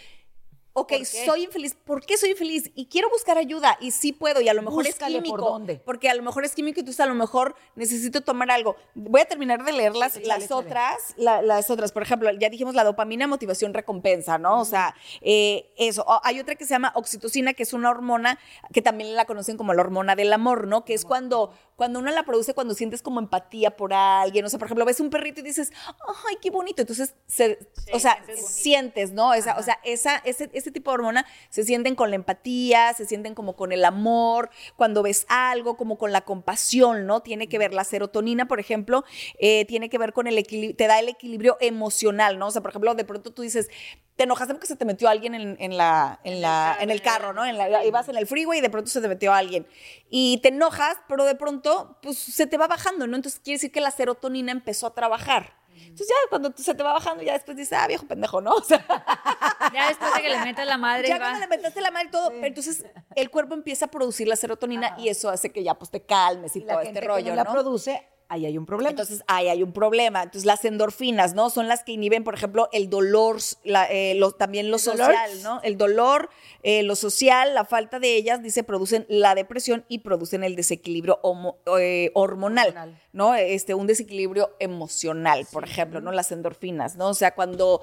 ok, 0.74 0.88
¿Por 0.96 1.04
soy 1.04 1.44
infeliz. 1.44 1.74
¿Por 1.84 2.06
qué 2.06 2.16
soy 2.16 2.30
infeliz? 2.30 2.70
Y 2.74 2.86
quiero 2.86 3.10
buscar 3.10 3.36
ayuda. 3.36 3.76
Y 3.82 3.90
sí 3.90 4.14
puedo. 4.14 4.40
Y 4.40 4.48
a 4.48 4.54
lo 4.54 4.62
mejor 4.62 4.86
Búscale 4.86 5.18
es 5.18 5.22
por 5.24 5.24
químico. 5.32 5.50
dónde. 5.50 5.76
Porque 5.84 6.08
a 6.08 6.14
lo 6.14 6.22
mejor 6.22 6.46
es 6.46 6.54
químico 6.54 6.80
y 6.80 6.82
tú 6.82 6.92
a 6.98 7.04
lo 7.04 7.14
mejor 7.14 7.54
necesito 7.76 8.22
tomar 8.22 8.50
algo. 8.50 8.76
Voy 8.94 9.20
a 9.20 9.26
terminar 9.26 9.62
de 9.64 9.72
leer 9.72 9.94
las, 9.94 10.16
otras. 10.50 11.12
la- 11.18 11.42
las 11.42 11.68
otras. 11.68 11.92
Por 11.92 12.02
ejemplo, 12.02 12.30
ya 12.40 12.48
dijimos 12.48 12.74
la 12.74 12.84
dopamina, 12.84 13.26
motivación, 13.26 13.74
recompensa, 13.74 14.38
¿no? 14.38 14.60
O 14.62 14.64
sea, 14.64 14.94
eh, 15.20 15.74
eso. 15.76 16.04
O- 16.08 16.20
Hay 16.24 16.40
otra 16.40 16.54
que 16.54 16.64
se 16.64 16.70
llama 16.70 16.92
oxitocina, 16.94 17.52
que 17.52 17.64
es 17.64 17.74
una 17.74 17.90
hormona 17.90 18.38
que 18.72 18.80
también 18.80 19.14
la 19.14 19.26
conocen 19.26 19.58
como 19.58 19.74
la 19.74 19.82
hormona 19.82 20.16
del 20.16 20.32
amor, 20.32 20.66
¿no? 20.68 20.86
Que 20.86 20.94
es 20.94 21.04
cuando, 21.04 21.52
cuando 21.82 21.98
uno 21.98 22.12
la 22.12 22.22
produce 22.22 22.54
cuando 22.54 22.74
sientes 22.74 23.02
como 23.02 23.18
empatía 23.18 23.76
por 23.76 23.92
alguien. 23.92 24.44
O 24.44 24.48
sea, 24.48 24.56
por 24.60 24.66
ejemplo, 24.68 24.84
ves 24.84 25.00
un 25.00 25.10
perrito 25.10 25.40
y 25.40 25.42
dices, 25.42 25.72
ay, 26.28 26.36
qué 26.40 26.48
bonito. 26.48 26.80
Entonces, 26.80 27.16
se- 27.26 27.58
o 27.92 27.98
sea, 27.98 28.24
sientes 28.36 29.10
¿no? 29.10 29.34
Esa, 29.34 29.58
o 29.58 29.64
sea, 29.64 29.80
esa, 29.82 30.18
ese, 30.18 30.48
ese 30.52 30.70
tipo 30.70 30.92
de 30.92 30.94
hormona 30.94 31.26
se 31.50 31.64
sienten 31.64 31.96
con 31.96 32.10
la 32.10 32.14
empatía, 32.14 32.94
se 32.94 33.04
sienten 33.04 33.34
como 33.34 33.56
con 33.56 33.72
el 33.72 33.84
amor, 33.84 34.50
cuando 34.76 35.02
ves 35.02 35.26
algo, 35.28 35.76
como 35.76 35.98
con 35.98 36.12
la 36.12 36.20
compasión, 36.20 37.04
¿no? 37.04 37.18
Tiene 37.20 37.48
que 37.48 37.58
ver 37.58 37.74
la 37.74 37.82
serotonina, 37.82 38.46
por 38.46 38.60
ejemplo, 38.60 39.02
eh, 39.40 39.64
tiene 39.64 39.90
que 39.90 39.98
ver 39.98 40.12
con 40.12 40.28
el 40.28 40.38
equilibrio, 40.38 40.76
te 40.76 40.86
da 40.86 41.00
el 41.00 41.08
equilibrio 41.08 41.56
emocional, 41.60 42.38
¿no? 42.38 42.46
O 42.46 42.50
sea, 42.52 42.62
por 42.62 42.70
ejemplo, 42.70 42.94
de 42.94 43.04
pronto 43.04 43.32
tú 43.32 43.42
dices, 43.42 43.70
te 44.16 44.24
enojaste 44.24 44.54
porque 44.54 44.66
se 44.66 44.76
te 44.76 44.84
metió 44.84 45.08
alguien 45.08 45.34
en, 45.34 45.56
en 45.58 45.76
la, 45.76 46.20
en, 46.24 46.40
la, 46.40 46.76
en 46.80 46.90
el 46.90 47.00
carro, 47.02 47.32
¿no? 47.32 47.44
En 47.44 47.56
la, 47.56 47.84
ibas 47.84 48.08
en 48.08 48.16
el 48.16 48.26
freeway 48.26 48.58
y 48.58 48.62
de 48.62 48.70
pronto 48.70 48.90
se 48.90 49.00
te 49.00 49.08
metió 49.08 49.32
alguien. 49.32 49.66
Y 50.10 50.38
te 50.38 50.48
enojas, 50.48 50.96
pero 51.08 51.24
de 51.24 51.34
pronto, 51.34 51.98
pues 52.02 52.18
se 52.18 52.46
te 52.46 52.58
va 52.58 52.66
bajando, 52.66 53.06
¿no? 53.06 53.16
Entonces 53.16 53.40
quiere 53.42 53.56
decir 53.56 53.72
que 53.72 53.80
la 53.80 53.90
serotonina 53.90 54.52
empezó 54.52 54.86
a 54.86 54.94
trabajar. 54.94 55.54
Entonces 55.74 56.08
ya 56.08 56.28
cuando 56.28 56.52
se 56.56 56.74
te 56.74 56.82
va 56.82 56.92
bajando, 56.92 57.22
ya 57.22 57.32
después 57.32 57.56
dices, 57.56 57.76
ah, 57.78 57.86
viejo 57.86 58.06
pendejo, 58.06 58.40
¿no? 58.40 58.52
O 58.56 58.62
sea, 58.62 58.84
Ya 59.72 59.88
después 59.88 60.14
de 60.14 60.20
que 60.22 60.28
le 60.28 60.38
metas 60.44 60.66
la 60.66 60.76
madre, 60.76 61.08
ya 61.08 61.14
va. 61.14 61.20
cuando 61.30 61.40
le 61.40 61.46
metiste 61.48 61.80
la 61.80 61.90
madre 61.90 62.08
y 62.08 62.10
todo, 62.10 62.28
pero 62.30 62.46
entonces 62.46 62.84
el 63.16 63.30
cuerpo 63.30 63.54
empieza 63.54 63.86
a 63.86 63.88
producir 63.88 64.28
la 64.28 64.36
serotonina 64.36 64.94
y 64.98 65.08
eso 65.08 65.30
hace 65.30 65.50
que 65.50 65.64
ya 65.64 65.74
pues 65.74 65.90
te 65.90 66.04
calmes 66.04 66.54
y, 66.56 66.60
Y 66.60 66.64
la 66.64 66.74
todo 66.74 66.82
gente 66.84 66.98
este 66.98 67.08
rollo, 67.08 67.30
no 67.30 67.36
la 67.36 67.44
produce, 67.50 68.06
ahí 68.32 68.46
hay 68.46 68.58
un 68.58 68.66
problema. 68.66 68.90
Entonces, 68.90 69.22
ahí 69.26 69.48
hay 69.48 69.62
un 69.62 69.72
problema. 69.72 70.22
Entonces, 70.22 70.44
las 70.46 70.64
endorfinas, 70.64 71.34
¿no? 71.34 71.50
Son 71.50 71.68
las 71.68 71.84
que 71.84 71.92
inhiben, 71.92 72.24
por 72.24 72.34
ejemplo, 72.34 72.68
el 72.72 72.88
dolor, 72.90 73.36
la- 73.64 73.86
eh, 73.90 74.14
lo- 74.14 74.32
también 74.32 74.70
lo 74.70 74.78
social, 74.78 75.30
¿no? 75.42 75.60
El 75.62 75.76
dolor, 75.78 76.30
eh, 76.62 76.82
lo 76.82 76.96
social, 76.96 77.54
la 77.54 77.64
falta 77.64 77.98
de 77.98 78.16
ellas, 78.16 78.42
dice, 78.42 78.62
producen 78.64 79.04
la 79.08 79.34
depresión 79.34 79.84
y 79.88 79.98
producen 79.98 80.44
el 80.44 80.56
desequilibrio 80.56 81.18
homo- 81.22 81.56
eh, 81.78 82.10
hormonal, 82.14 82.68
Hormonal. 82.68 82.98
¿no? 83.12 83.34
Este, 83.34 83.74
un 83.74 83.86
desequilibrio 83.86 84.50
emocional, 84.58 85.46
por 85.52 85.64
ejemplo, 85.64 86.00
¿no? 86.00 86.12
Las 86.12 86.32
endorfinas, 86.32 86.96
¿no? 86.96 87.08
O 87.10 87.14
sea, 87.14 87.34
cuando... 87.34 87.82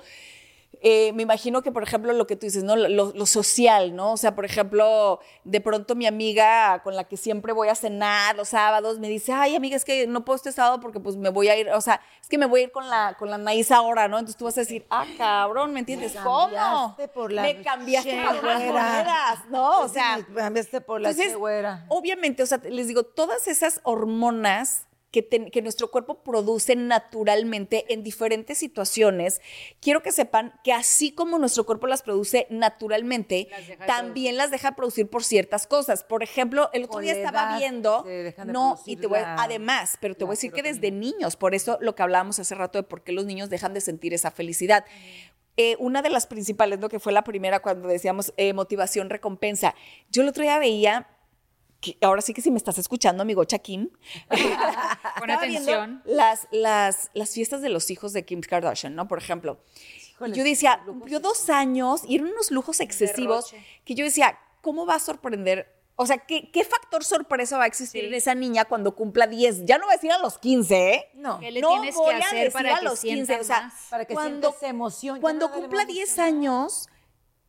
eh, 0.82 1.12
me 1.14 1.24
imagino 1.24 1.62
que, 1.62 1.72
por 1.72 1.84
ejemplo, 1.84 2.14
lo 2.14 2.26
que 2.26 2.36
tú 2.36 2.46
dices, 2.46 2.64
¿no? 2.64 2.76
Lo, 2.76 3.12
lo 3.14 3.26
social, 3.26 3.96
¿no? 3.96 4.14
O 4.14 4.18
sea, 4.18 4.36
por 4.36 4.46
ejemplo, 4.46 5.20
de 5.44 5.60
pronto 5.60 5.96
mi 5.96 6.06
amiga 6.08 6.82
con 6.84 6.96
la 6.96 7.04
que 7.04 7.18
siempre 7.18 7.52
voy 7.52 7.68
a 7.68 7.76
cenar 7.76 8.36
los 8.36 8.50
sábados 8.50 9.00
me 9.00 9.10
dice, 9.10 9.34
ay, 9.34 9.56
amiga, 9.56 9.76
es 9.76 9.84
que 9.84 10.08
no 10.08 10.24
puedo 10.24 10.38
este 10.38 10.52
sábado 10.52 10.80
porque 10.80 11.00
pues 11.00 11.18
me 11.18 11.30
voy 11.30 11.50
a 11.50 11.58
ir, 11.58 11.70
o 11.70 11.82
sea, 11.82 12.02
es 12.22 12.30
que 12.30 12.38
me 12.38 12.46
voy 12.46 12.62
a 12.62 12.64
ir 12.64 12.72
con 12.72 12.88
la, 12.90 13.16
con 13.20 13.30
la 13.30 13.38
maíz 13.38 13.72
ahora, 13.72 14.08
¿no? 14.08 14.18
Entonces 14.18 14.38
tú 14.38 14.46
vas 14.46 14.58
a 14.58 14.62
decir, 14.62 14.86
ah, 14.90 15.06
cabrón, 15.18 15.74
¿me 15.74 15.80
entiendes? 15.80 16.16
Me 16.16 16.22
¿Cómo? 16.22 16.96
por 17.14 17.32
la 17.32 17.42
me 17.42 17.62
cambiaste 17.62 18.22
por 18.24 18.44
las 18.44 18.64
monedas, 18.64 19.40
¿no? 19.50 19.82
O 19.82 19.88
sea, 19.90 20.18
me 20.30 20.36
cambiaste 20.36 20.82
por 20.82 21.02
la 21.02 21.10
entonces, 21.10 21.36
obviamente, 21.90 22.44
o 22.44 22.46
sea, 22.46 22.60
les 22.70 22.88
digo, 22.88 23.04
todas 23.04 23.48
esas 23.48 23.82
hormonas 23.84 24.88
que, 25.12 25.28
que, 25.28 25.62
nuestro 25.62 25.90
cuerpo 25.90 26.24
produce 26.24 26.76
naturalmente 26.76 27.92
en 27.94 28.04
diferentes 28.04 28.58
situaciones, 28.58 29.42
quiero 29.82 30.04
que 30.04 30.12
sepan 30.12 30.54
que 30.64 30.72
así 30.72 31.12
como 31.12 31.40
nuestro 31.40 31.66
cuerpo 31.66 31.88
las 31.88 32.04
produce 32.04 32.48
naturalmente, 32.50 33.50
también 33.88 34.38
las 34.38 34.52
deja 34.52 34.76
producir 34.76 35.10
por 35.10 35.24
ciertas 35.24 35.68
cosas. 35.68 36.04
Por 36.04 36.24
ejemplo, 36.24 36.70
el 36.74 36.86
otro 36.86 37.00
día 37.00 37.14
estaba 37.14 37.58
viendo, 37.58 38.06
no, 38.46 38.80
y 38.86 38.98
te 38.98 39.08
voy, 39.08 39.20
además, 39.24 39.98
pero 40.00 40.16
te 40.16 40.24
voy 40.24 40.34
a 40.34 40.36
decir 40.36 40.52
que 40.52 40.64
desde 40.64 40.92
niños, 40.92 41.36
por 41.36 41.56
eso 41.56 41.78
lo 41.82 41.96
que 41.96 42.04
hablábamos 42.04 42.40
hace 42.40 42.56
rato 42.56 42.78
de 42.78 42.84
por 42.84 43.04
qué 43.04 43.12
los 43.12 43.26
niños 43.26 43.50
dejan 43.50 43.74
de 43.74 43.82
sentir 43.82 44.14
esa 44.14 44.32
felicidad. 44.32 44.86
Eh, 45.58 45.76
una 45.78 46.02
de 46.02 46.10
las 46.10 46.26
principales, 46.26 46.80
lo 46.80 46.88
que 46.88 47.00
fue 47.00 47.12
la 47.12 47.26
primera 47.26 47.60
cuando 47.60 47.90
decíamos 47.90 48.34
eh, 48.38 48.54
motivación, 48.54 49.10
recompensa. 49.10 49.76
Yo 50.10 50.22
el 50.22 50.30
otro 50.30 50.44
día 50.44 50.58
veía 50.58 51.08
ahora 52.02 52.22
sí 52.22 52.34
que 52.34 52.42
si 52.42 52.52
me 52.52 52.58
estás 52.58 52.78
escuchando, 52.78 53.22
amigo 53.22 53.44
Kim. 53.62 53.90
Con 55.20 55.32
atención. 55.32 56.02
Las, 56.06 56.48
las, 56.52 57.10
las 57.14 57.32
fiestas 57.32 57.62
de 57.62 57.70
los 57.70 57.90
hijos 57.90 58.14
de 58.14 58.26
Kim 58.26 58.42
Kardashian, 58.42 58.96
¿no? 58.96 59.08
Por 59.08 59.18
ejemplo. 59.20 59.60
yo 60.34 60.44
decía, 60.44 60.82
cumplió 60.86 61.20
dos 61.20 61.50
años 61.50 62.02
y 62.08 62.16
eran 62.16 62.28
unos 62.28 62.52
lujos 62.52 62.80
excesivos 62.80 63.54
que 63.86 63.96
yo 63.96 64.06
decía, 64.06 64.38
¿cómo 64.62 64.86
va 64.86 64.96
a 64.96 65.00
sorprender? 65.00 65.76
O 66.02 66.06
sea, 66.06 66.18
¿qué, 66.20 66.50
qué 66.50 66.64
factor 66.64 67.04
sorpresa 67.04 67.58
va 67.58 67.66
a 67.66 67.68
existir 67.68 68.06
en 68.06 68.14
esa 68.14 68.34
niña 68.34 68.64
cuando 68.64 68.96
cumpla 68.96 69.28
10? 69.28 69.66
Ya 69.66 69.78
no 69.78 69.86
va 69.86 69.92
a 69.92 69.96
decir 69.96 70.12
a 70.14 70.18
los 70.20 70.38
15, 70.38 70.94
¿eh? 70.94 71.10
No. 71.16 71.40
¿Qué 71.42 71.52
le 71.52 71.62
tienes 71.62 71.94
que 71.94 72.14
hacer 72.14 72.52
para 72.54 72.78
a 72.78 72.82
los 72.82 73.02
15? 73.02 73.40
O 73.40 73.44
sea, 73.44 73.70
para 73.90 74.06
que 74.06 74.14
cuando, 74.14 74.56
emoción. 74.62 75.20
Cuando 75.20 75.52
cumpla 75.52 75.84
10 75.84 76.20
años 76.20 76.88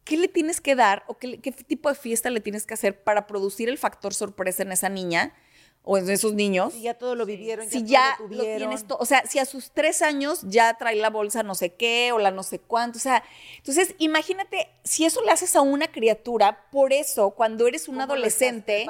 ¿qué 0.05 0.17
le 0.17 0.29
tienes 0.29 0.61
que 0.61 0.75
dar 0.75 1.05
o 1.07 1.19
qué, 1.19 1.39
tipo 1.39 1.89
de 1.89 1.95
fiesta 1.95 2.31
le 2.31 2.41
tienes 2.41 2.67
que 2.67 2.75
hacer 2.75 3.03
para 3.03 3.27
producir 3.27 3.69
el 3.69 3.79
factor 3.79 4.15
sorpresa 4.15 4.63
en 4.63 4.73
esa 4.73 4.89
niña? 4.89 5.35
O 5.83 5.97
en 5.97 6.09
esos 6.11 6.35
niños. 6.35 6.75
Si 6.75 6.83
ya 6.83 6.95
todo 6.95 7.15
lo 7.15 7.25
vivieron, 7.25 7.69
si 7.69 7.85
ya, 7.85 8.17
lo, 8.29 8.43
tienes 8.43 8.87
todo, 8.87 8.99
o 8.99 9.07
sea, 9.07 9.25
si 9.27 9.39
a 9.39 9.47
sus 9.47 9.71
tres 9.71 10.03
años 10.03 10.43
ya 10.45 10.75
trae 10.75 10.97
la 10.97 11.09
bolsa 11.09 11.43
no 11.43 11.55
sé 11.55 11.75
qué 11.75 12.13
o 12.13 12.19
la 12.19 12.31
no 12.31 12.43
sé 12.43 12.59
cuánto, 12.59 12.99
o 12.99 13.01
sea, 13.01 13.25
entonces 13.57 13.95
imagínate 13.99 14.69
si 14.85 15.07
eso 15.07 15.23
le 15.23 15.31
haces 15.31 15.57
a 15.57 15.63
una 15.63 15.89
criatura, 15.89 16.69
por 16.71 16.93
eso 16.93 17.31
cuando 17.31 17.67
eres 17.67 17.89
un 17.89 18.01
adolescente, 18.01 18.87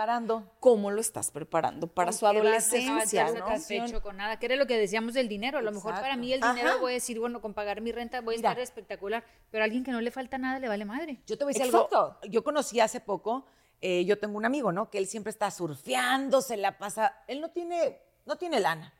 ¿cómo 0.59 0.91
lo 0.91 1.01
estás 1.01 1.31
preparando 1.31 1.87
para 1.87 2.13
su 2.13 2.27
adolescencia? 2.27 3.31
No 3.31 3.85
hecho 3.85 4.03
con 4.03 4.17
nada, 4.17 4.39
que 4.39 4.47
era 4.47 4.57
lo 4.57 4.67
que 4.67 4.77
decíamos 4.77 5.15
del 5.15 5.29
dinero, 5.29 5.59
a 5.59 5.63
lo 5.63 5.73
mejor 5.73 5.95
para 5.95 6.17
mí 6.17 6.33
el 6.33 6.41
dinero 6.41 6.81
voy 6.81 6.93
a 6.93 6.95
decir, 6.95 7.21
bueno, 7.21 7.41
con 7.41 7.55
pagar 7.55 7.81
mi 7.81 7.93
renta 7.93 8.21
voy 8.21 8.35
a 8.35 8.37
estar 8.37 8.59
espectacular, 8.59 9.25
pero 9.51 9.63
a 9.63 9.67
alguien 9.67 9.85
que 9.85 9.93
no 9.93 10.01
le 10.01 10.11
falta 10.11 10.39
nada 10.39 10.59
le 10.59 10.69
vale 10.69 10.85
madre. 10.85 11.21
Yo 11.27 11.39
te 11.39 11.45
voy 11.45 11.53
a 11.53 11.59
decir 11.59 11.75
algo, 11.75 12.17
yo 12.29 12.43
conocí 12.43 12.81
hace 12.81 13.01
poco 13.01 13.47
eh, 13.81 14.05
yo 14.05 14.19
tengo 14.19 14.37
un 14.37 14.45
amigo, 14.45 14.73
¿no? 14.73 14.91
Que 14.91 14.99
él 14.99 15.07
siempre 15.07 15.31
está 15.31 15.51
surfeando, 15.51 16.43
se 16.43 16.57
la 16.57 16.79
pasa. 16.79 17.15
Él 17.27 17.41
no 17.41 17.51
tiene, 17.51 17.99
no 18.27 18.37
tiene 18.37 18.61
lana, 18.61 18.93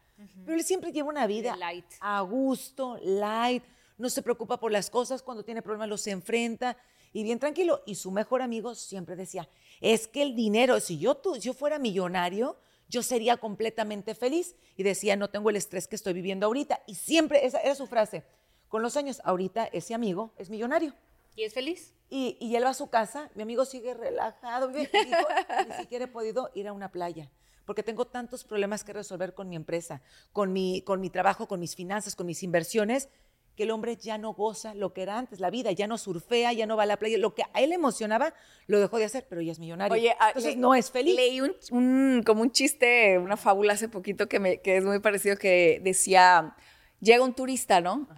pero 0.45 0.57
él 0.57 0.65
siempre 0.65 0.93
lleva 0.93 1.09
una 1.09 1.27
vida 1.27 1.57
light. 1.57 1.87
a 2.01 2.21
gusto, 2.23 2.99
light, 3.03 3.65
no 3.99 4.09
se 4.09 4.23
preocupa 4.23 4.59
por 4.59 4.73
las 4.73 4.89
cosas, 4.89 5.23
cuando 5.23 5.45
tiene 5.45 5.63
problemas 5.63 5.89
los 5.89 6.07
enfrenta 6.07 6.77
y 7.13 7.23
bien 7.23 7.39
tranquilo. 7.39 7.83
Y 7.87 7.97
su 7.97 8.11
mejor 8.11 8.43
amigo 8.43 8.75
siempre 8.75 9.17
decía, 9.17 9.49
es 9.81 10.09
que 10.09 10.23
el 10.23 10.35
dinero, 10.35 10.81
si 10.81 10.99
yo, 10.99 11.21
si 11.35 11.41
yo 11.41 11.55
fuera 11.55 11.79
millonario, 11.79 12.57
yo 12.89 13.03
sería 13.03 13.37
completamente 13.37 14.15
feliz. 14.15 14.57
Y 14.77 14.83
decía, 14.83 15.17
no 15.17 15.29
tengo 15.29 15.51
el 15.51 15.57
estrés 15.57 15.87
que 15.87 15.97
estoy 15.97 16.13
viviendo 16.13 16.47
ahorita. 16.47 16.83
Y 16.87 16.95
siempre, 16.95 17.45
esa 17.45 17.61
era 17.61 17.75
su 17.75 17.87
frase. 17.87 18.25
Con 18.69 18.83
los 18.83 18.97
años, 18.97 19.21
ahorita 19.25 19.67
ese 19.67 19.95
amigo 19.95 20.33
es 20.39 20.49
millonario. 20.49 20.95
¿Y 21.37 21.45
es 21.45 21.55
feliz? 21.55 21.95
Y, 22.09 22.37
y 22.41 22.57
él 22.57 22.65
va 22.65 22.71
a 22.71 22.75
su 22.75 22.91
casa, 22.91 23.31
mi 23.35 23.43
amigo 23.43 23.65
sigue 23.65 23.95
relajado, 23.95 24.71
ni 24.71 25.75
siquiera 25.79 26.07
he 26.07 26.09
podido 26.09 26.51
ir 26.55 26.67
a 26.67 26.73
una 26.73 26.91
playa, 26.91 27.31
porque 27.65 27.85
tengo 27.85 28.07
tantos 28.07 28.43
problemas 28.43 28.83
que 28.83 28.93
resolver 28.93 29.35
con 29.35 29.49
mi 29.49 29.55
empresa, 29.55 30.03
con 30.33 30.53
mi, 30.53 30.83
con 30.83 31.01
mi 31.01 31.09
trabajo, 31.09 31.47
con 31.47 31.61
mis 31.61 31.77
finanzas, 31.77 32.17
con 32.17 32.27
mis 32.27 32.43
inversiones, 32.43 33.09
que 33.57 33.65
el 33.65 33.71
hombre 33.71 33.97
ya 33.97 34.19
no 34.19 34.33
goza 34.33 34.75
lo 34.75 34.93
que 34.93 35.03
era 35.03 35.19
antes, 35.19 35.39
la 35.39 35.51
vida, 35.51 35.71
ya 35.73 35.87
no 35.87 35.99
surfea, 35.99 36.53
ya 36.53 36.67
no 36.67 36.77
va 36.77 36.85
a 36.85 36.87
la 36.87 36.99
playa, 36.99 37.19
lo 37.19 37.35
que 37.35 37.43
a 37.53 37.61
él 37.61 37.73
emocionaba 37.73 38.35
lo 38.67 38.81
dejó 38.81 38.99
de 38.99 39.05
hacer, 39.05 39.27
pero 39.29 39.41
ya 39.41 39.53
es 39.53 39.59
millonario. 39.59 39.93
Oye, 39.93 40.17
ah, 40.19 40.29
entonces 40.29 40.57
no 40.57 40.75
es 40.75 40.91
feliz. 40.91 41.15
Leí 41.15 41.41
un, 41.41 42.23
como 42.25 42.43
un 42.43 42.53
chiste, 42.53 43.19
una 43.19 43.37
fábula 43.37 43.75
hace 43.75 43.89
poquito 43.89 44.29
que, 44.29 44.41
me, 44.41 44.61
que 44.61 44.79
es 44.79 44.85
muy 44.85 44.99
parecido 45.01 45.37
que 45.37 45.81
decía, 45.85 46.57
llega 47.01 47.23
un 47.23 47.35
turista, 47.35 47.81
¿no? 47.81 48.09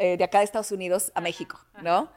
Eh, 0.00 0.16
de 0.16 0.22
acá 0.22 0.38
de 0.38 0.44
Estados 0.44 0.70
Unidos 0.70 1.10
a 1.16 1.20
México, 1.20 1.58
¿no? 1.82 2.08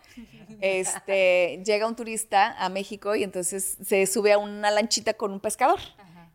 Este, 0.61 1.63
llega 1.65 1.87
un 1.87 1.95
turista 1.95 2.55
a 2.63 2.69
México 2.69 3.15
y 3.15 3.23
entonces 3.23 3.77
se 3.83 4.05
sube 4.05 4.33
a 4.33 4.37
una 4.37 4.69
lanchita 4.69 5.15
con 5.15 5.31
un 5.31 5.39
pescador 5.39 5.79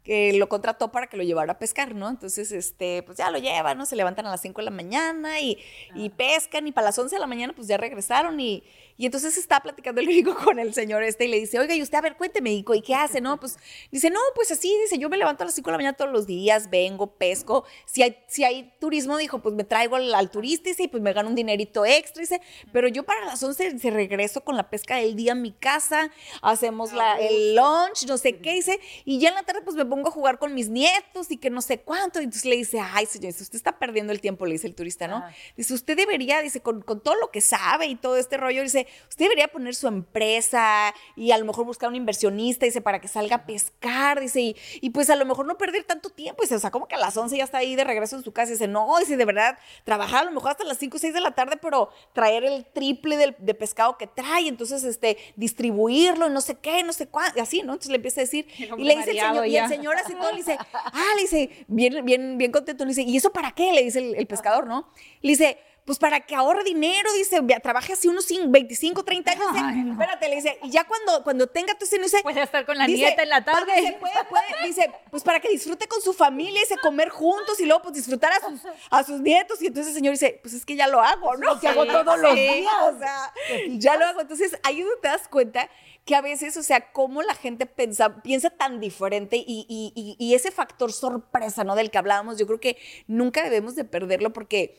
que 0.02 0.32
lo 0.32 0.48
contrató 0.48 0.90
para 0.90 1.06
que 1.06 1.16
lo 1.16 1.22
llevara 1.22 1.52
a 1.52 1.58
pescar, 1.58 1.94
¿no? 1.94 2.08
Entonces, 2.08 2.50
este, 2.50 3.04
pues 3.04 3.18
ya 3.18 3.30
lo 3.30 3.38
llevan, 3.38 3.78
¿no? 3.78 3.86
Se 3.86 3.94
levantan 3.94 4.26
a 4.26 4.30
las 4.30 4.40
5 4.40 4.60
de 4.60 4.64
la 4.64 4.70
mañana 4.72 5.40
y, 5.40 5.56
y 5.94 6.10
pescan 6.10 6.66
y 6.66 6.72
para 6.72 6.86
las 6.86 6.98
11 6.98 7.14
de 7.14 7.20
la 7.20 7.26
mañana 7.28 7.52
pues 7.54 7.68
ya 7.68 7.76
regresaron 7.76 8.40
y 8.40 8.64
y 8.96 9.06
entonces 9.06 9.36
está 9.36 9.60
platicando 9.60 10.00
el 10.00 10.06
gringo 10.08 10.34
con 10.34 10.58
el 10.58 10.74
señor 10.74 11.02
este 11.02 11.26
y 11.26 11.28
le 11.28 11.40
dice, 11.40 11.58
oiga, 11.58 11.74
y 11.74 11.82
usted, 11.82 11.98
a 11.98 12.00
ver, 12.00 12.16
cuénteme, 12.16 12.52
¿y 12.52 12.64
qué 12.82 12.94
hace? 12.94 13.20
No, 13.20 13.38
pues 13.38 13.58
dice, 13.90 14.10
no, 14.10 14.20
pues 14.34 14.50
así, 14.50 14.74
dice, 14.82 14.98
yo 14.98 15.08
me 15.08 15.16
levanto 15.16 15.42
a 15.42 15.46
las 15.46 15.54
5 15.54 15.68
de 15.68 15.72
la 15.72 15.78
mañana 15.78 15.96
todos 15.96 16.12
los 16.12 16.26
días, 16.26 16.70
vengo, 16.70 17.06
pesco. 17.06 17.64
Si 17.84 18.02
hay, 18.02 18.18
si 18.26 18.44
hay 18.44 18.72
turismo, 18.80 19.16
dijo, 19.16 19.40
pues 19.40 19.54
me 19.54 19.64
traigo 19.64 19.96
al, 19.96 20.30
turista, 20.30 20.70
y 20.78 20.88
pues 20.88 21.02
me 21.02 21.12
gano 21.12 21.28
un 21.28 21.34
dinerito 21.34 21.84
extra, 21.84 22.20
dice, 22.20 22.40
pero 22.72 22.88
yo 22.88 23.04
para 23.04 23.24
las 23.24 23.42
11 23.42 23.78
se 23.78 23.90
regreso 23.90 24.42
con 24.42 24.56
la 24.56 24.68
pesca 24.68 24.96
del 24.96 25.14
día 25.14 25.32
a 25.32 25.34
mi 25.34 25.52
casa, 25.52 26.10
hacemos 26.42 26.92
la, 26.92 27.18
el 27.18 27.54
lunch, 27.54 28.06
no 28.06 28.18
sé 28.18 28.38
qué, 28.38 28.54
dice, 28.54 28.80
y 29.04 29.18
ya 29.18 29.28
en 29.28 29.34
la 29.34 29.42
tarde 29.42 29.62
pues 29.62 29.76
me 29.76 29.84
pongo 29.84 30.08
a 30.08 30.10
jugar 30.10 30.38
con 30.38 30.54
mis 30.54 30.68
nietos 30.68 31.30
y 31.30 31.36
que 31.36 31.50
no 31.50 31.60
sé 31.60 31.80
cuánto. 31.80 32.20
Y 32.20 32.24
entonces 32.24 32.44
le 32.44 32.56
dice, 32.56 32.80
ay, 32.80 33.06
señor, 33.06 33.32
usted 33.32 33.54
está 33.54 33.78
perdiendo 33.78 34.12
el 34.12 34.20
tiempo, 34.20 34.46
le 34.46 34.52
dice 34.52 34.66
el 34.66 34.74
turista, 34.74 35.08
¿no? 35.08 35.24
Dice, 35.56 35.74
usted 35.74 35.96
debería, 35.96 36.40
dice, 36.42 36.60
con, 36.60 36.82
con 36.82 37.00
todo 37.00 37.14
lo 37.16 37.30
que 37.30 37.40
sabe 37.40 37.86
y 37.86 37.96
todo 37.96 38.16
este 38.16 38.36
rollo, 38.36 38.62
dice, 38.62 38.85
usted 39.08 39.24
debería 39.26 39.48
poner 39.48 39.74
su 39.74 39.86
empresa 39.86 40.94
y 41.14 41.30
a 41.30 41.38
lo 41.38 41.44
mejor 41.44 41.64
buscar 41.64 41.88
un 41.88 41.96
inversionista, 41.96 42.66
dice, 42.66 42.80
para 42.80 43.00
que 43.00 43.08
salga 43.08 43.36
a 43.36 43.46
pescar, 43.46 44.20
dice, 44.20 44.54
y, 44.80 44.90
pues 44.90 45.10
a 45.10 45.16
lo 45.16 45.24
mejor 45.24 45.46
no 45.46 45.58
perder 45.58 45.84
tanto 45.84 46.10
tiempo, 46.10 46.42
dice, 46.42 46.54
o 46.54 46.58
sea, 46.58 46.70
como 46.70 46.88
que 46.88 46.94
a 46.94 46.98
las 46.98 47.16
11 47.16 47.36
ya 47.36 47.44
está 47.44 47.58
ahí 47.58 47.76
de 47.76 47.84
regreso 47.84 48.16
en 48.16 48.22
su 48.22 48.32
casa, 48.32 48.52
dice, 48.52 48.68
no, 48.68 48.98
dice, 48.98 49.16
de 49.16 49.24
verdad, 49.24 49.58
trabajar 49.84 50.22
a 50.22 50.24
lo 50.24 50.32
mejor 50.32 50.52
hasta 50.52 50.64
las 50.64 50.78
5 50.78 50.96
o 50.96 51.00
6 51.00 51.14
de 51.14 51.20
la 51.20 51.32
tarde, 51.32 51.56
pero 51.60 51.90
traer 52.12 52.44
el 52.44 52.66
triple 52.66 53.36
de 53.38 53.54
pescado 53.54 53.96
que 53.98 54.06
trae, 54.06 54.48
entonces, 54.48 54.84
este, 54.84 55.16
distribuirlo, 55.36 56.26
y 56.26 56.30
no 56.30 56.40
sé 56.40 56.56
qué, 56.56 56.82
no 56.82 56.92
sé 56.92 57.06
cuánto, 57.08 57.38
y 57.38 57.40
así, 57.40 57.62
¿no? 57.62 57.72
Entonces 57.72 57.90
le 57.90 57.96
empieza 57.96 58.20
a 58.20 58.24
decir, 58.24 58.46
y 58.56 58.84
le 58.84 58.96
dice 58.96 59.10
el 59.10 59.18
señor, 59.18 59.46
y 59.46 59.56
el 59.56 59.68
señor 59.68 59.96
así 59.96 60.14
todo, 60.14 60.30
le 60.30 60.38
dice, 60.38 60.58
ah, 60.72 61.12
le 61.16 61.22
dice, 61.22 61.64
bien, 61.68 62.04
bien, 62.04 62.38
bien 62.38 62.52
contento, 62.52 62.84
le 62.84 62.90
dice, 62.90 63.02
¿y 63.02 63.16
eso 63.16 63.32
para 63.32 63.52
qué? 63.52 63.72
Le 63.72 63.82
dice 63.82 63.98
el, 63.98 64.14
el 64.14 64.26
pescador, 64.26 64.66
¿no? 64.66 64.88
Le 65.22 65.30
dice, 65.30 65.58
pues 65.86 66.00
para 66.00 66.18
que 66.18 66.34
ahorre 66.34 66.64
dinero, 66.64 67.08
dice, 67.12 67.40
trabaje 67.62 67.92
así 67.92 68.08
unos 68.08 68.26
25, 68.28 69.04
30 69.04 69.30
años. 69.30 69.92
Espérate, 69.92 70.28
le 70.28 70.34
dice, 70.34 70.58
y 70.64 70.70
ya 70.70 70.82
cuando, 70.82 71.22
cuando 71.22 71.46
tenga 71.46 71.78
tu 71.78 71.84
ese, 71.84 71.98
dice, 72.00 72.22
puede 72.24 72.42
estar 72.42 72.66
con 72.66 72.76
la 72.76 72.88
nieta 72.88 73.22
en 73.22 73.28
la 73.28 73.44
tarde. 73.44 73.72
Dice, 73.76 73.96
puede, 74.00 74.24
puede, 74.28 74.44
dice, 74.64 74.90
pues 75.12 75.22
para 75.22 75.38
que 75.38 75.48
disfrute 75.48 75.86
con 75.86 76.02
su 76.02 76.12
familia, 76.12 76.60
dice, 76.60 76.74
comer 76.82 77.10
juntos 77.10 77.60
y 77.60 77.66
luego 77.66 77.82
pues 77.82 77.94
disfrutar 77.94 78.32
a 78.32 78.40
sus, 78.40 78.60
a 78.90 79.04
sus 79.04 79.20
nietos. 79.20 79.62
Y 79.62 79.68
entonces 79.68 79.92
el 79.92 79.98
señor 79.98 80.14
dice, 80.14 80.40
pues 80.42 80.54
es 80.54 80.66
que 80.66 80.74
ya 80.74 80.88
lo 80.88 81.00
hago, 81.00 81.36
¿no? 81.36 81.60
que 81.60 81.68
hago 81.68 81.86
todos 81.86 82.18
los 82.18 82.34
días. 82.34 82.74
O 82.92 82.98
sea, 82.98 83.32
ya 83.68 83.96
lo 83.96 84.06
hago. 84.06 84.20
Entonces 84.22 84.58
ahí 84.64 84.80
donde 84.80 84.96
te 85.00 85.06
das 85.06 85.28
cuenta 85.28 85.70
que 86.04 86.16
a 86.16 86.20
veces, 86.20 86.56
o 86.56 86.64
sea, 86.64 86.92
cómo 86.92 87.22
la 87.22 87.34
gente 87.34 87.66
piensa, 87.66 88.22
piensa 88.22 88.50
tan 88.50 88.80
diferente 88.80 89.36
y, 89.36 89.66
y, 89.68 90.16
y 90.18 90.34
ese 90.34 90.50
factor 90.50 90.92
sorpresa, 90.92 91.62
¿no? 91.62 91.76
Del 91.76 91.92
que 91.92 91.98
hablábamos, 91.98 92.38
yo 92.38 92.46
creo 92.48 92.58
que 92.58 92.76
nunca 93.06 93.44
debemos 93.44 93.76
de 93.76 93.84
perderlo 93.84 94.32
porque 94.32 94.76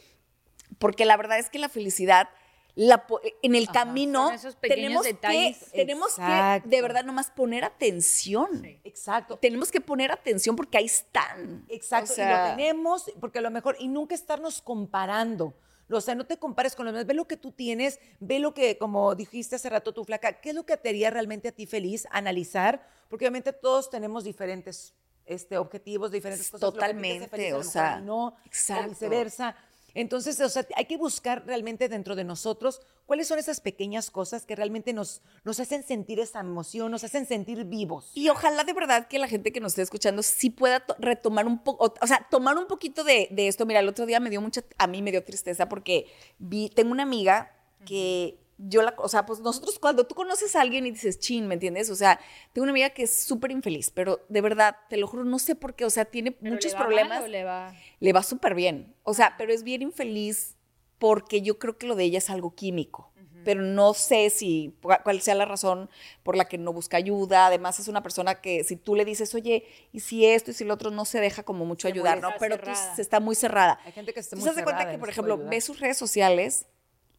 porque 0.79 1.05
la 1.05 1.17
verdad 1.17 1.39
es 1.39 1.49
que 1.49 1.59
la 1.59 1.69
felicidad 1.69 2.29
la, 2.77 3.07
en 3.41 3.55
el 3.55 3.67
camino 3.69 4.29
tenemos 4.61 5.03
que, 5.03 5.57
tenemos 5.73 6.15
que 6.15 6.61
de 6.63 6.81
verdad 6.83 7.03
nomás 7.03 7.31
poner 7.31 7.63
atención. 7.63 8.63
Exacto. 8.83 9.37
Tenemos 9.37 9.71
que 9.71 9.81
poner 9.81 10.11
atención 10.11 10.55
porque 10.55 10.77
ahí 10.77 10.85
están. 10.85 11.65
Exacto. 11.69 12.13
y 12.15 12.23
lo 12.23 12.55
tenemos 12.55 13.11
porque 13.19 13.39
a 13.39 13.41
lo 13.41 13.49
mejor, 13.49 13.77
y 13.79 13.87
nunca 13.87 14.13
estarnos 14.13 14.61
comparando. 14.61 15.55
O 15.89 16.01
sea, 16.01 16.13
no 16.13 16.25
te 16.25 16.37
compares 16.37 16.75
con 16.75 16.85
los 16.85 16.93
demás, 16.93 17.07
ve 17.07 17.15
lo 17.15 17.27
que 17.27 17.37
tú 17.37 17.51
tienes, 17.51 17.99
ve 18.19 18.37
lo 18.37 18.53
que, 18.53 18.77
como 18.77 19.15
dijiste 19.15 19.55
hace 19.55 19.69
rato 19.69 19.91
tu 19.93 20.03
flaca, 20.03 20.33
qué 20.33 20.49
es 20.49 20.55
lo 20.55 20.65
que 20.65 20.77
te 20.77 20.89
haría 20.89 21.09
realmente 21.09 21.47
a 21.47 21.51
ti 21.53 21.65
feliz, 21.65 22.07
analizar, 22.11 22.87
porque 23.09 23.25
obviamente 23.25 23.53
todos 23.53 23.89
tenemos 23.89 24.23
diferentes 24.23 24.93
este, 25.25 25.57
objetivos, 25.57 26.11
diferentes 26.11 26.51
cosas. 26.51 26.61
Totalmente, 26.61 27.53
o 27.53 27.63
sea, 27.63 28.01
no, 28.01 28.27
o 28.27 28.89
viceversa. 28.89 29.55
Entonces, 29.97 30.39
o 30.41 30.47
sea, 30.47 30.63
hay 30.75 30.85
que 30.85 30.95
buscar 30.95 31.43
realmente 31.47 31.89
dentro 31.89 32.15
de 32.15 32.23
nosotros 32.23 32.81
cuáles 33.07 33.27
son 33.27 33.39
esas 33.39 33.59
pequeñas 33.59 34.11
cosas 34.11 34.45
que 34.45 34.55
realmente 34.55 34.93
nos, 34.93 35.23
nos 35.43 35.59
hacen 35.59 35.81
sentir 35.81 36.19
esa 36.19 36.41
emoción, 36.41 36.91
nos 36.91 37.03
hacen 37.03 37.25
sentir 37.25 37.65
vivos. 37.65 38.11
Y 38.13 38.29
ojalá 38.29 38.63
de 38.63 38.73
verdad 38.73 39.07
que 39.07 39.17
la 39.17 39.27
gente 39.27 39.51
que 39.51 39.59
nos 39.59 39.71
esté 39.71 39.81
escuchando 39.81 40.21
sí 40.21 40.51
pueda 40.51 40.85
retomar 40.99 41.47
un 41.47 41.63
poco, 41.63 41.95
o, 41.99 42.05
sea, 42.05 42.27
tomar 42.29 42.59
un 42.59 42.67
poquito 42.67 43.03
de, 43.03 43.27
de, 43.31 43.47
esto. 43.47 43.65
Mira, 43.65 43.79
el 43.79 43.89
otro 43.89 44.05
día 44.05 44.19
me 44.19 44.29
dio 44.29 44.39
mucha, 44.39 44.61
a 44.77 44.85
mí 44.85 45.01
me 45.01 45.09
dio 45.09 45.23
tristeza 45.23 45.67
porque 45.67 46.05
vi, 46.37 46.69
tengo 46.69 46.91
una 46.91 47.01
amiga 47.01 47.51
que 47.83 48.37
yo 48.57 48.81
la, 48.81 48.93
o 48.97 49.07
sea, 49.07 49.25
pues 49.25 49.39
nosotros 49.39 49.77
cuando 49.79 50.07
tú 50.07 50.15
conoces 50.15 50.55
a 50.55 50.61
alguien 50.61 50.85
y 50.87 50.91
dices, 50.91 51.19
chin, 51.19 51.47
¿me 51.47 51.53
entiendes? 51.53 51.89
O 51.89 51.95
sea, 51.95 52.19
tengo 52.53 52.63
una 52.63 52.71
amiga 52.71 52.89
que 52.89 53.03
es 53.03 53.13
súper 53.15 53.51
infeliz, 53.51 53.91
pero 53.91 54.25
de 54.29 54.41
verdad, 54.41 54.75
te 54.89 54.97
lo 54.97 55.07
juro, 55.07 55.23
no 55.23 55.37
sé 55.39 55.55
por 55.55 55.75
qué, 55.75 55.85
o 55.85 55.89
sea, 55.89 56.05
tiene 56.05 56.31
Pero 56.31 56.53
muchos 56.53 56.71
¿le 56.71 56.77
va 56.77 56.79
mal 56.79 56.87
problemas. 56.87 57.23
o 57.23 57.27
le 57.27 57.43
va- 57.43 57.73
Le 57.99 58.13
va 58.13 58.23
súper 58.23 58.55
bien, 58.55 58.95
o 59.03 59.13
sea, 59.13 59.35
pero 59.37 59.53
es 59.53 59.63
bien 59.63 59.81
infeliz 59.83 60.55
porque 60.97 61.41
yo 61.43 61.59
creo 61.59 61.77
que 61.77 61.85
lo 61.87 61.95
de 61.95 62.05
ella 62.05 62.17
es 62.17 62.29
algo 62.29 62.55
químico. 62.55 63.11
Pero 63.45 63.61
no 63.61 63.93
sé 63.93 64.29
si 64.29 64.75
cuál 64.81 65.21
sea 65.21 65.33
la 65.33 65.45
razón 65.45 65.89
por 66.23 66.35
la 66.35 66.49
que 66.49 66.57
no 66.57 66.73
busca 66.73 66.97
ayuda. 66.97 67.45
Además, 67.47 67.79
es 67.79 67.87
una 67.87 68.03
persona 68.03 68.41
que 68.41 68.65
si 68.65 68.75
tú 68.75 68.93
le 68.93 69.05
dices, 69.05 69.33
oye, 69.35 69.63
y 69.93 70.01
si 70.01 70.25
esto 70.25 70.51
y 70.51 70.53
si 70.53 70.65
lo 70.65 70.73
otro, 70.73 70.91
no 70.91 71.05
se 71.05 71.21
deja 71.21 71.43
como 71.43 71.63
mucho 71.63 71.87
Se 71.87 71.93
ayudar, 71.93 72.19
¿no? 72.19 72.31
Pero 72.39 72.57
tú 72.57 72.65
cerrada. 72.65 72.95
se 72.97 73.01
está 73.01 73.21
muy 73.21 73.35
cerrada. 73.35 73.79
Hay 73.85 73.93
gente 73.93 74.13
que 74.13 74.19
está 74.19 74.35
muy 74.35 74.43
te 74.43 74.49
das 74.49 74.63
cuenta 74.63 74.71
cerrada 74.79 74.91
que, 74.91 74.97
por 74.97 75.07
se 75.07 75.11
ejemplo, 75.13 75.35
ayudar. 75.35 75.49
ves 75.49 75.63
sus 75.63 75.79
redes 75.79 75.95
sociales 75.97 76.65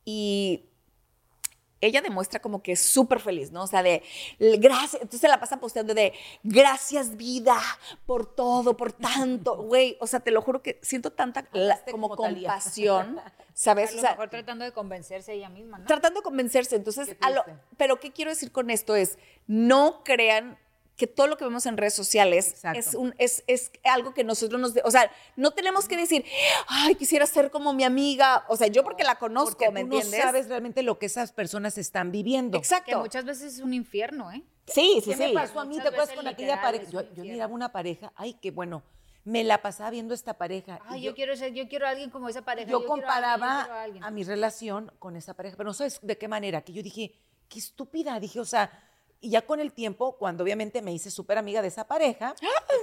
y 0.04 0.64
ella 1.80 2.00
demuestra 2.00 2.40
como 2.40 2.62
que 2.62 2.72
es 2.72 2.80
súper 2.82 3.20
feliz, 3.20 3.52
¿no? 3.52 3.62
O 3.62 3.66
sea, 3.66 3.82
de 3.82 4.02
gracias, 4.38 4.94
entonces 4.94 5.20
se 5.20 5.28
la 5.28 5.38
pasa 5.40 5.58
posteando 5.60 5.94
de 5.94 6.12
gracias 6.42 7.16
vida 7.16 7.56
por 8.06 8.26
todo, 8.34 8.76
por 8.76 8.92
tanto, 8.92 9.56
güey, 9.62 9.96
o 10.00 10.06
sea, 10.06 10.20
te 10.20 10.30
lo 10.30 10.42
juro 10.42 10.62
que 10.62 10.78
siento 10.82 11.12
tanta 11.12 11.44
la- 11.52 11.80
como 11.90 12.08
compasión, 12.16 13.18
A 13.58 13.60
¿sabes? 13.60 13.92
lo 13.92 13.98
O 13.98 14.00
sea, 14.00 14.10
mejor 14.10 14.30
tratando 14.30 14.64
de 14.64 14.72
convencerse 14.72 15.32
ella 15.32 15.48
misma, 15.48 15.78
¿no? 15.78 15.86
tratando 15.86 16.20
de 16.20 16.24
convencerse, 16.24 16.76
entonces, 16.76 17.16
a 17.20 17.30
lo- 17.30 17.44
pero 17.76 17.98
¿qué 17.98 18.12
quiero 18.12 18.30
decir 18.30 18.52
con 18.52 18.70
esto? 18.70 18.94
Es, 18.94 19.18
no 19.48 20.02
crean 20.04 20.58
que 20.98 21.06
todo 21.06 21.28
lo 21.28 21.36
que 21.36 21.44
vemos 21.44 21.64
en 21.64 21.76
redes 21.76 21.94
sociales 21.94 22.48
Exacto. 22.48 22.78
es, 22.80 22.94
un, 22.94 23.14
es, 23.18 23.44
es 23.46 23.70
algo 23.84 24.12
que 24.12 24.24
nosotros 24.24 24.60
nos... 24.60 24.74
de- 24.74 24.82
O 24.84 24.90
sea, 24.90 25.10
no 25.36 25.52
tenemos 25.52 25.86
que 25.88 25.96
decir, 25.96 26.24
ay, 26.66 26.96
quisiera 26.96 27.24
ser 27.24 27.52
como 27.52 27.72
mi 27.72 27.84
amiga. 27.84 28.44
O 28.48 28.56
sea, 28.56 28.66
yo 28.66 28.82
porque 28.82 29.04
la 29.04 29.14
conozco, 29.14 29.52
Porque 29.58 29.70
¿me 29.70 29.80
tú 29.84 29.94
entiendes? 29.96 30.18
no 30.18 30.24
sabes 30.26 30.48
realmente 30.48 30.82
lo 30.82 30.98
que 30.98 31.06
esas 31.06 31.30
personas 31.32 31.78
están 31.78 32.10
viviendo. 32.10 32.58
Exacto. 32.58 32.90
Que 32.90 32.96
muchas 32.96 33.24
veces 33.24 33.54
es 33.54 33.60
un 33.60 33.72
infierno, 33.74 34.32
¿eh? 34.32 34.42
Sí, 34.66 35.00
sí, 35.02 35.10
¿Qué 35.12 35.16
me 35.16 35.28
sí. 35.28 35.34
pasó 35.34 35.60
a 35.60 35.64
mí? 35.64 35.76
Muchas 35.76 35.84
¿Te 35.84 35.88
acuerdas 35.96 36.14
con 36.16 36.26
aquella 36.26 36.60
pareja? 36.60 36.90
Yo, 36.90 37.02
miraba 37.22 37.54
una 37.54 37.70
pareja, 37.70 38.12
ay, 38.16 38.34
qué 38.34 38.50
bueno. 38.50 38.82
Me 39.24 39.44
la 39.44 39.62
pasaba 39.62 39.90
viendo 39.90 40.14
esta 40.14 40.34
pareja. 40.34 40.80
Ay, 40.86 41.02
yo, 41.02 41.14
quiero 41.14 41.36
ser, 41.36 41.52
yo 41.54 41.68
quiero 41.68 41.86
a 41.86 41.90
alguien 41.90 42.10
como 42.10 42.28
esa 42.28 42.42
pareja. 42.42 42.68
yo 42.70 42.78
a 42.78 42.80
alguien, 42.80 42.92
a 42.92 42.94
comparaba 43.02 43.82
alguien. 43.84 44.02
a 44.02 44.10
mi 44.10 44.24
relación 44.24 44.90
con 44.98 45.14
esa 45.16 45.34
pareja, 45.34 45.56
pero 45.56 45.68
no 45.68 45.74
sabes 45.74 46.00
de 46.02 46.18
qué 46.18 46.26
manera, 46.26 46.62
que 46.62 46.72
yo 46.72 46.82
dije, 46.82 47.14
qué 47.48 47.58
estúpida, 47.60 48.18
dije, 48.18 48.40
o 48.40 48.44
sea, 48.44 48.70
y 49.20 49.30
ya 49.30 49.42
con 49.44 49.58
el 49.60 49.72
tiempo, 49.72 50.16
cuando 50.16 50.44
obviamente 50.44 50.80
me 50.82 50.92
hice 50.92 51.10
súper 51.10 51.38
amiga 51.38 51.60
de 51.62 51.68
esa 51.68 51.86
pareja, 51.86 52.34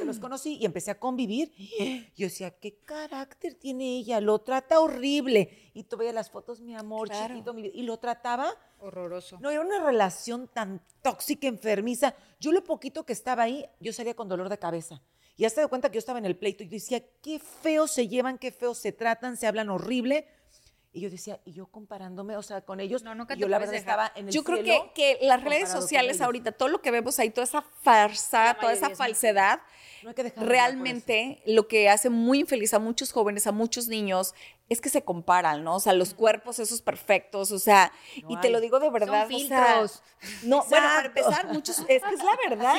los 0.03 0.19
conocí 0.19 0.57
y 0.57 0.65
empecé 0.65 0.91
a 0.91 0.99
convivir, 0.99 1.51
yo 2.15 2.25
decía, 2.27 2.51
qué 2.51 2.79
carácter 2.83 3.55
tiene 3.55 3.97
ella, 3.97 4.19
lo 4.19 4.39
trata 4.39 4.79
horrible. 4.79 5.71
Y 5.73 5.83
tú 5.83 5.97
veías 5.97 6.13
las 6.13 6.29
fotos, 6.29 6.61
mi 6.61 6.75
amor, 6.75 7.07
Claro. 7.09 7.33
chiquito, 7.33 7.53
mi 7.53 7.61
vida, 7.63 7.73
y 7.75 7.83
lo 7.83 7.97
trataba 7.97 8.53
Horroroso. 8.79 9.37
no, 9.39 9.49
era 9.49 9.61
una 9.61 9.83
relación 9.83 10.47
tan 10.47 10.81
tóxica, 11.01 11.47
enfermiza. 11.47 12.15
Yo 12.39 12.51
lo 12.51 12.63
poquito 12.63 13.05
que 13.05 13.13
estaba 13.13 13.43
ahí, 13.43 13.65
yo 13.79 13.93
salía 13.93 14.13
con 14.15 14.27
dolor 14.27 14.49
de 14.49 14.57
cabeza. 14.59 15.01
Y 15.37 15.43
hasta 15.45 15.61
de 15.61 15.67
cuenta 15.67 15.89
que 15.89 15.95
yo 15.95 15.99
estaba 15.99 16.19
en 16.19 16.25
el 16.25 16.37
pleito 16.37 16.63
y 16.63 16.67
yo 16.67 16.71
decía, 16.71 17.03
qué 17.21 17.39
feo 17.39 17.87
se 17.87 18.07
llevan, 18.07 18.37
qué 18.37 18.51
feo 18.51 18.73
se 18.73 18.91
tratan, 18.93 19.35
se 19.35 19.47
hablan 19.47 19.69
horrible. 19.69 20.27
Y 20.95 21.01
yo 21.01 21.09
decía, 21.09 21.41
y 21.43 21.51
yo 21.51 21.65
comparándome, 21.67 22.37
o 22.37 22.41
sea, 22.41 22.61
con 22.61 22.79
ellos, 22.79 23.03
No, 23.03 23.13
nunca 23.13 23.33
te 23.33 23.41
yo 23.41 23.49
la 23.49 23.59
verdad 23.59 23.73
dejar. 23.73 23.89
estaba 23.89 24.11
en 24.15 24.29
el 24.29 24.33
Yo 24.33 24.45
creo 24.45 24.63
que, 24.63 24.91
que 24.95 25.17
las 25.25 25.43
redes 25.43 25.69
sociales 25.69 26.21
ahorita, 26.21 26.53
todo 26.53 26.69
lo 26.69 26.81
que 26.81 26.89
vemos 26.89 27.19
ahí, 27.19 27.29
toda 27.29 27.43
esa 27.43 27.61
farsa, 27.81 28.55
toda 28.61 28.71
esa 28.71 28.89
falsedad, 28.91 29.59
No 30.03 30.09
hay 30.09 30.15
que 30.15 30.31
realmente 30.37 31.41
lo 31.45 31.67
que 31.67 31.89
hace 31.89 32.09
muy 32.09 32.39
infeliz 32.39 32.73
a 32.73 32.79
muchos 32.79 33.11
jóvenes, 33.11 33.45
a 33.45 33.51
muchos 33.51 33.89
niños, 33.89 34.33
es 34.67 34.81
que 34.81 34.89
se 34.89 35.03
comparan, 35.03 35.63
¿no? 35.63 35.75
O 35.75 35.79
sea, 35.79 35.93
los 35.93 36.13
cuerpos 36.15 36.57
esos 36.59 36.81
perfectos, 36.81 37.51
o 37.51 37.59
sea, 37.59 37.91
No 38.23 38.31
y 38.31 38.37
te 38.37 38.49
lo 38.49 38.59
digo 38.59 38.79
de 38.79 38.89
verdad, 38.89 39.27
Son 39.29 39.35
o 39.35 39.47
sea, 39.47 39.85
no, 40.43 40.63
bueno, 40.69 40.87
para 40.87 41.05
empezar, 41.05 41.47
muchos, 41.53 41.79
es 41.79 41.85
que 41.85 41.95
es 41.97 42.23
la 42.23 42.35
verdad. 42.49 42.75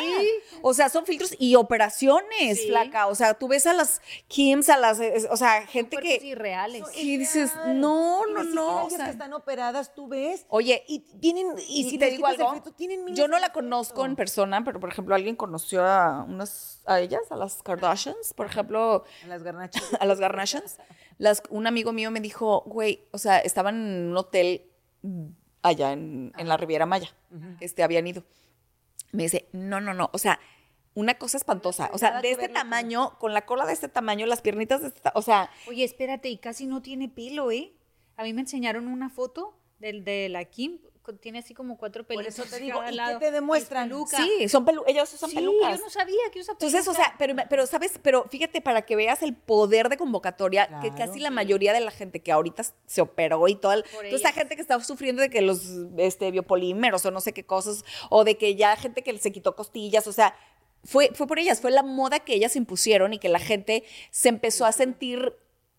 O 0.62 0.74
sea, 0.74 0.88
son 0.88 1.06
filtros 1.06 1.34
y 1.38 1.54
operaciones, 1.54 2.58
Sí. 2.58 2.68
flaca. 2.68 3.06
O 3.06 3.14
sea, 3.14 3.34
tú 3.34 3.46
ves 3.48 3.66
a 3.66 3.72
las 3.72 4.00
Kims, 4.26 4.68
a 4.68 4.76
las, 4.78 4.98
o 5.30 5.36
sea, 5.36 5.66
gente 5.66 5.96
que... 5.98 6.16
irreales. 6.22 6.82
Y 6.96 7.16
dices, 7.18 7.52
no, 7.66 8.22
Y 8.28 8.32
no, 8.32 8.42
no. 8.44 8.84
o 8.86 8.90
sea, 8.90 9.04
que 9.04 9.10
están 9.12 9.32
operadas, 9.32 9.94
tú 9.94 10.08
ves. 10.08 10.44
Oye, 10.48 10.82
Y 10.88 11.00
tienen, 11.20 11.54
y, 11.68 11.82
y 11.86 11.90
si 11.90 11.98
te 11.98 12.10
digo 12.10 12.26
algo, 12.26 12.62
yo 13.08 13.28
no 13.28 13.38
la 13.38 13.52
conozco 13.52 14.04
en 14.04 14.16
persona, 14.16 14.64
pero 14.64 14.80
por 14.80 14.90
ejemplo, 14.90 15.14
alguien 15.14 15.36
conoció 15.36 15.84
a 15.86 16.24
unas, 16.24 16.80
a 16.86 17.00
ellas, 17.00 17.22
a 17.30 17.36
las 17.36 17.62
Kardashians, 17.62 18.34
por 18.34 18.46
ejemplo, 18.46 19.04
A 19.24 19.26
las 19.28 19.42
garnachas. 19.42 19.84
a 20.00 20.04
las 20.04 20.18
Kardashians. 20.18 20.78
Las, 21.18 21.42
un 21.50 21.66
amigo 21.66 21.92
mío 21.92 22.10
me 22.10 22.20
dijo, 22.20 22.62
güey, 22.66 23.00
o 23.12 23.18
sea, 23.18 23.38
estaban 23.38 23.76
en 23.76 24.10
un 24.10 24.16
hotel 24.16 24.62
mm, 25.02 25.26
allá 25.62 25.92
en, 25.92 26.32
en 26.36 26.48
la 26.48 26.56
Riviera 26.56 26.86
Maya, 26.86 27.08
este, 27.60 27.82
habían 27.82 28.06
ido. 28.06 28.24
Me 29.12 29.24
dice, 29.24 29.48
no, 29.52 29.80
no, 29.80 29.94
no, 29.94 30.10
o 30.12 30.18
sea, 30.18 30.38
una 30.94 31.14
cosa 31.14 31.36
espantosa, 31.36 31.90
o 31.92 31.98
sea, 31.98 32.20
de 32.22 32.30
este 32.30 32.48
tamaño, 32.48 33.18
con 33.18 33.34
la 33.34 33.44
cola 33.44 33.66
de 33.66 33.72
este 33.72 33.88
tamaño, 33.88 34.26
las 34.26 34.40
piernitas 34.40 34.80
de 34.80 34.88
este, 34.88 35.10
o 35.14 35.22
sea, 35.22 35.50
Oye, 35.68 35.84
espérate, 35.84 36.28
y 36.28 36.38
casi 36.38 36.66
no 36.66 36.82
tiene 36.82 37.08
pelo, 37.08 37.50
¿eh? 37.50 37.72
A 38.16 38.22
mí 38.22 38.32
me 38.32 38.40
enseñaron 38.40 38.88
una 38.88 39.10
foto 39.10 39.58
del 39.78 40.04
de 40.04 40.28
la 40.28 40.44
Kim, 40.46 40.78
tiene 41.14 41.38
así 41.40 41.54
como 41.54 41.76
cuatro 41.78 42.04
Por 42.04 42.16
pelitos. 42.16 42.38
eso 42.38 42.48
te 42.48 42.60
digo, 42.60 42.80
¿y 42.90 42.96
qué 42.96 43.16
te 43.18 43.30
demuestran? 43.30 43.90
Sí, 44.08 44.48
son 44.48 44.64
pelu 44.64 44.82
ellas 44.86 45.12
usan 45.14 45.30
Sí, 45.30 45.36
pelucas. 45.36 45.78
yo 45.78 45.84
no 45.84 45.90
sabía 45.90 46.16
que 46.32 46.40
usa 46.40 46.54
peluca. 46.58 46.66
Entonces, 46.78 46.88
o 46.88 46.94
sea, 46.94 47.14
pero, 47.18 47.34
pero, 47.48 47.66
¿sabes? 47.66 47.98
Pero 48.02 48.24
fíjate, 48.28 48.60
para 48.60 48.82
que 48.82 48.96
veas 48.96 49.22
el 49.22 49.34
poder 49.34 49.88
de 49.88 49.96
convocatoria, 49.96 50.80
que 50.82 50.92
casi 50.94 51.20
la 51.20 51.30
mayoría 51.30 51.72
de 51.72 51.80
la 51.80 51.90
gente 51.90 52.20
que 52.20 52.32
ahorita 52.32 52.62
se 52.86 53.00
operó 53.00 53.46
y 53.48 53.54
toda, 53.54 53.74
el- 53.74 53.84
Por 53.84 54.04
ellas. 54.04 54.22
gente 54.34 54.56
que 54.56 54.62
está 54.62 54.78
sufriendo 54.82 55.22
de 55.22 55.30
que 55.30 55.40
los 55.42 55.62
este, 55.96 56.30
biopolímeros 56.30 57.04
o 57.06 57.10
no 57.10 57.20
sé 57.20 57.32
qué 57.32 57.44
cosas, 57.44 57.84
o 58.10 58.24
de 58.24 58.36
que 58.36 58.54
ya 58.56 58.76
gente 58.76 59.02
que 59.02 59.16
se 59.18 59.32
quitó 59.32 59.54
costillas, 59.56 60.06
o 60.06 60.12
sea, 60.12 60.34
fue, 60.84 61.10
fue 61.14 61.26
por 61.26 61.38
ellas, 61.38 61.60
fue 61.60 61.70
la 61.70 61.82
moda 61.82 62.20
que 62.20 62.34
ellas 62.34 62.54
impusieron 62.56 63.12
y 63.14 63.18
que 63.18 63.28
la 63.28 63.38
gente 63.40 63.82
se 64.10 64.28
empezó 64.28 64.66
a 64.66 64.72
sentir 64.72 65.34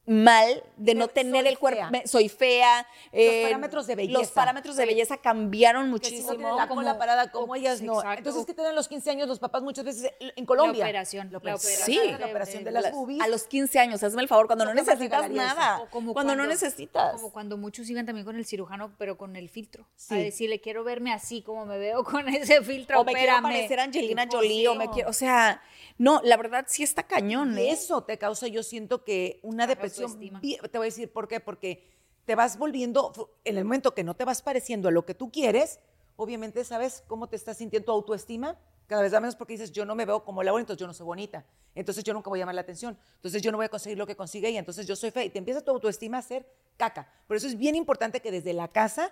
mal 0.08 0.64
de 0.78 0.96
no 0.96 1.10
tener 1.10 1.42
soy 1.44 1.52
el 1.52 1.60
cuerpo, 1.60 1.82
fea. 1.92 2.02
soy 2.08 2.30
fea. 2.30 2.88
eh, 3.12 3.44
parámetros 3.44 3.86
de 3.88 3.96
Los 3.96 4.08
belleza. 4.08 4.34
parámetros 4.34 4.76
de 4.78 4.86
belleza 4.86 5.18
cambiaron 5.18 5.82
Que 5.84 5.86
si 5.86 5.90
no 5.90 5.92
muchísimo. 5.92 6.30
tienen 6.30 6.56
la 6.56 6.68
cola 6.70 6.98
parada 6.98 7.30
como 7.30 7.54
ellas, 7.56 7.82
no. 7.82 7.96
exacto. 8.00 8.18
Entonces, 8.20 8.46
¿qué 8.46 8.54
te 8.54 8.62
dan 8.62 8.74
los 8.74 8.88
15 8.88 9.12
años 9.12 9.28
los 9.28 9.40
papás 9.40 9.62
muchas 9.64 9.84
veces 9.84 10.12
en 10.20 10.46
Colombia? 10.46 10.86
operación, 10.86 11.30
la 11.32 11.38
operación 11.40 11.86
Sí. 11.86 11.98
de- 11.98 12.18
La 12.18 12.28
operación 12.28 12.64
de 12.64 12.70
de- 12.70 12.72
las 12.72 12.84
La- 12.86 12.92
boobies. 12.92 13.22
a 13.22 13.28
los 13.28 13.44
15 13.44 13.80
años, 13.80 14.02
hazme 14.02 14.22
el 14.22 14.30
favor, 14.30 14.48
cuando 14.48 14.64
no 14.66 14.72
jamás 14.72 14.86
necesitas 14.88 15.30
nada. 15.30 15.80
O 15.82 15.90
como 15.90 16.14
cuando, 16.14 16.36
no 16.38 16.48
necesitas. 16.48 17.14
Como 17.16 17.34
cuando 17.34 17.58
muchos 17.58 17.90
iban 17.90 18.06
también 18.06 18.26
con 18.26 18.38
el 18.38 18.46
cirujano, 18.46 18.94
pero 18.98 19.18
con 19.18 19.36
el 19.36 19.50
filtro. 19.50 19.86
Sí. 19.98 20.14
A 20.16 20.18
decirle, 20.18 20.62
quiero 20.62 20.86
verme 20.86 21.12
así 21.12 21.42
como 21.42 21.66
me 21.66 21.78
veo 21.78 22.06
con 22.06 22.28
ese 22.30 22.62
filtro, 22.64 23.02
o 23.02 23.04
me 23.04 23.12
quiero 23.14 23.34
opérame. 23.34 23.44
parecer 23.56 23.80
a 23.82 23.84
Angelina 23.84 24.26
Jolie, 24.32 24.68
o 24.70 24.76
me 24.76 24.90
quiero, 24.90 25.10
o 25.10 25.14
sea, 25.14 25.62
no, 25.98 26.22
la 26.24 26.38
verdad 26.38 26.66
sí 26.70 26.84
está 26.84 27.04
cañón, 27.04 27.58
¿eh? 27.58 27.72
eso 27.72 28.04
te 28.04 28.18
causa, 28.18 28.48
yo 28.48 28.64
siento 28.64 29.04
que 29.04 29.40
una 29.44 29.68
depresión. 29.68 29.97
Bi- 30.42 30.58
Te 30.72 30.78
voy 30.78 30.86
a 30.86 30.90
decir 30.90 31.12
por 31.12 31.28
qué. 31.28 31.40
Porque 31.40 31.88
te 32.26 32.36
vas 32.36 32.58
volviendo, 32.58 33.12
en 33.44 33.58
el 33.58 33.64
momento 33.64 33.94
que 33.94 34.04
no 34.04 34.16
te 34.16 34.26
vas 34.26 34.42
pareciendo 34.42 34.90
a 34.90 34.92
lo 34.92 35.06
que 35.06 35.14
tú 35.14 35.32
quieres, 35.32 35.80
obviamente 36.16 36.64
sabes 36.64 37.04
cómo 37.08 37.28
te 37.30 37.36
estás 37.36 37.58
sintiendo 37.58 37.86
tu 37.86 37.92
autoestima. 37.92 38.58
Cada 38.88 39.02
vez 39.02 39.12
da 39.12 39.20
menos 39.20 39.36
porque 39.36 39.54
dices, 39.54 39.72
yo 39.72 39.86
no 39.86 39.96
me 39.96 40.06
veo 40.06 40.24
como 40.24 40.44
Laura, 40.44 40.62
entonces 40.62 40.80
yo 40.80 40.88
no 40.88 40.94
soy 40.94 41.06
bonita. 41.06 41.46
Entonces 41.76 42.04
yo 42.04 42.14
nunca 42.14 42.30
voy 42.30 42.40
a 42.40 42.42
llamar 42.42 42.56
la 42.56 42.62
atención. 42.62 42.98
Entonces 43.16 43.42
yo 43.42 43.52
no 43.52 43.58
voy 43.58 43.66
a 43.66 43.70
conseguir 43.70 43.98
lo 43.98 44.08
que 44.08 44.16
consigue 44.16 44.50
y 44.50 44.58
entonces 44.58 44.88
yo 44.88 44.96
soy 44.96 45.12
fea. 45.12 45.24
Y 45.26 45.30
te 45.30 45.40
empieza 45.40 45.62
tu 45.62 45.72
autoestima 45.72 46.18
a 46.18 46.22
ser 46.22 46.46
caca. 46.78 47.12
Por 47.28 47.36
eso 47.38 47.48
es 47.48 47.58
bien 47.58 47.76
importante 47.76 48.22
que 48.22 48.32
desde 48.32 48.54
la 48.54 48.68
casa 48.70 49.12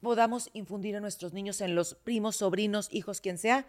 podamos 0.00 0.50
infundir 0.52 0.96
a 0.96 1.00
nuestros 1.00 1.32
niños, 1.32 1.60
en 1.60 1.74
los 1.74 1.94
primos, 1.94 2.36
sobrinos, 2.36 2.88
hijos, 2.92 3.20
quien 3.20 3.38
sea, 3.38 3.66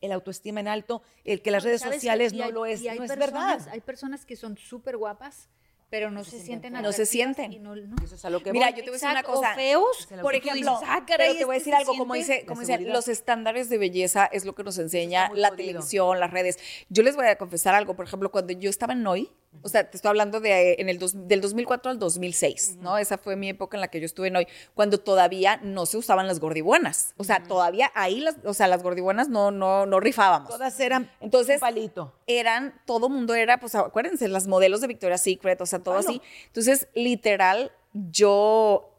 el 0.00 0.12
autoestima 0.12 0.60
en 0.60 0.68
alto, 0.68 1.02
el 1.24 1.42
que 1.42 1.50
las 1.50 1.64
redes 1.64 1.80
sociales 1.82 2.32
Y 2.32 2.36
no 2.36 2.44
hay- 2.44 2.52
lo 2.52 2.66
es, 2.66 2.82
y 2.82 2.88
hay 2.88 2.98
no 2.98 3.04
es 3.04 3.12
personas- 3.12 3.56
verdad. 3.64 3.72
Hay 3.74 3.80
personas 3.80 4.26
que 4.26 4.36
son 4.36 4.56
súper 4.58 4.96
guapas, 4.96 5.48
pero 5.88 6.10
no, 6.10 6.24
se 6.24 6.40
sienten 6.40 6.72
No 6.72 6.92
se 6.92 7.06
sienten. 7.06 7.52
y 7.52 7.58
no- 7.60 7.76
no. 7.76 7.94
Eso 8.04 8.16
es 8.16 8.24
a 8.24 8.28
lo 8.30 8.42
que 8.42 8.52
Mira, 8.52 8.66
voy. 8.70 8.78
yo 8.78 8.84
te 8.84 8.90
voy 8.90 8.90
a 8.90 8.92
decir 8.94 9.08
una 9.08 9.22
cosa. 9.22 9.52
o 9.52 9.54
feos, 9.54 10.08
Por 10.20 10.32
que 10.32 10.38
ejemplo, 10.38 10.72
dices, 10.72 10.88
ah, 10.90 11.04
caray, 11.06 11.28
pero 11.28 11.38
te 11.38 11.44
voy 11.44 11.54
a 11.56 11.58
decir 11.58 11.72
se 11.72 11.76
algo, 11.78 11.96
como 11.96 12.14
dice, 12.14 12.44
como 12.44 12.64
seguridad. 12.64 12.92
los 12.92 13.06
estándares 13.08 13.68
de 13.68 13.78
belleza 13.78 14.26
es 14.26 14.44
lo 14.44 14.54
que 14.56 14.64
nos 14.64 14.78
enseña 14.78 15.30
la 15.32 15.50
jodido. 15.50 15.56
televisión, 15.56 16.18
las 16.20 16.30
redes. 16.32 16.58
Yo 16.88 17.02
les 17.04 17.14
voy 17.14 17.26
a 17.26 17.38
confesar 17.38 17.74
algo, 17.76 17.94
por 17.94 18.04
ejemplo, 18.04 18.32
cuando 18.32 18.52
yo 18.52 18.68
estaba 18.68 18.94
en 18.94 19.02
Noy, 19.04 19.30
o 19.62 19.68
sea, 19.68 19.90
te 19.90 19.96
estoy 19.96 20.08
hablando 20.10 20.40
de 20.40 20.76
en 20.78 20.88
el 20.88 20.98
dos- 20.98 21.28
del 21.28 21.40
2004 21.40 21.90
al 21.90 21.98
2006, 21.98 22.76
¿no? 22.80 22.98
Esa 22.98 23.18
fue 23.18 23.36
mi 23.36 23.48
época 23.48 23.76
en 23.76 23.80
la 23.80 23.88
que 23.88 24.00
yo 24.00 24.06
estuve 24.06 24.28
en 24.28 24.34
Noy, 24.34 24.46
cuando 24.74 24.98
todavía 24.98 25.58
no 25.62 25.86
se 25.86 25.96
usaban 25.96 26.26
las 26.26 26.40
gordibuenas. 26.40 27.14
O 27.16 27.24
sea, 27.24 27.42
todavía 27.42 27.90
ahí 27.94 28.20
las, 28.20 28.36
o 28.44 28.54
sea, 28.54 28.68
las 28.68 28.82
gordibuenas 28.82 29.28
no 29.28 29.50
no 29.50 29.86
no 29.86 30.00
rifábamos. 30.00 30.48
Todas 30.50 30.78
eran 30.80 31.10
Entonces, 31.20 31.60
palito. 31.60 32.14
eran, 32.26 32.80
todo 32.86 33.08
mundo 33.08 33.34
era, 33.34 33.58
pues 33.58 33.74
acuérdense, 33.74 34.28
las 34.28 34.46
modelos 34.46 34.80
de 34.80 34.86
Victoria's 34.86 35.22
Secret, 35.22 35.60
o 35.60 35.66
sea, 35.66 35.78
todo 35.80 35.94
Palo. 35.96 36.08
así. 36.08 36.22
Entonces, 36.46 36.88
literal, 36.94 37.72
yo, 37.92 38.92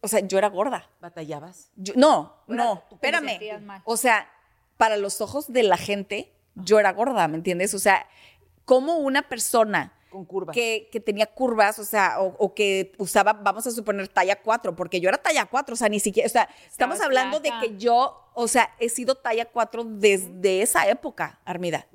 o 0.00 0.08
sea, 0.08 0.20
yo 0.20 0.38
era 0.38 0.48
gorda. 0.48 0.88
¿Batallabas? 1.00 1.70
Yo- 1.76 1.94
no, 1.96 2.34
Era- 2.48 2.56
no, 2.64 2.82
espérame. 2.90 3.38
O 3.84 3.96
sea, 3.96 4.28
para 4.76 4.96
los 4.96 5.20
ojos 5.20 5.52
de 5.52 5.62
la 5.62 5.76
gente, 5.76 6.32
yo 6.54 6.78
era 6.80 6.92
gorda, 6.92 7.26
¿me 7.28 7.36
entiendes? 7.36 7.72
O 7.74 7.78
sea, 7.78 8.06
como 8.64 8.96
una 8.98 9.22
persona 9.28 9.92
Con 10.10 10.24
curvas. 10.24 10.54
Que, 10.54 10.88
que 10.92 11.00
tenía 11.00 11.26
curvas, 11.26 11.78
o 11.78 11.84
sea, 11.84 12.20
o, 12.20 12.34
o 12.38 12.54
que 12.54 12.92
usaba, 12.98 13.32
vamos 13.32 13.66
a 13.66 13.70
suponer, 13.70 14.08
talla 14.08 14.40
4, 14.40 14.76
porque 14.76 15.00
yo 15.00 15.08
era 15.08 15.18
talla 15.18 15.46
4, 15.46 15.72
o 15.72 15.76
sea, 15.76 15.88
ni 15.88 16.00
siquiera, 16.00 16.26
o 16.26 16.30
sea, 16.30 16.48
estamos 16.66 16.96
Estabas 16.96 17.00
hablando 17.00 17.40
de 17.40 17.50
que 17.60 17.76
yo, 17.76 18.30
o 18.34 18.48
sea, 18.48 18.74
he 18.78 18.88
sido 18.88 19.14
talla 19.14 19.46
4 19.46 19.84
desde 19.84 20.62
esa 20.62 20.88
época, 20.88 21.40
Armida. 21.44 21.86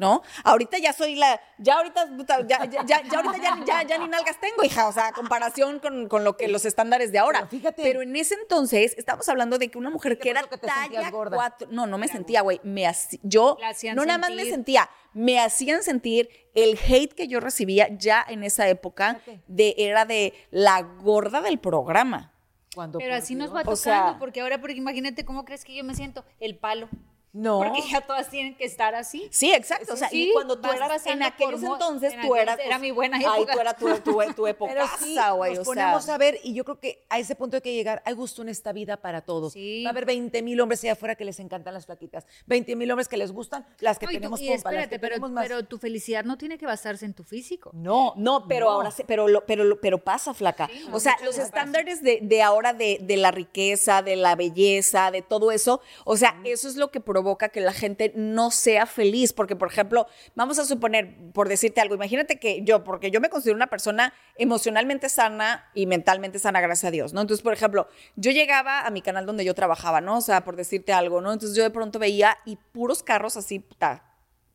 ¿No? 0.00 0.22
Ahorita 0.44 0.78
ya 0.78 0.92
soy 0.92 1.14
la, 1.14 1.40
ya 1.58 1.74
ahorita, 1.76 2.08
ya, 2.46 2.64
ya, 2.64 2.64
ya, 2.64 2.84
ya 2.84 3.18
ahorita 3.20 3.36
ya, 3.36 3.64
ya, 3.64 3.82
ya 3.82 3.98
ni 3.98 4.08
nalgas 4.08 4.40
tengo, 4.40 4.64
hija, 4.64 4.88
o 4.88 4.92
sea, 4.92 5.08
a 5.08 5.12
comparación 5.12 5.78
con, 5.78 6.08
con 6.08 6.24
lo 6.24 6.36
que 6.36 6.48
los 6.48 6.64
estándares 6.64 7.12
de 7.12 7.18
ahora. 7.18 7.40
Pero 7.40 7.50
fíjate. 7.50 7.82
Pero 7.82 8.02
en 8.02 8.16
ese 8.16 8.34
entonces, 8.34 8.94
estamos 8.96 9.28
hablando 9.28 9.58
de 9.58 9.70
que 9.70 9.78
una 9.78 9.90
mujer 9.90 10.18
que 10.18 10.30
era 10.30 10.42
que 10.42 10.58
talla 10.58 11.10
gorda. 11.10 11.36
4, 11.36 11.68
no, 11.70 11.86
no 11.86 11.98
me 11.98 12.08
sentía, 12.08 12.40
güey, 12.40 12.60
me 12.64 12.90
yo, 13.22 13.56
no 13.94 14.04
nada 14.04 14.18
más 14.18 14.30
me 14.32 14.44
sentía, 14.44 14.88
me 15.12 15.38
hacían 15.38 15.82
sentir 15.82 16.28
el 16.54 16.78
hate 16.78 17.12
que 17.14 17.28
yo 17.28 17.40
recibía 17.40 17.88
ya 17.90 18.24
en 18.26 18.42
esa 18.42 18.68
época, 18.68 19.14
Fíjate. 19.24 19.42
de, 19.46 19.74
era 19.78 20.04
de 20.04 20.34
la 20.50 20.82
gorda 20.82 21.40
del 21.40 21.58
programa. 21.58 22.32
Cuando, 22.74 22.98
Pero 22.98 23.14
así 23.16 23.34
nos 23.34 23.50
va 23.50 23.60
O 23.60 23.64
tocando, 23.64 23.76
sea- 23.76 24.16
porque 24.18 24.40
ahora, 24.40 24.60
porque 24.60 24.76
imagínate 24.76 25.24
cómo 25.24 25.44
crees 25.44 25.64
que 25.64 25.74
yo 25.74 25.84
me 25.84 25.94
siento, 25.94 26.24
el 26.38 26.56
palo. 26.56 26.88
No. 27.32 27.58
Porque 27.60 27.82
ya 27.88 28.00
todas 28.00 28.28
tienen 28.28 28.56
que 28.56 28.64
estar 28.64 28.94
así. 28.94 29.28
Sí, 29.30 29.52
exacto. 29.52 29.92
o 29.94 29.96
sea, 29.96 30.08
Sí, 30.08 30.30
y 30.30 30.32
cuando 30.32 30.58
tú 30.58 30.68
eras 30.70 31.06
en 31.06 31.18
por 31.18 31.26
aquellos 31.28 31.62
entonces, 31.62 32.12
en 32.14 32.20
tú 32.22 32.34
eras. 32.34 32.58
era 32.58 32.78
mi 32.78 32.90
buena 32.90 33.18
Ay, 33.18 33.24
época. 33.42 33.52
tú 33.54 33.60
eras 33.60 33.76
tu, 33.76 33.86
tu, 34.00 34.34
tu 34.34 34.46
época, 34.48 34.88
sí, 34.98 35.14
nos 35.14 35.58
o 35.60 35.62
ponemos 35.64 36.04
sea. 36.04 36.14
a 36.14 36.18
ver, 36.18 36.38
y 36.42 36.54
yo 36.54 36.64
creo 36.64 36.80
que 36.80 37.04
a 37.08 37.18
ese 37.20 37.36
punto 37.36 37.56
hay 37.56 37.62
que 37.62 37.72
llegar. 37.72 38.02
Hay 38.04 38.14
gusto 38.14 38.42
en 38.42 38.48
esta 38.48 38.72
vida 38.72 38.96
para 38.96 39.20
todos. 39.20 39.52
Sí. 39.52 39.84
Va 39.84 39.90
a 39.90 39.92
haber 39.92 40.06
20 40.06 40.42
mil 40.42 40.60
hombres 40.60 40.82
allá 40.82 40.92
afuera 40.94 41.14
que 41.14 41.24
les 41.24 41.38
encantan 41.38 41.72
las 41.72 41.86
flaquitas. 41.86 42.26
20 42.46 42.74
mil 42.74 42.90
hombres 42.90 43.06
que 43.06 43.16
les 43.16 43.30
gustan 43.30 43.64
las 43.78 43.98
que 44.00 44.06
No, 44.06 44.12
y 44.12 44.14
tú- 44.16 44.18
tenemos 44.20 44.40
y 44.40 44.48
pompa, 44.48 44.72
las 44.72 44.88
que 44.88 44.98
pero, 44.98 45.14
tenemos 45.14 45.30
más. 45.30 45.46
pero 45.46 45.64
tu 45.64 45.78
felicidad 45.78 46.24
no 46.24 46.36
tiene 46.36 46.58
que 46.58 46.66
basarse 46.66 47.04
en 47.04 47.14
tu 47.14 47.22
físico. 47.22 47.70
no, 47.74 48.12
No, 48.16 48.48
pero 48.48 48.68
ahora 48.70 48.90
sí, 48.90 49.04
pero, 49.06 49.26
pero, 49.46 49.80
pero 49.80 49.98
pasa, 49.98 50.34
flaca. 50.34 50.68
o 50.92 50.98
sea, 50.98 51.16
los 51.24 51.38
estándares 51.38 52.02
de, 52.02 52.18
de 52.22 52.42
ahora 52.42 52.72
de, 52.72 52.98
de 53.02 53.16
la 53.16 53.30
riqueza, 53.30 54.02
de 54.02 54.16
la 54.16 54.34
belleza, 54.34 55.12
de 55.12 55.22
todo 55.22 55.52
eso, 55.52 55.80
o 56.04 56.16
sea, 56.16 56.34
eso 56.44 56.66
es 56.68 56.74
lo 56.74 56.90
que 56.90 56.98
provoca 57.00 57.19
que 57.50 57.60
la 57.60 57.72
gente 57.72 58.12
no 58.14 58.50
sea 58.50 58.86
feliz. 58.86 59.32
Porque, 59.32 59.56
por 59.56 59.68
ejemplo, 59.68 60.06
vamos 60.34 60.58
a 60.58 60.64
suponer, 60.64 61.16
por 61.32 61.48
decirte 61.48 61.80
algo, 61.80 61.94
imagínate 61.94 62.38
que 62.38 62.62
yo, 62.62 62.84
porque 62.84 63.10
yo 63.10 63.20
me 63.20 63.28
considero 63.28 63.56
una 63.56 63.68
persona 63.68 64.12
emocionalmente 64.36 65.08
sana 65.08 65.70
y 65.74 65.86
mentalmente 65.86 66.38
sana, 66.38 66.60
gracias 66.60 66.88
a 66.88 66.90
Dios, 66.90 67.12
¿no? 67.12 67.20
Entonces, 67.20 67.42
por 67.42 67.52
ejemplo, 67.52 67.88
yo 68.16 68.30
llegaba 68.30 68.80
a 68.80 68.90
mi 68.90 69.02
canal 69.02 69.26
donde 69.26 69.44
yo 69.44 69.54
trabajaba, 69.54 70.00
¿no? 70.00 70.18
O 70.18 70.22
sea, 70.22 70.44
por 70.44 70.56
decirte 70.56 70.92
algo, 70.92 71.20
¿no? 71.20 71.32
Entonces 71.32 71.56
yo 71.56 71.62
de 71.62 71.70
pronto 71.70 71.98
veía 71.98 72.38
y 72.44 72.56
puros 72.56 73.02
carros 73.02 73.36
así, 73.36 73.58
puta, 73.58 74.04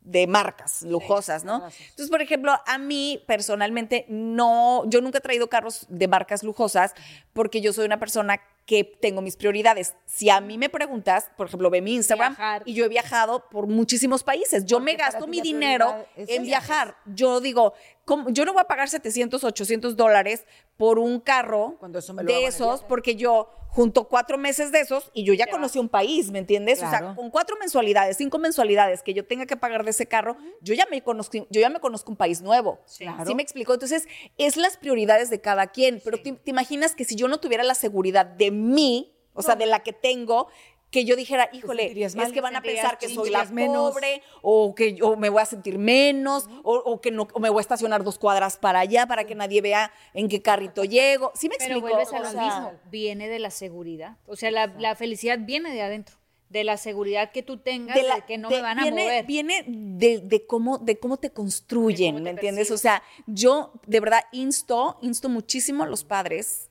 de 0.06 0.26
marcas 0.28 0.82
lujosas, 0.82 1.44
¿no? 1.44 1.56
Entonces, 1.56 2.10
por 2.10 2.22
ejemplo, 2.22 2.52
a 2.64 2.78
mí 2.78 3.22
personalmente 3.26 4.06
no, 4.08 4.88
yo 4.88 5.00
nunca 5.00 5.18
he 5.18 5.20
traído 5.20 5.48
carros 5.48 5.84
de 5.88 6.06
marcas 6.06 6.44
lujosas 6.44 6.94
porque 7.32 7.60
yo 7.60 7.72
soy 7.72 7.86
una 7.86 7.98
persona 7.98 8.40
que 8.66 8.82
tengo 8.84 9.22
mis 9.22 9.36
prioridades. 9.36 9.94
Si 10.04 10.28
a 10.28 10.40
mí 10.40 10.58
me 10.58 10.68
preguntas, 10.68 11.30
por 11.36 11.46
ejemplo, 11.46 11.70
ve 11.70 11.80
mi 11.80 11.94
Instagram 11.94 12.34
Viajar. 12.34 12.62
y 12.66 12.74
yo 12.74 12.84
he 12.84 12.88
viajado 12.88 13.48
por 13.48 13.68
muchísimos 13.68 14.24
países. 14.24 14.66
Yo 14.66 14.80
me 14.80 14.92
Porque 14.92 15.04
gasto 15.04 15.26
mi 15.28 15.40
dinero 15.40 16.04
en 16.16 16.42
viajar. 16.42 16.96
Yo 17.06 17.40
digo, 17.40 17.74
¿cómo? 18.04 18.28
yo 18.30 18.44
no 18.44 18.52
voy 18.52 18.62
a 18.62 18.64
pagar 18.64 18.88
700, 18.88 19.44
800 19.44 19.96
dólares 19.96 20.44
por 20.76 20.98
un 20.98 21.20
carro 21.20 21.76
Cuando 21.78 21.98
eso 21.98 22.12
me 22.12 22.22
lo 22.22 22.28
hago 22.28 22.38
en 22.38 22.44
de 22.44 22.48
esos 22.48 22.82
porque 22.82 23.16
yo 23.16 23.48
junto 23.68 24.04
cuatro 24.04 24.38
meses 24.38 24.72
de 24.72 24.80
esos 24.80 25.10
y 25.12 25.24
yo 25.24 25.34
ya 25.34 25.46
conocí 25.48 25.78
un 25.78 25.90
país, 25.90 26.30
¿me 26.30 26.38
entiendes? 26.38 26.82
O 26.82 26.88
sea, 26.88 27.14
con 27.14 27.30
cuatro 27.30 27.56
mensualidades, 27.60 28.16
cinco 28.16 28.38
mensualidades 28.38 29.02
que 29.02 29.12
yo 29.12 29.26
tenga 29.26 29.44
que 29.44 29.56
pagar 29.56 29.84
de 29.84 29.90
ese 29.90 30.06
carro, 30.06 30.38
yo 30.62 30.72
ya 30.72 30.86
me 30.90 31.02
conozco, 31.02 31.46
yo 31.50 31.60
ya 31.60 31.68
me 31.68 31.78
conozco 31.78 32.10
un 32.10 32.16
país 32.16 32.40
nuevo. 32.40 32.80
Claro. 32.96 33.26
¿Sí 33.26 33.34
me 33.34 33.42
explico? 33.42 33.74
Entonces, 33.74 34.08
es 34.38 34.56
las 34.56 34.78
prioridades 34.78 35.28
de 35.28 35.42
cada 35.42 35.66
quien, 35.66 36.00
pero 36.02 36.16
te, 36.22 36.32
te 36.32 36.50
imaginas 36.50 36.94
que 36.94 37.04
si 37.04 37.16
yo 37.16 37.28
no 37.28 37.38
tuviera 37.38 37.64
la 37.64 37.74
seguridad 37.74 38.24
de 38.24 38.50
mí, 38.50 39.12
o 39.34 39.42
sea, 39.42 39.56
de 39.56 39.66
la 39.66 39.80
que 39.80 39.92
tengo, 39.92 40.48
que 40.90 41.04
yo 41.04 41.16
dijera, 41.16 41.50
híjole, 41.52 41.92
es 42.04 42.14
mal, 42.14 42.32
que 42.32 42.40
van 42.40 42.56
a 42.56 42.62
pensar 42.62 42.96
que 42.96 43.08
soy 43.08 43.28
la 43.30 43.44
menos. 43.46 43.92
pobre, 43.92 44.22
o 44.40 44.74
que 44.74 44.94
yo 44.94 45.16
me 45.16 45.28
voy 45.28 45.42
a 45.42 45.44
sentir 45.44 45.78
menos, 45.78 46.48
o, 46.62 46.76
o 46.76 47.00
que 47.00 47.10
no, 47.10 47.26
o 47.34 47.40
me 47.40 47.50
voy 47.50 47.58
a 47.58 47.60
estacionar 47.60 48.04
dos 48.04 48.18
cuadras 48.18 48.56
para 48.56 48.80
allá 48.80 49.06
para 49.06 49.24
que 49.24 49.34
nadie 49.34 49.60
vea 49.60 49.92
en 50.14 50.28
qué 50.28 50.40
carrito 50.40 50.84
llego. 50.84 51.32
¿Sí 51.34 51.48
me 51.48 51.56
Pero 51.58 51.74
explico? 51.78 51.88
vuelves 51.96 52.12
a 52.14 52.20
O 52.20 52.22
lo 52.22 52.30
sea, 52.30 52.42
mismo, 52.44 52.72
viene 52.90 53.28
de 53.28 53.38
la 53.40 53.50
seguridad. 53.50 54.16
O 54.26 54.36
sea, 54.36 54.50
la, 54.50 54.68
la 54.78 54.94
felicidad 54.94 55.38
viene 55.42 55.72
de 55.72 55.82
adentro, 55.82 56.16
de 56.48 56.62
la 56.62 56.76
seguridad 56.76 57.32
que 57.32 57.42
tú 57.42 57.58
tengas, 57.58 57.96
de, 57.96 58.04
la- 58.04 58.24
que 58.24 58.38
no 58.38 58.48
de- 58.48 58.56
me 58.56 58.62
van 58.62 58.78
a 58.78 58.82
viene, 58.82 59.02
mover. 59.02 59.26
Viene 59.26 59.64
de, 59.66 60.20
de 60.20 60.46
cómo, 60.46 60.78
de 60.78 60.98
cómo 61.00 61.16
te 61.16 61.30
construyen, 61.30 62.14
De 62.14 62.20
cómo 62.20 62.24
¿me 62.24 62.30
entiendes? 62.30 62.70
O 62.70 62.78
sea, 62.78 63.02
yo 63.26 63.72
de 63.86 63.98
verdad 64.00 64.22
insto, 64.30 64.98
insto 65.02 65.28
muchísimo 65.28 65.82
a 65.82 65.86
los 65.88 66.04
padres 66.04 66.70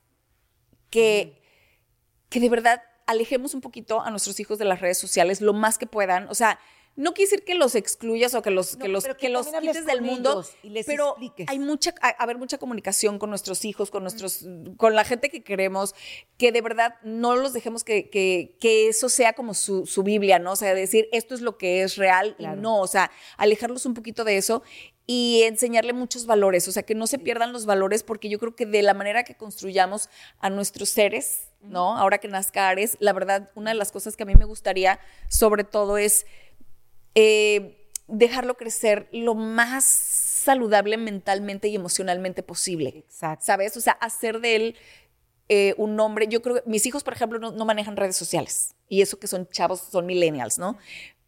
que, 0.90 1.42
que 2.30 2.40
de 2.40 2.48
verdad 2.48 2.82
alejemos 3.06 3.54
un 3.54 3.60
poquito 3.60 4.00
a 4.00 4.10
nuestros 4.10 4.38
hijos 4.40 4.58
de 4.58 4.64
las 4.64 4.80
redes 4.80 4.98
sociales 4.98 5.40
lo 5.40 5.52
más 5.52 5.78
que 5.78 5.86
puedan. 5.86 6.28
O 6.28 6.34
sea, 6.34 6.58
no 6.96 7.12
quiere 7.12 7.30
decir 7.30 7.44
que 7.44 7.54
los 7.54 7.74
excluyas 7.74 8.34
o 8.34 8.40
que 8.40 8.50
los, 8.50 8.78
No, 8.78 8.82
que 8.82 8.88
los, 8.88 9.04
que 9.04 9.14
que 9.16 9.28
los 9.28 9.46
quites 9.48 9.84
del 9.84 10.00
mundo, 10.00 10.32
ellos 10.32 10.52
y 10.62 10.70
les 10.70 10.86
pero 10.86 11.10
expliques. 11.10 11.46
hay 11.48 11.58
mucha, 11.58 11.94
a, 12.00 12.08
haber 12.08 12.38
mucha 12.38 12.56
comunicación 12.56 13.18
con 13.18 13.28
nuestros 13.28 13.66
hijos, 13.66 13.90
con 13.90 14.02
nuestros, 14.02 14.46
con 14.78 14.94
la 14.94 15.04
gente 15.04 15.28
que 15.28 15.44
queremos, 15.44 15.94
que 16.38 16.52
de 16.52 16.62
verdad 16.62 16.94
no 17.02 17.36
los 17.36 17.52
dejemos 17.52 17.84
que, 17.84 18.08
que, 18.08 18.56
que 18.60 18.88
eso 18.88 19.10
sea 19.10 19.34
como 19.34 19.52
su, 19.52 19.84
su 19.84 20.02
Biblia, 20.04 20.38
¿no? 20.38 20.52
O 20.52 20.56
sea, 20.56 20.72
decir 20.74 21.08
esto 21.12 21.34
es 21.34 21.42
lo 21.42 21.58
que 21.58 21.82
es 21.82 21.96
real 21.96 22.34
Claro. 22.38 22.56
y 22.56 22.60
no, 22.62 22.80
o 22.80 22.86
sea, 22.86 23.10
alejarlos 23.36 23.84
un 23.84 23.92
poquito 23.92 24.24
de 24.24 24.38
eso 24.38 24.62
y 25.06 25.42
enseñarle 25.42 25.92
muchos 25.92 26.26
valores, 26.26 26.66
o 26.66 26.72
sea, 26.72 26.82
que 26.82 26.94
no 26.94 27.06
se 27.06 27.18
pierdan 27.18 27.52
los 27.52 27.66
valores, 27.66 28.02
porque 28.02 28.28
yo 28.28 28.38
creo 28.38 28.56
que 28.56 28.66
de 28.66 28.82
la 28.82 28.94
manera 28.94 29.22
que 29.22 29.36
construyamos 29.36 30.08
a 30.40 30.50
nuestros 30.50 30.88
seres, 30.88 31.52
¿no? 31.68 31.96
Ahora 31.96 32.18
que 32.18 32.28
nazca 32.28 32.68
Ares, 32.68 32.96
la 33.00 33.12
verdad, 33.12 33.50
una 33.54 33.70
de 33.70 33.76
las 33.76 33.92
cosas 33.92 34.16
que 34.16 34.22
a 34.22 34.26
mí 34.26 34.34
me 34.34 34.44
gustaría, 34.44 34.98
sobre 35.28 35.64
todo, 35.64 35.98
es 35.98 36.26
eh, 37.14 37.90
dejarlo 38.08 38.56
crecer 38.56 39.08
lo 39.12 39.34
más 39.34 39.84
saludable 39.84 40.96
mentalmente 40.96 41.68
y 41.68 41.74
emocionalmente 41.74 42.42
posible. 42.42 42.90
Exacto. 42.96 43.44
¿Sabes? 43.44 43.76
O 43.76 43.80
sea, 43.80 43.92
hacer 43.94 44.40
de 44.40 44.56
él 44.56 44.76
eh, 45.48 45.74
un 45.76 45.98
hombre. 46.00 46.26
Yo 46.28 46.42
creo 46.42 46.56
que 46.56 46.62
mis 46.66 46.86
hijos, 46.86 47.04
por 47.04 47.14
ejemplo, 47.14 47.38
no, 47.38 47.52
no 47.52 47.64
manejan 47.64 47.96
redes 47.96 48.16
sociales. 48.16 48.74
Y 48.88 49.02
eso 49.02 49.18
que 49.18 49.26
son 49.26 49.48
chavos, 49.48 49.80
son 49.80 50.06
millennials, 50.06 50.58
¿no? 50.58 50.76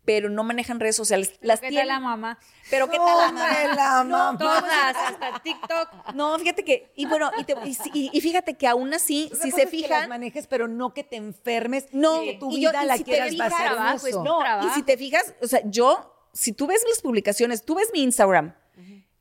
Pero 0.08 0.30
no 0.30 0.42
manejan 0.42 0.80
redes 0.80 0.96
sociales. 0.96 1.34
Las 1.42 1.60
¿Qué 1.60 1.70
tal 1.70 1.86
la 1.86 2.00
mamá? 2.00 2.38
Pero 2.70 2.88
¿qué 2.88 2.96
tal 2.96 3.06
la 3.18 3.26
mamá? 3.30 3.44
Hombre, 3.46 3.74
la 3.76 4.04
mamá. 4.04 4.38
Todas, 4.38 4.96
hasta 4.96 5.38
TikTok. 5.42 6.14
No, 6.14 6.38
fíjate 6.38 6.64
que, 6.64 6.90
y 6.96 7.04
bueno, 7.04 7.30
y, 7.36 7.44
te- 7.44 7.54
y 7.66 7.74
sí- 7.74 7.90
y- 7.92 8.10
y 8.14 8.20
fíjate 8.22 8.54
que 8.56 8.66
aún 8.66 8.94
así, 8.94 9.28
Una 9.30 9.42
si 9.42 9.50
se 9.50 9.64
es 9.64 9.70
que 9.70 9.76
las 9.80 9.88
fijan, 9.90 10.08
manejes, 10.08 10.46
pero 10.46 10.66
no 10.66 10.94
que 10.94 11.04
te 11.04 11.16
enfermes, 11.16 11.88
No, 11.92 12.22
que 12.22 12.38
tu 12.40 12.50
y 12.50 12.62
yo- 12.62 12.70
vida 12.70 12.84
y 12.84 12.86
la 12.86 12.96
si 12.96 13.04
te 13.04 13.10
quieras 13.10 13.28
fijas, 13.28 13.50
basar 13.50 13.66
en 13.66 13.72
trabajo, 13.74 13.96
es 13.98 14.04
eso. 14.06 14.24
no. 14.24 14.42
no, 14.62 14.66
y 14.66 14.70
si 14.70 14.82
te 14.82 14.96
fijas, 14.96 15.34
o 15.42 15.46
sea, 15.46 15.60
yo, 15.66 16.10
si 16.32 16.52
tú 16.52 16.66
ves 16.66 16.82
las 16.88 17.02
publicaciones, 17.02 17.62
tú 17.66 17.74
ves 17.74 17.90
mi 17.92 18.02
Instagram, 18.02 18.54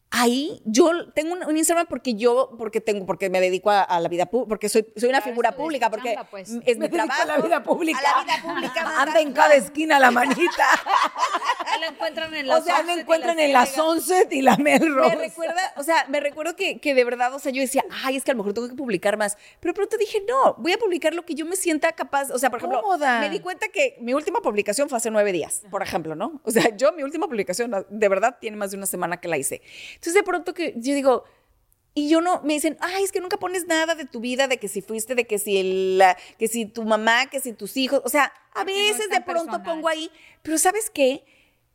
ahí 0.10 0.62
yo 0.66 1.12
tengo 1.14 1.34
un, 1.34 1.44
un 1.46 1.58
Instagram 1.58 1.88
porque 1.88 2.16
yo, 2.16 2.56
porque 2.58 2.82
tengo, 2.82 3.06
porque 3.06 3.30
me 3.30 3.42
dedico 3.42 3.70
a, 3.72 3.82
a 3.84 4.00
la 4.00 4.08
vida 4.10 4.26
pública, 4.26 4.48
porque 4.50 4.70
soy, 4.70 4.86
soy 4.96 5.10
una 5.10 5.18
Claro, 5.20 5.32
figura 5.32 5.52
pública, 5.56 5.90
porque 5.90 6.14
chamba, 6.14 6.30
pues. 6.30 6.50
es 6.66 6.78
Me 6.78 6.86
mi 6.88 6.90
trabajo. 6.90 7.22
a 7.22 7.26
la 7.26 7.38
vida 7.40 7.64
pública. 7.64 8.00
A 8.00 8.18
la 8.18 8.24
vida 8.24 8.42
pública. 8.42 9.02
Anda 9.02 9.20
en 9.22 9.34
cada 9.34 9.56
esquina 9.56 10.00
la 10.00 10.12
manita. 10.12 10.66
Ahí 11.66 11.80
la 11.82 11.88
encuentran 11.88 12.34
en 12.34 12.46
o 12.46 12.54
las 12.56 12.64
sea, 12.64 12.76
la 12.76 12.80
11 12.82 12.94
y 12.96 13.00
encuentran 13.02 13.40
en 13.40 13.54
la 13.54 13.66
ciega. 13.66 13.84
Sunset 13.84 14.32
y 14.34 14.42
la 14.42 14.58
Melrose. 14.58 15.16
me 15.16 15.22
recuerda, 15.28 15.74
o 15.76 15.84
sea, 15.84 16.06
me 16.08 16.20
recuerdo 16.20 16.56
que, 16.56 16.80
que 16.80 16.94
de 16.94 17.04
verdad, 17.04 17.34
o 17.34 17.40
sea, 17.40 17.52
yo 17.52 17.62
decía, 17.62 17.84
ay, 18.04 18.16
es 18.16 18.24
que 18.24 18.32
a 18.32 18.34
lo 18.34 18.40
mejor 18.40 18.54
tengo 18.54 18.70
que 18.70 18.76
publicar 18.76 19.18
más. 19.18 19.38
Pero 19.60 19.74
pronto 19.74 19.98
dije, 19.98 20.22
no, 20.28 20.56
voy 20.58 20.72
a 20.74 20.78
publicar 20.78 21.14
lo 21.14 21.24
que 21.26 21.36
yo 21.36 21.46
me 21.46 21.56
sienta 21.56 21.92
capaz. 21.92 22.32
O 22.32 22.40
sea, 22.40 22.50
por 22.50 22.60
ejemplo, 22.60 22.82
Cómoda. 22.82 23.20
me 23.20 23.30
di 23.30 23.40
cuenta 23.40 23.68
que 23.70 23.98
mi 24.00 24.14
última 24.14 24.40
publicación 24.42 24.88
fue 24.90 24.98
hace 24.98 25.12
nueve 25.12 25.32
días, 25.32 25.64
por 25.70 25.82
ejemplo, 25.84 26.16
¿no? 26.16 26.42
O 26.44 26.52
sea, 26.52 26.76
yo, 26.78 26.94
mi 26.94 27.04
última 27.04 27.28
publicación, 27.28 27.86
de 27.90 28.10
verdad, 28.10 28.38
tiene 28.40 28.58
más 28.58 28.72
de 28.72 28.78
una 28.78 28.86
semana 28.86 29.18
que 29.20 29.28
la 29.28 29.38
hice. 29.38 29.62
Entonces, 29.98 30.14
de 30.16 30.24
pronto 30.24 30.54
que 30.54 30.74
yo 30.78 30.94
digo, 30.96 31.24
y 31.94 32.10
yo 32.10 32.22
no, 32.22 32.42
me 32.44 32.54
dicen, 32.54 32.78
ay, 32.80 33.04
es 33.04 33.12
que 33.12 33.20
nunca 33.22 33.38
pones 33.38 33.66
nada 33.66 33.96
de 33.96 34.06
tu 34.06 34.20
vida, 34.20 34.48
de 34.48 34.58
que 34.58 34.68
si 34.68 34.82
fuiste, 34.82 35.16
de 35.16 35.26
que 35.26 35.40
si, 35.40 35.58
el, 35.58 35.98
la- 35.98 36.16
que 36.38 36.48
si 36.48 36.66
tu 36.66 36.84
mamá, 36.84 37.26
que 37.28 37.40
si 37.40 37.54
tus 37.54 37.76
hijos. 37.76 38.02
O 38.06 38.10
sea, 38.10 38.26
a 38.54 38.60
Porque 38.60 38.74
veces 38.74 39.06
es 39.06 39.10
de 39.10 39.22
pronto 39.22 39.46
personal. 39.52 39.64
pongo 39.64 39.88
ahí, 39.88 40.12
pero 40.44 40.58
¿sabes 40.60 40.90
qué? 40.92 41.24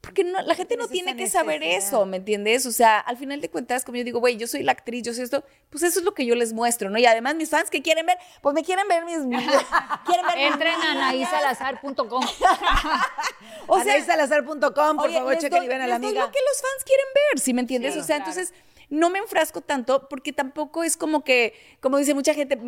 Porque 0.02 0.24
no, 0.24 0.42
la 0.42 0.54
gente 0.56 0.76
no 0.76 0.88
tiene 0.88 1.14
que 1.16 1.28
saber 1.28 1.62
eso, 1.62 2.04
¿me 2.06 2.16
entiendes? 2.16 2.66
O 2.66 2.72
sea, 2.72 2.98
al 2.98 3.16
final 3.16 3.40
de 3.40 3.48
cuentas, 3.48 3.84
como 3.84 3.96
yo 3.98 4.04
digo, 4.04 4.18
güey, 4.18 4.36
yo 4.36 4.48
soy 4.48 4.64
la 4.64 4.72
actriz, 4.72 5.04
yo 5.04 5.14
soy 5.14 5.22
esto, 5.22 5.44
pues 5.70 5.84
eso 5.84 6.00
es 6.00 6.04
lo 6.04 6.12
que 6.12 6.26
yo 6.26 6.34
les 6.34 6.52
muestro, 6.52 6.90
¿no? 6.90 6.98
Y 6.98 7.06
además 7.06 7.36
mis 7.36 7.48
fans 7.50 7.70
que 7.70 7.82
quieren 7.82 8.04
ver, 8.04 8.18
pues 8.40 8.52
me 8.52 8.64
quieren 8.64 8.86
ver 8.88 9.04
mis... 9.04 9.18
quieren 10.04 10.26
ver 10.26 10.36
mis- 10.36 10.52
Entren 10.52 10.74
a 10.74 10.90
anaisalazar.com. 10.90 12.24
O 13.68 13.80
sea, 13.80 13.94
Anaísalazar.com, 13.94 14.96
por 14.96 15.06
Oye, 15.06 15.18
favor, 15.18 15.38
chequen 15.38 15.62
y 15.62 15.68
vean 15.68 15.82
a 15.82 15.86
la 15.86 15.94
amiga. 15.96 16.20
lo 16.24 16.30
que 16.32 16.38
los 16.48 16.60
fans 16.60 16.84
quieren 16.84 17.06
ver, 17.14 17.40
¿sí 17.40 17.54
me 17.54 17.60
entiendes? 17.60 17.94
Sí, 17.94 18.00
o 18.00 18.02
sea, 18.02 18.16
claro. 18.16 18.30
entonces 18.32 18.54
no 18.90 19.08
me 19.08 19.20
enfrasco 19.20 19.60
tanto 19.60 20.08
porque 20.08 20.32
tampoco 20.32 20.82
es 20.82 20.96
como 20.96 21.22
que, 21.24 21.54
como 21.80 21.96
dice 21.98 22.12
mucha 22.14 22.34
gente, 22.34 22.58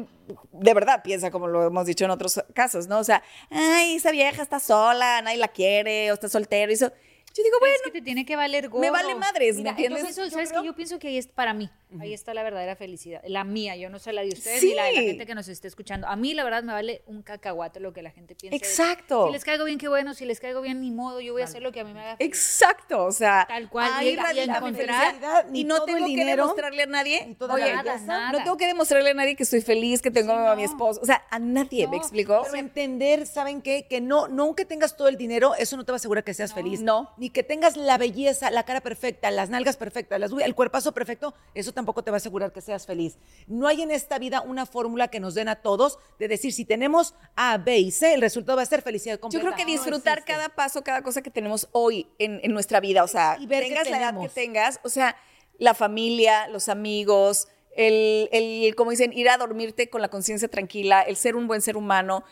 de 0.52 0.74
verdad 0.74 1.02
piensa 1.02 1.30
como 1.30 1.48
lo 1.48 1.66
hemos 1.66 1.84
dicho 1.86 2.04
en 2.04 2.10
otros 2.12 2.42
casos, 2.54 2.86
¿no? 2.86 2.98
O 3.00 3.04
sea, 3.04 3.22
ay, 3.50 3.96
esa 3.96 4.10
vieja 4.12 4.40
está 4.40 4.60
sola, 4.60 5.20
nadie 5.20 5.36
la 5.38 5.48
quiere, 5.48 6.10
o 6.12 6.14
está 6.14 6.28
soltera, 6.28 6.70
y 6.70 6.74
eso. 6.76 6.92
Yo 7.36 7.42
digo, 7.42 7.56
bueno, 7.60 7.74
es 7.74 7.82
que 7.82 7.90
te 7.90 8.00
tiene 8.02 8.24
que 8.24 8.36
valer 8.36 8.68
gorro. 8.68 8.80
me 8.80 8.90
vale 8.90 9.14
madres, 9.16 9.56
¿me 9.56 9.62
Mira, 9.62 9.70
entiendes? 9.70 10.00
entonces, 10.00 10.24
Yo 10.26 10.30
¿sabes 10.30 10.50
creo- 10.50 10.62
qué? 10.62 10.66
Yo 10.68 10.74
pienso 10.76 10.98
que 11.00 11.08
ahí 11.08 11.18
es 11.18 11.26
para 11.26 11.52
mí. 11.52 11.68
Ahí 12.00 12.12
está 12.12 12.34
la 12.34 12.42
verdadera 12.42 12.76
felicidad. 12.76 13.20
La 13.26 13.44
mía, 13.44 13.76
yo 13.76 13.90
no 13.90 13.98
sé 13.98 14.12
la 14.12 14.22
de 14.22 14.28
ustedes 14.28 14.60
Sí. 14.60 14.68
ni 14.68 14.74
la 14.74 14.84
de 14.84 14.92
la 14.92 15.00
gente 15.02 15.26
que 15.26 15.34
nos 15.34 15.48
esté 15.48 15.68
escuchando. 15.68 16.06
A 16.06 16.16
mí, 16.16 16.34
la 16.34 16.44
verdad, 16.44 16.62
me 16.62 16.72
vale 16.72 17.02
un 17.06 17.22
cacahuate 17.22 17.80
lo 17.80 17.92
que 17.92 18.02
la 18.02 18.10
gente 18.10 18.34
piensa. 18.34 18.56
de- 18.56 18.56
Exacto. 18.56 19.26
Si 19.26 19.32
les 19.32 19.44
caigo 19.44 19.64
bien, 19.64 19.78
qué 19.78 19.88
bueno. 19.88 20.14
Si 20.14 20.24
les 20.24 20.40
caigo 20.40 20.60
bien, 20.60 20.80
ni 20.80 20.90
modo. 20.90 21.20
Yo 21.20 21.32
voy 21.32 21.42
a 21.42 21.44
hacer 21.46 21.62
lo 21.62 21.72
que 21.72 21.80
a 21.80 21.84
mí 21.84 21.92
me 21.94 22.00
haga 22.00 22.16
feliz. 22.16 22.28
Exacto, 22.34 23.04
o 23.04 23.12
sea, 23.12 23.44
Tal 23.48 23.68
cual, 23.68 23.90
ahí 23.94 24.08
y- 24.08 24.36
y 24.36 24.40
encontrar- 24.40 25.46
y 25.52 25.64
no 25.64 25.84
tengo 25.84 26.06
que 26.06 26.24
demostrarle 26.24 26.82
a 26.82 26.86
nadie, 26.86 27.36
oye, 27.40 27.72
Nada, 27.74 27.98
nada. 27.98 28.32
no 28.32 28.42
tengo 28.42 28.56
que 28.56 28.66
demostrarle 28.66 29.10
a 29.10 29.14
nadie 29.14 29.36
que 29.36 29.42
estoy 29.44 29.60
feliz, 29.60 30.02
que 30.02 30.10
tengo 30.10 30.32
a 30.32 30.56
mi 30.56 30.64
esposo, 30.64 31.00
o 31.00 31.06
sea, 31.06 31.24
a 31.30 31.38
nadie, 31.38 31.86
¿me 31.88 31.96
explico? 31.96 32.42
Pero 32.44 32.56
entender, 32.56 33.26
¿saben 33.26 33.62
qué? 33.62 33.86
Que 33.88 34.00
no, 34.00 34.28
no 34.28 34.44
aunque 34.44 34.64
tengas 34.64 34.96
todo 34.96 35.08
el 35.08 35.16
dinero, 35.16 35.54
eso 35.56 35.76
no 35.76 35.84
te 35.84 35.92
va 35.92 35.96
a 35.96 35.98
asegurar 35.98 36.24
que 36.24 36.34
seas 36.34 36.52
feliz. 36.54 36.80
No. 36.80 37.12
Ni 37.16 37.30
que 37.30 37.42
tengas 37.42 37.76
la 37.76 37.98
belleza, 37.98 38.50
la 38.50 38.64
cara 38.64 38.80
perfecta, 38.80 39.30
las 39.30 39.50
nalgas 39.50 39.76
perfectas, 39.76 40.18
las, 40.20 40.32
el 40.32 40.54
cuerpazo 40.54 40.92
perfecto, 40.92 41.34
eso 41.54 41.72
tampoco 41.72 41.83
te 41.92 42.10
va 42.10 42.16
a 42.16 42.18
asegurar 42.18 42.52
que 42.52 42.60
seas 42.60 42.86
feliz. 42.86 43.18
No 43.46 43.66
hay 43.66 43.82
en 43.82 43.90
esta 43.90 44.18
vida 44.18 44.40
una 44.40 44.66
fórmula 44.66 45.08
que 45.08 45.20
nos 45.20 45.34
den 45.34 45.48
a 45.48 45.56
todos 45.56 45.98
de 46.18 46.28
decir, 46.28 46.52
si 46.52 46.64
tenemos 46.64 47.14
A, 47.36 47.58
B 47.58 47.78
y 47.78 47.90
C, 47.90 48.14
el 48.14 48.20
resultado 48.20 48.56
va 48.56 48.62
a 48.62 48.66
ser 48.66 48.82
felicidad 48.82 49.18
Yo 49.30 49.40
creo 49.40 49.54
que 49.54 49.64
disfrutar 49.64 50.24
cada 50.24 50.48
paso, 50.48 50.82
cada 50.82 51.02
cosa 51.02 51.22
que 51.22 51.30
tenemos 51.30 51.68
hoy 51.72 52.06
en, 52.18 52.40
en 52.42 52.52
nuestra 52.52 52.80
vida, 52.80 53.04
o 53.04 53.08
sea, 53.08 53.36
Y 53.40 53.46
ver 53.46 53.64
tengas 53.64 53.90
la 53.90 53.98
edad 53.98 54.20
que 54.20 54.28
tengas, 54.28 54.80
o 54.82 54.88
sea, 54.88 55.16
la 55.58 55.74
familia, 55.74 56.48
los 56.48 56.68
amigos, 56.68 57.48
el, 57.76 58.28
el, 58.32 58.74
como 58.74 58.90
dicen, 58.90 59.12
ir 59.12 59.28
a 59.28 59.36
dormirte 59.36 59.90
con 59.90 60.00
la 60.00 60.08
conciencia 60.08 60.48
tranquila, 60.48 61.02
el 61.02 61.16
ser 61.16 61.36
un 61.36 61.46
buen 61.46 61.60
ser 61.60 61.76
humano. 61.76 62.24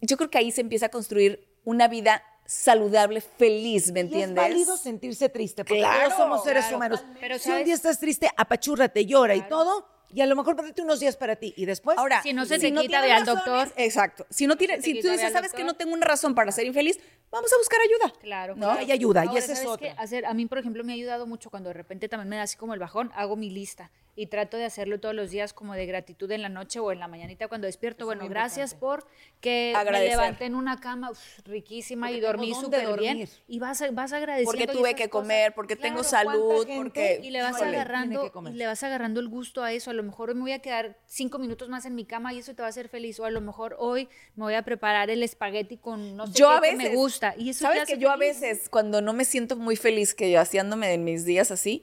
Yo 0.00 0.16
creo 0.16 0.30
que 0.30 0.38
ahí 0.38 0.50
se 0.50 0.60
empieza 0.60 0.86
a 0.86 0.88
construir 0.90 1.46
una 1.64 1.88
vida 1.88 2.22
saludable, 2.46 3.20
feliz, 3.20 3.90
¿me 3.92 4.00
Y 4.00 4.02
entiendes? 4.02 4.44
es 4.44 4.50
válido 4.50 4.76
sentirse 4.76 5.28
triste, 5.28 5.64
porque 5.64 5.78
Claro, 5.80 6.08
todos 6.08 6.18
somos 6.18 6.44
seres 6.44 6.62
claro. 6.64 6.76
humanos. 6.76 7.04
Pero, 7.20 7.38
si 7.38 7.50
un 7.50 7.64
día 7.64 7.74
estás 7.74 7.98
triste, 7.98 8.28
apachúrrate, 8.36 9.06
llora 9.06 9.34
y 9.34 9.42
todo, 9.48 9.86
y 10.10 10.20
a 10.20 10.26
lo 10.26 10.36
mejor 10.36 10.54
date 10.54 10.80
unos 10.82 11.00
días 11.00 11.16
para 11.16 11.34
ti. 11.36 11.52
Y 11.56 11.64
después, 11.64 11.98
Ahora, 11.98 12.22
Si 12.22 12.32
no 12.32 12.44
se 12.46 12.58
te 12.58 12.72
quita, 12.72 13.00
ve 13.00 13.10
al 13.10 13.26
razones- 13.26 13.44
doctor. 13.44 13.72
Exacto. 13.76 14.26
Si 14.30 14.46
no 14.46 14.56
tiene, 14.56 14.80
si 14.80 15.00
tú 15.00 15.08
dices, 15.10 15.32
sabes 15.32 15.52
que 15.52 15.64
no 15.64 15.74
tengo 15.74 15.92
una 15.92 16.06
razón 16.06 16.34
para 16.36 16.52
ser 16.52 16.66
infeliz, 16.66 17.00
vamos 17.32 17.52
a 17.52 17.56
buscar 17.58 17.80
ayuda. 17.80 18.18
Claro, 18.20 18.54
¿no? 18.54 18.66
claro. 18.66 18.78
Hay 18.80 18.92
ayuda, 18.92 19.24
y 19.24 19.36
ese 19.36 19.52
es 19.52 19.58
¿sabes 19.58 19.72
otro. 19.72 19.88
Hacer, 19.98 20.24
a 20.26 20.34
mí, 20.34 20.46
por 20.46 20.58
ejemplo, 20.58 20.84
me 20.84 20.92
ha 20.92 20.94
ayudado 20.94 21.26
mucho 21.26 21.50
cuando 21.50 21.70
de 21.70 21.74
repente 21.74 22.08
también 22.08 22.28
me 22.28 22.36
da 22.36 22.42
así 22.42 22.56
como 22.56 22.74
el 22.74 22.80
bajón, 22.80 23.10
hago 23.16 23.34
mi 23.36 23.50
lista 23.50 23.90
y 24.16 24.26
trato 24.26 24.56
de 24.56 24.64
hacerlo 24.64 25.00
todos 25.00 25.14
los 25.14 25.30
días 25.30 25.52
como 25.52 25.74
de 25.74 25.86
gratitud 25.86 26.30
en 26.30 26.42
la 26.42 26.48
noche 26.48 26.78
o 26.80 26.92
en 26.92 27.00
la 27.00 27.08
mañanita 27.08 27.48
cuando 27.48 27.66
despierto. 27.66 28.04
bueno, 28.06 28.28
gracias 28.28 28.74
por 28.74 29.06
que 29.40 29.70
me 29.74 29.78
Agradecer. 29.80 30.10
levanté 30.16 30.44
en 30.46 30.54
una 30.54 30.78
cama 30.80 31.10
uf, 31.10 31.18
riquísima 31.44 32.06
Porque 32.06 32.18
y 32.18 32.20
dormí 32.20 32.46
tengo 32.50 32.60
súper 32.60 32.98
bien. 32.98 33.28
Y 33.48 33.58
vas, 33.58 33.82
a- 33.82 33.90
vas 33.90 34.12
agradeciendo. 34.12 34.50
Porque 34.50 34.66
tuve 34.66 34.94
que 34.94 35.08
cosas. 35.08 35.22
comer, 35.24 35.54
porque 35.54 35.76
tengo 35.76 36.00
Claro, 36.02 36.08
salud, 36.32 36.46
¿cuánta 36.48 36.66
gente? 36.72 36.76
porque... 36.84 37.20
y 37.22 37.30
le 37.30 37.42
vas 37.42 37.56
Híjole, 37.56 37.76
agarrando 37.76 38.32
que 38.32 38.50
y 38.50 38.52
le 38.54 38.66
vas 38.66 38.82
agarrando 38.82 39.20
el 39.20 39.28
gusto 39.28 39.62
a 39.62 39.72
eso. 39.72 39.90
A 39.90 39.94
lo 39.94 40.02
mejor 40.02 40.28
hoy 40.30 40.34
me 40.36 40.40
voy 40.42 40.52
a 40.52 40.60
quedar 40.60 40.96
cinco 41.06 41.38
minutos 41.38 41.68
más 41.68 41.84
en 41.86 41.94
mi 41.94 42.04
cama 42.04 42.32
y 42.32 42.38
eso 42.38 42.54
te 42.54 42.62
va 42.62 42.66
a 42.66 42.70
hacer 42.70 42.88
feliz. 42.88 43.18
O 43.20 43.24
a 43.24 43.30
lo 43.30 43.40
mejor 43.40 43.76
hoy 43.78 44.08
me 44.36 44.44
voy 44.44 44.54
a 44.54 44.62
preparar 44.62 45.10
el 45.10 45.22
espagueti 45.22 45.76
con 45.76 46.16
no 46.16 46.26
sé 46.26 46.32
yo 46.38 46.48
qué 46.48 46.54
a 46.54 46.60
que 46.60 46.76
veces 46.76 46.90
me 46.90 46.96
gusta. 46.96 47.34
Y 47.36 47.50
eso 47.50 47.60
sabes 47.64 47.84
que 47.86 47.98
yo 47.98 48.10
a 48.10 48.16
feliz. 48.18 48.40
veces 48.40 48.68
cuando 48.68 49.02
no 49.02 49.12
me 49.12 49.24
siento 49.24 49.56
muy 49.56 49.76
feliz 49.76 50.14
que 50.14 50.30
yo 50.30 50.40
haciéndome 50.40 50.92
en 50.94 51.04
mis 51.04 51.24
días 51.24 51.50
así 51.50 51.82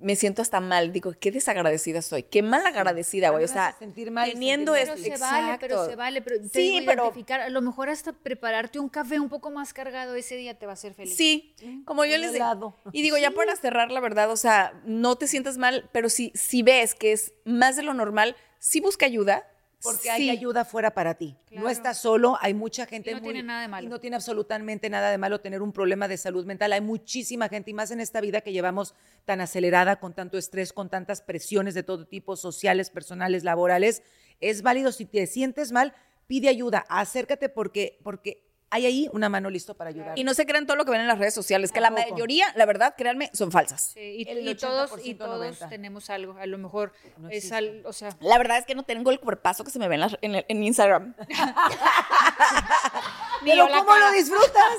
me 0.00 0.16
siento 0.16 0.42
hasta 0.42 0.58
mal 0.60 0.92
digo 0.92 1.12
qué 1.20 1.30
desagradecida 1.72 2.02
soy 2.02 2.22
qué 2.22 2.42
mal 2.42 2.64
agradecida 2.66 3.30
güey 3.30 3.44
o 3.44 3.48
sea 3.48 3.74
sentir 3.78 4.10
mal 4.10 4.30
teniendo 4.30 4.74
esto 4.74 4.92
Pero 5.02 5.16
se 5.16 5.20
vale, 5.20 5.58
pero 5.58 5.86
se 5.86 5.96
vale. 5.96 6.22
Pero 6.22 6.40
te 6.40 6.48
sí 6.48 6.60
digo, 6.60 6.86
pero 6.86 7.04
identificar, 7.04 7.40
a 7.40 7.48
lo 7.48 7.62
mejor 7.62 7.88
hasta 7.88 8.12
prepararte 8.12 8.78
un 8.78 8.88
café 8.88 9.18
un 9.20 9.28
poco 9.28 9.50
más 9.50 9.72
cargado 9.72 10.14
ese 10.14 10.36
día 10.36 10.58
te 10.58 10.66
va 10.66 10.72
a 10.72 10.74
hacer 10.74 10.94
feliz. 10.94 11.16
Sí, 11.16 11.54
como 11.84 12.04
yo 12.04 12.16
les 12.18 12.32
digo. 12.32 12.76
Y 12.92 13.02
digo, 13.02 13.16
ya 13.18 13.30
para 13.30 13.56
cerrar, 13.56 13.90
la 13.90 14.00
verdad, 14.00 14.30
o 14.30 14.36
sea, 14.36 14.80
no 14.84 15.16
te 15.16 15.26
sientas 15.26 15.58
mal, 15.58 15.88
pero 15.92 16.08
si, 16.08 16.32
si 16.34 16.62
ves 16.62 16.94
que 16.94 17.12
es 17.12 17.34
más 17.44 17.76
de 17.76 17.82
lo 17.82 17.94
normal, 17.94 18.36
sí 18.58 18.80
busca 18.80 19.06
ayuda. 19.06 19.46
Porque 19.82 20.02
sí. 20.02 20.08
hay 20.08 20.30
ayuda 20.30 20.64
fuera 20.64 20.92
para 20.94 21.14
ti. 21.14 21.36
Claro. 21.46 21.64
No 21.64 21.70
estás 21.70 21.98
solo, 21.98 22.36
hay 22.40 22.54
mucha 22.54 22.86
gente 22.86 23.10
Y 23.10 23.14
no 23.14 23.20
muy- 23.20 23.32
tiene 23.32 23.46
nada 23.46 23.62
de 23.62 23.68
malo. 23.68 23.86
Y 23.86 23.90
no 23.90 23.98
tiene 24.00 24.16
absolutamente 24.16 24.88
nada 24.90 25.10
de 25.10 25.18
malo 25.18 25.40
tener 25.40 25.60
un 25.62 25.72
problema 25.72 26.08
de 26.08 26.16
salud 26.16 26.46
mental. 26.46 26.72
Hay 26.72 26.80
muchísima 26.80 27.48
gente, 27.48 27.70
y 27.70 27.74
más 27.74 27.90
en 27.90 28.00
esta 28.00 28.20
vida 28.20 28.40
que 28.42 28.52
llevamos 28.52 28.94
tan 29.24 29.40
acelerada, 29.40 29.96
con 29.96 30.14
tanto 30.14 30.38
estrés, 30.38 30.72
con 30.72 30.88
tantas 30.88 31.20
presiones 31.22 31.74
de 31.74 31.82
todo 31.82 32.06
tipo, 32.06 32.36
sociales, 32.36 32.90
personales, 32.90 33.44
laborales. 33.44 34.02
Es 34.40 34.62
válido 34.62 34.92
si 34.92 35.04
te 35.04 35.26
sientes 35.26 35.72
mal, 35.72 35.94
pide 36.26 36.48
ayuda, 36.48 36.84
acércate 36.88 37.48
porque, 37.48 37.98
porque 38.02 38.44
hay 38.74 38.86
ahí 38.86 39.08
una 39.12 39.28
mano 39.28 39.50
listo 39.50 39.74
para 39.74 39.90
ayudar. 39.90 40.18
Y 40.18 40.24
no 40.24 40.32
se 40.34 40.46
crean 40.46 40.66
todo 40.66 40.76
lo 40.76 40.84
que 40.86 40.90
ven 40.92 41.02
en 41.02 41.06
las 41.06 41.18
redes 41.18 41.34
sociales, 41.34 41.70
que 41.72 41.80
la 41.80 41.90
mayoría, 41.90 42.46
la 42.56 42.64
verdad, 42.64 42.94
créanme, 42.96 43.30
son 43.34 43.52
falsas. 43.52 43.90
Sí, 43.94 44.00
y, 44.00 44.28
El 44.28 44.48
y 44.48 44.54
todos, 44.54 44.90
80%, 44.92 45.00
y 45.04 45.14
todos 45.14 45.36
90. 45.38 45.68
tenemos 45.68 46.08
algo. 46.10 46.36
A 46.40 46.46
lo 46.46 46.56
mejor 46.58 46.92
es 47.30 47.52
al, 47.52 47.82
o 47.84 47.92
sea, 47.92 48.16
La 48.20 48.38
verdad 48.38 48.56
es 48.58 48.64
que 48.66 48.74
no 48.74 48.82
tengo 48.82 49.10
el 49.10 49.20
cuerpazo 49.20 49.62
que 49.62 49.70
se 49.70 49.78
me 49.78 49.88
ve 49.88 49.94
en, 49.96 50.00
las- 50.00 50.16
en 50.22 50.34
el- 50.36 50.46
en 50.48 50.64
Instagram. 50.64 51.14
Pero 53.44 53.68
la 53.68 53.78
¿cómo 53.78 53.92
cara. 53.92 54.06
lo 54.06 54.12
disfrutas? 54.12 54.78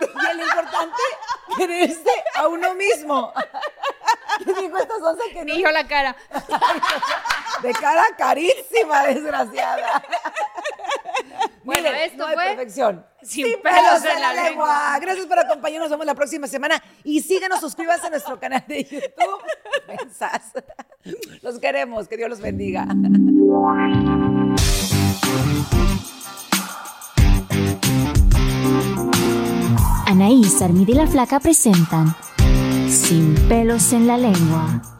y 0.00 0.30
el 0.32 0.40
importante, 0.40 1.02
quererse 1.56 2.10
a 2.34 2.48
uno 2.48 2.74
mismo. 2.74 3.32
¿Qué 4.44 4.54
dijo 4.54 4.78
esta 4.78 4.98
sonza 4.98 5.22
que 5.32 5.44
no? 5.44 5.54
ni 5.54 5.62
yo 5.62 5.70
la 5.70 5.86
cara. 5.86 6.16
De 7.62 7.72
cara 7.72 8.04
carísima, 8.16 9.02
desgraciada. 9.04 10.02
Bueno, 11.62 11.82
Miren, 11.82 12.02
esto 12.02 12.16
no 12.16 12.26
hay 12.26 12.34
fue 12.34 12.44
perfección. 12.44 13.04
Sin 13.22 13.44
pelos 13.60 14.04
en 14.04 14.20
la 14.20 14.32
lengua. 14.32 14.98
Gracias 15.00 15.26
por 15.26 15.38
acompañarnos. 15.38 15.90
Nos 15.90 15.98
vemos 15.98 16.06
la 16.06 16.14
próxima 16.14 16.46
semana. 16.46 16.82
Y 17.04 17.20
síganos, 17.20 17.60
suscríbanse 17.60 18.06
a 18.06 18.10
nuestro 18.10 18.40
canal 18.40 18.64
de 18.66 18.84
YouTube. 18.84 19.10
Los 21.42 21.58
queremos. 21.58 22.08
Que 22.08 22.16
Dios 22.16 22.30
los 22.30 22.40
bendiga. 22.40 22.86
Anaís, 30.06 30.60
Armida 30.62 30.92
y 30.92 30.94
la 30.94 31.06
Flaca 31.06 31.40
presentan 31.40 32.14
Sin 32.88 33.34
pelos 33.48 33.92
en 33.92 34.06
la 34.06 34.16
lengua. 34.16 34.99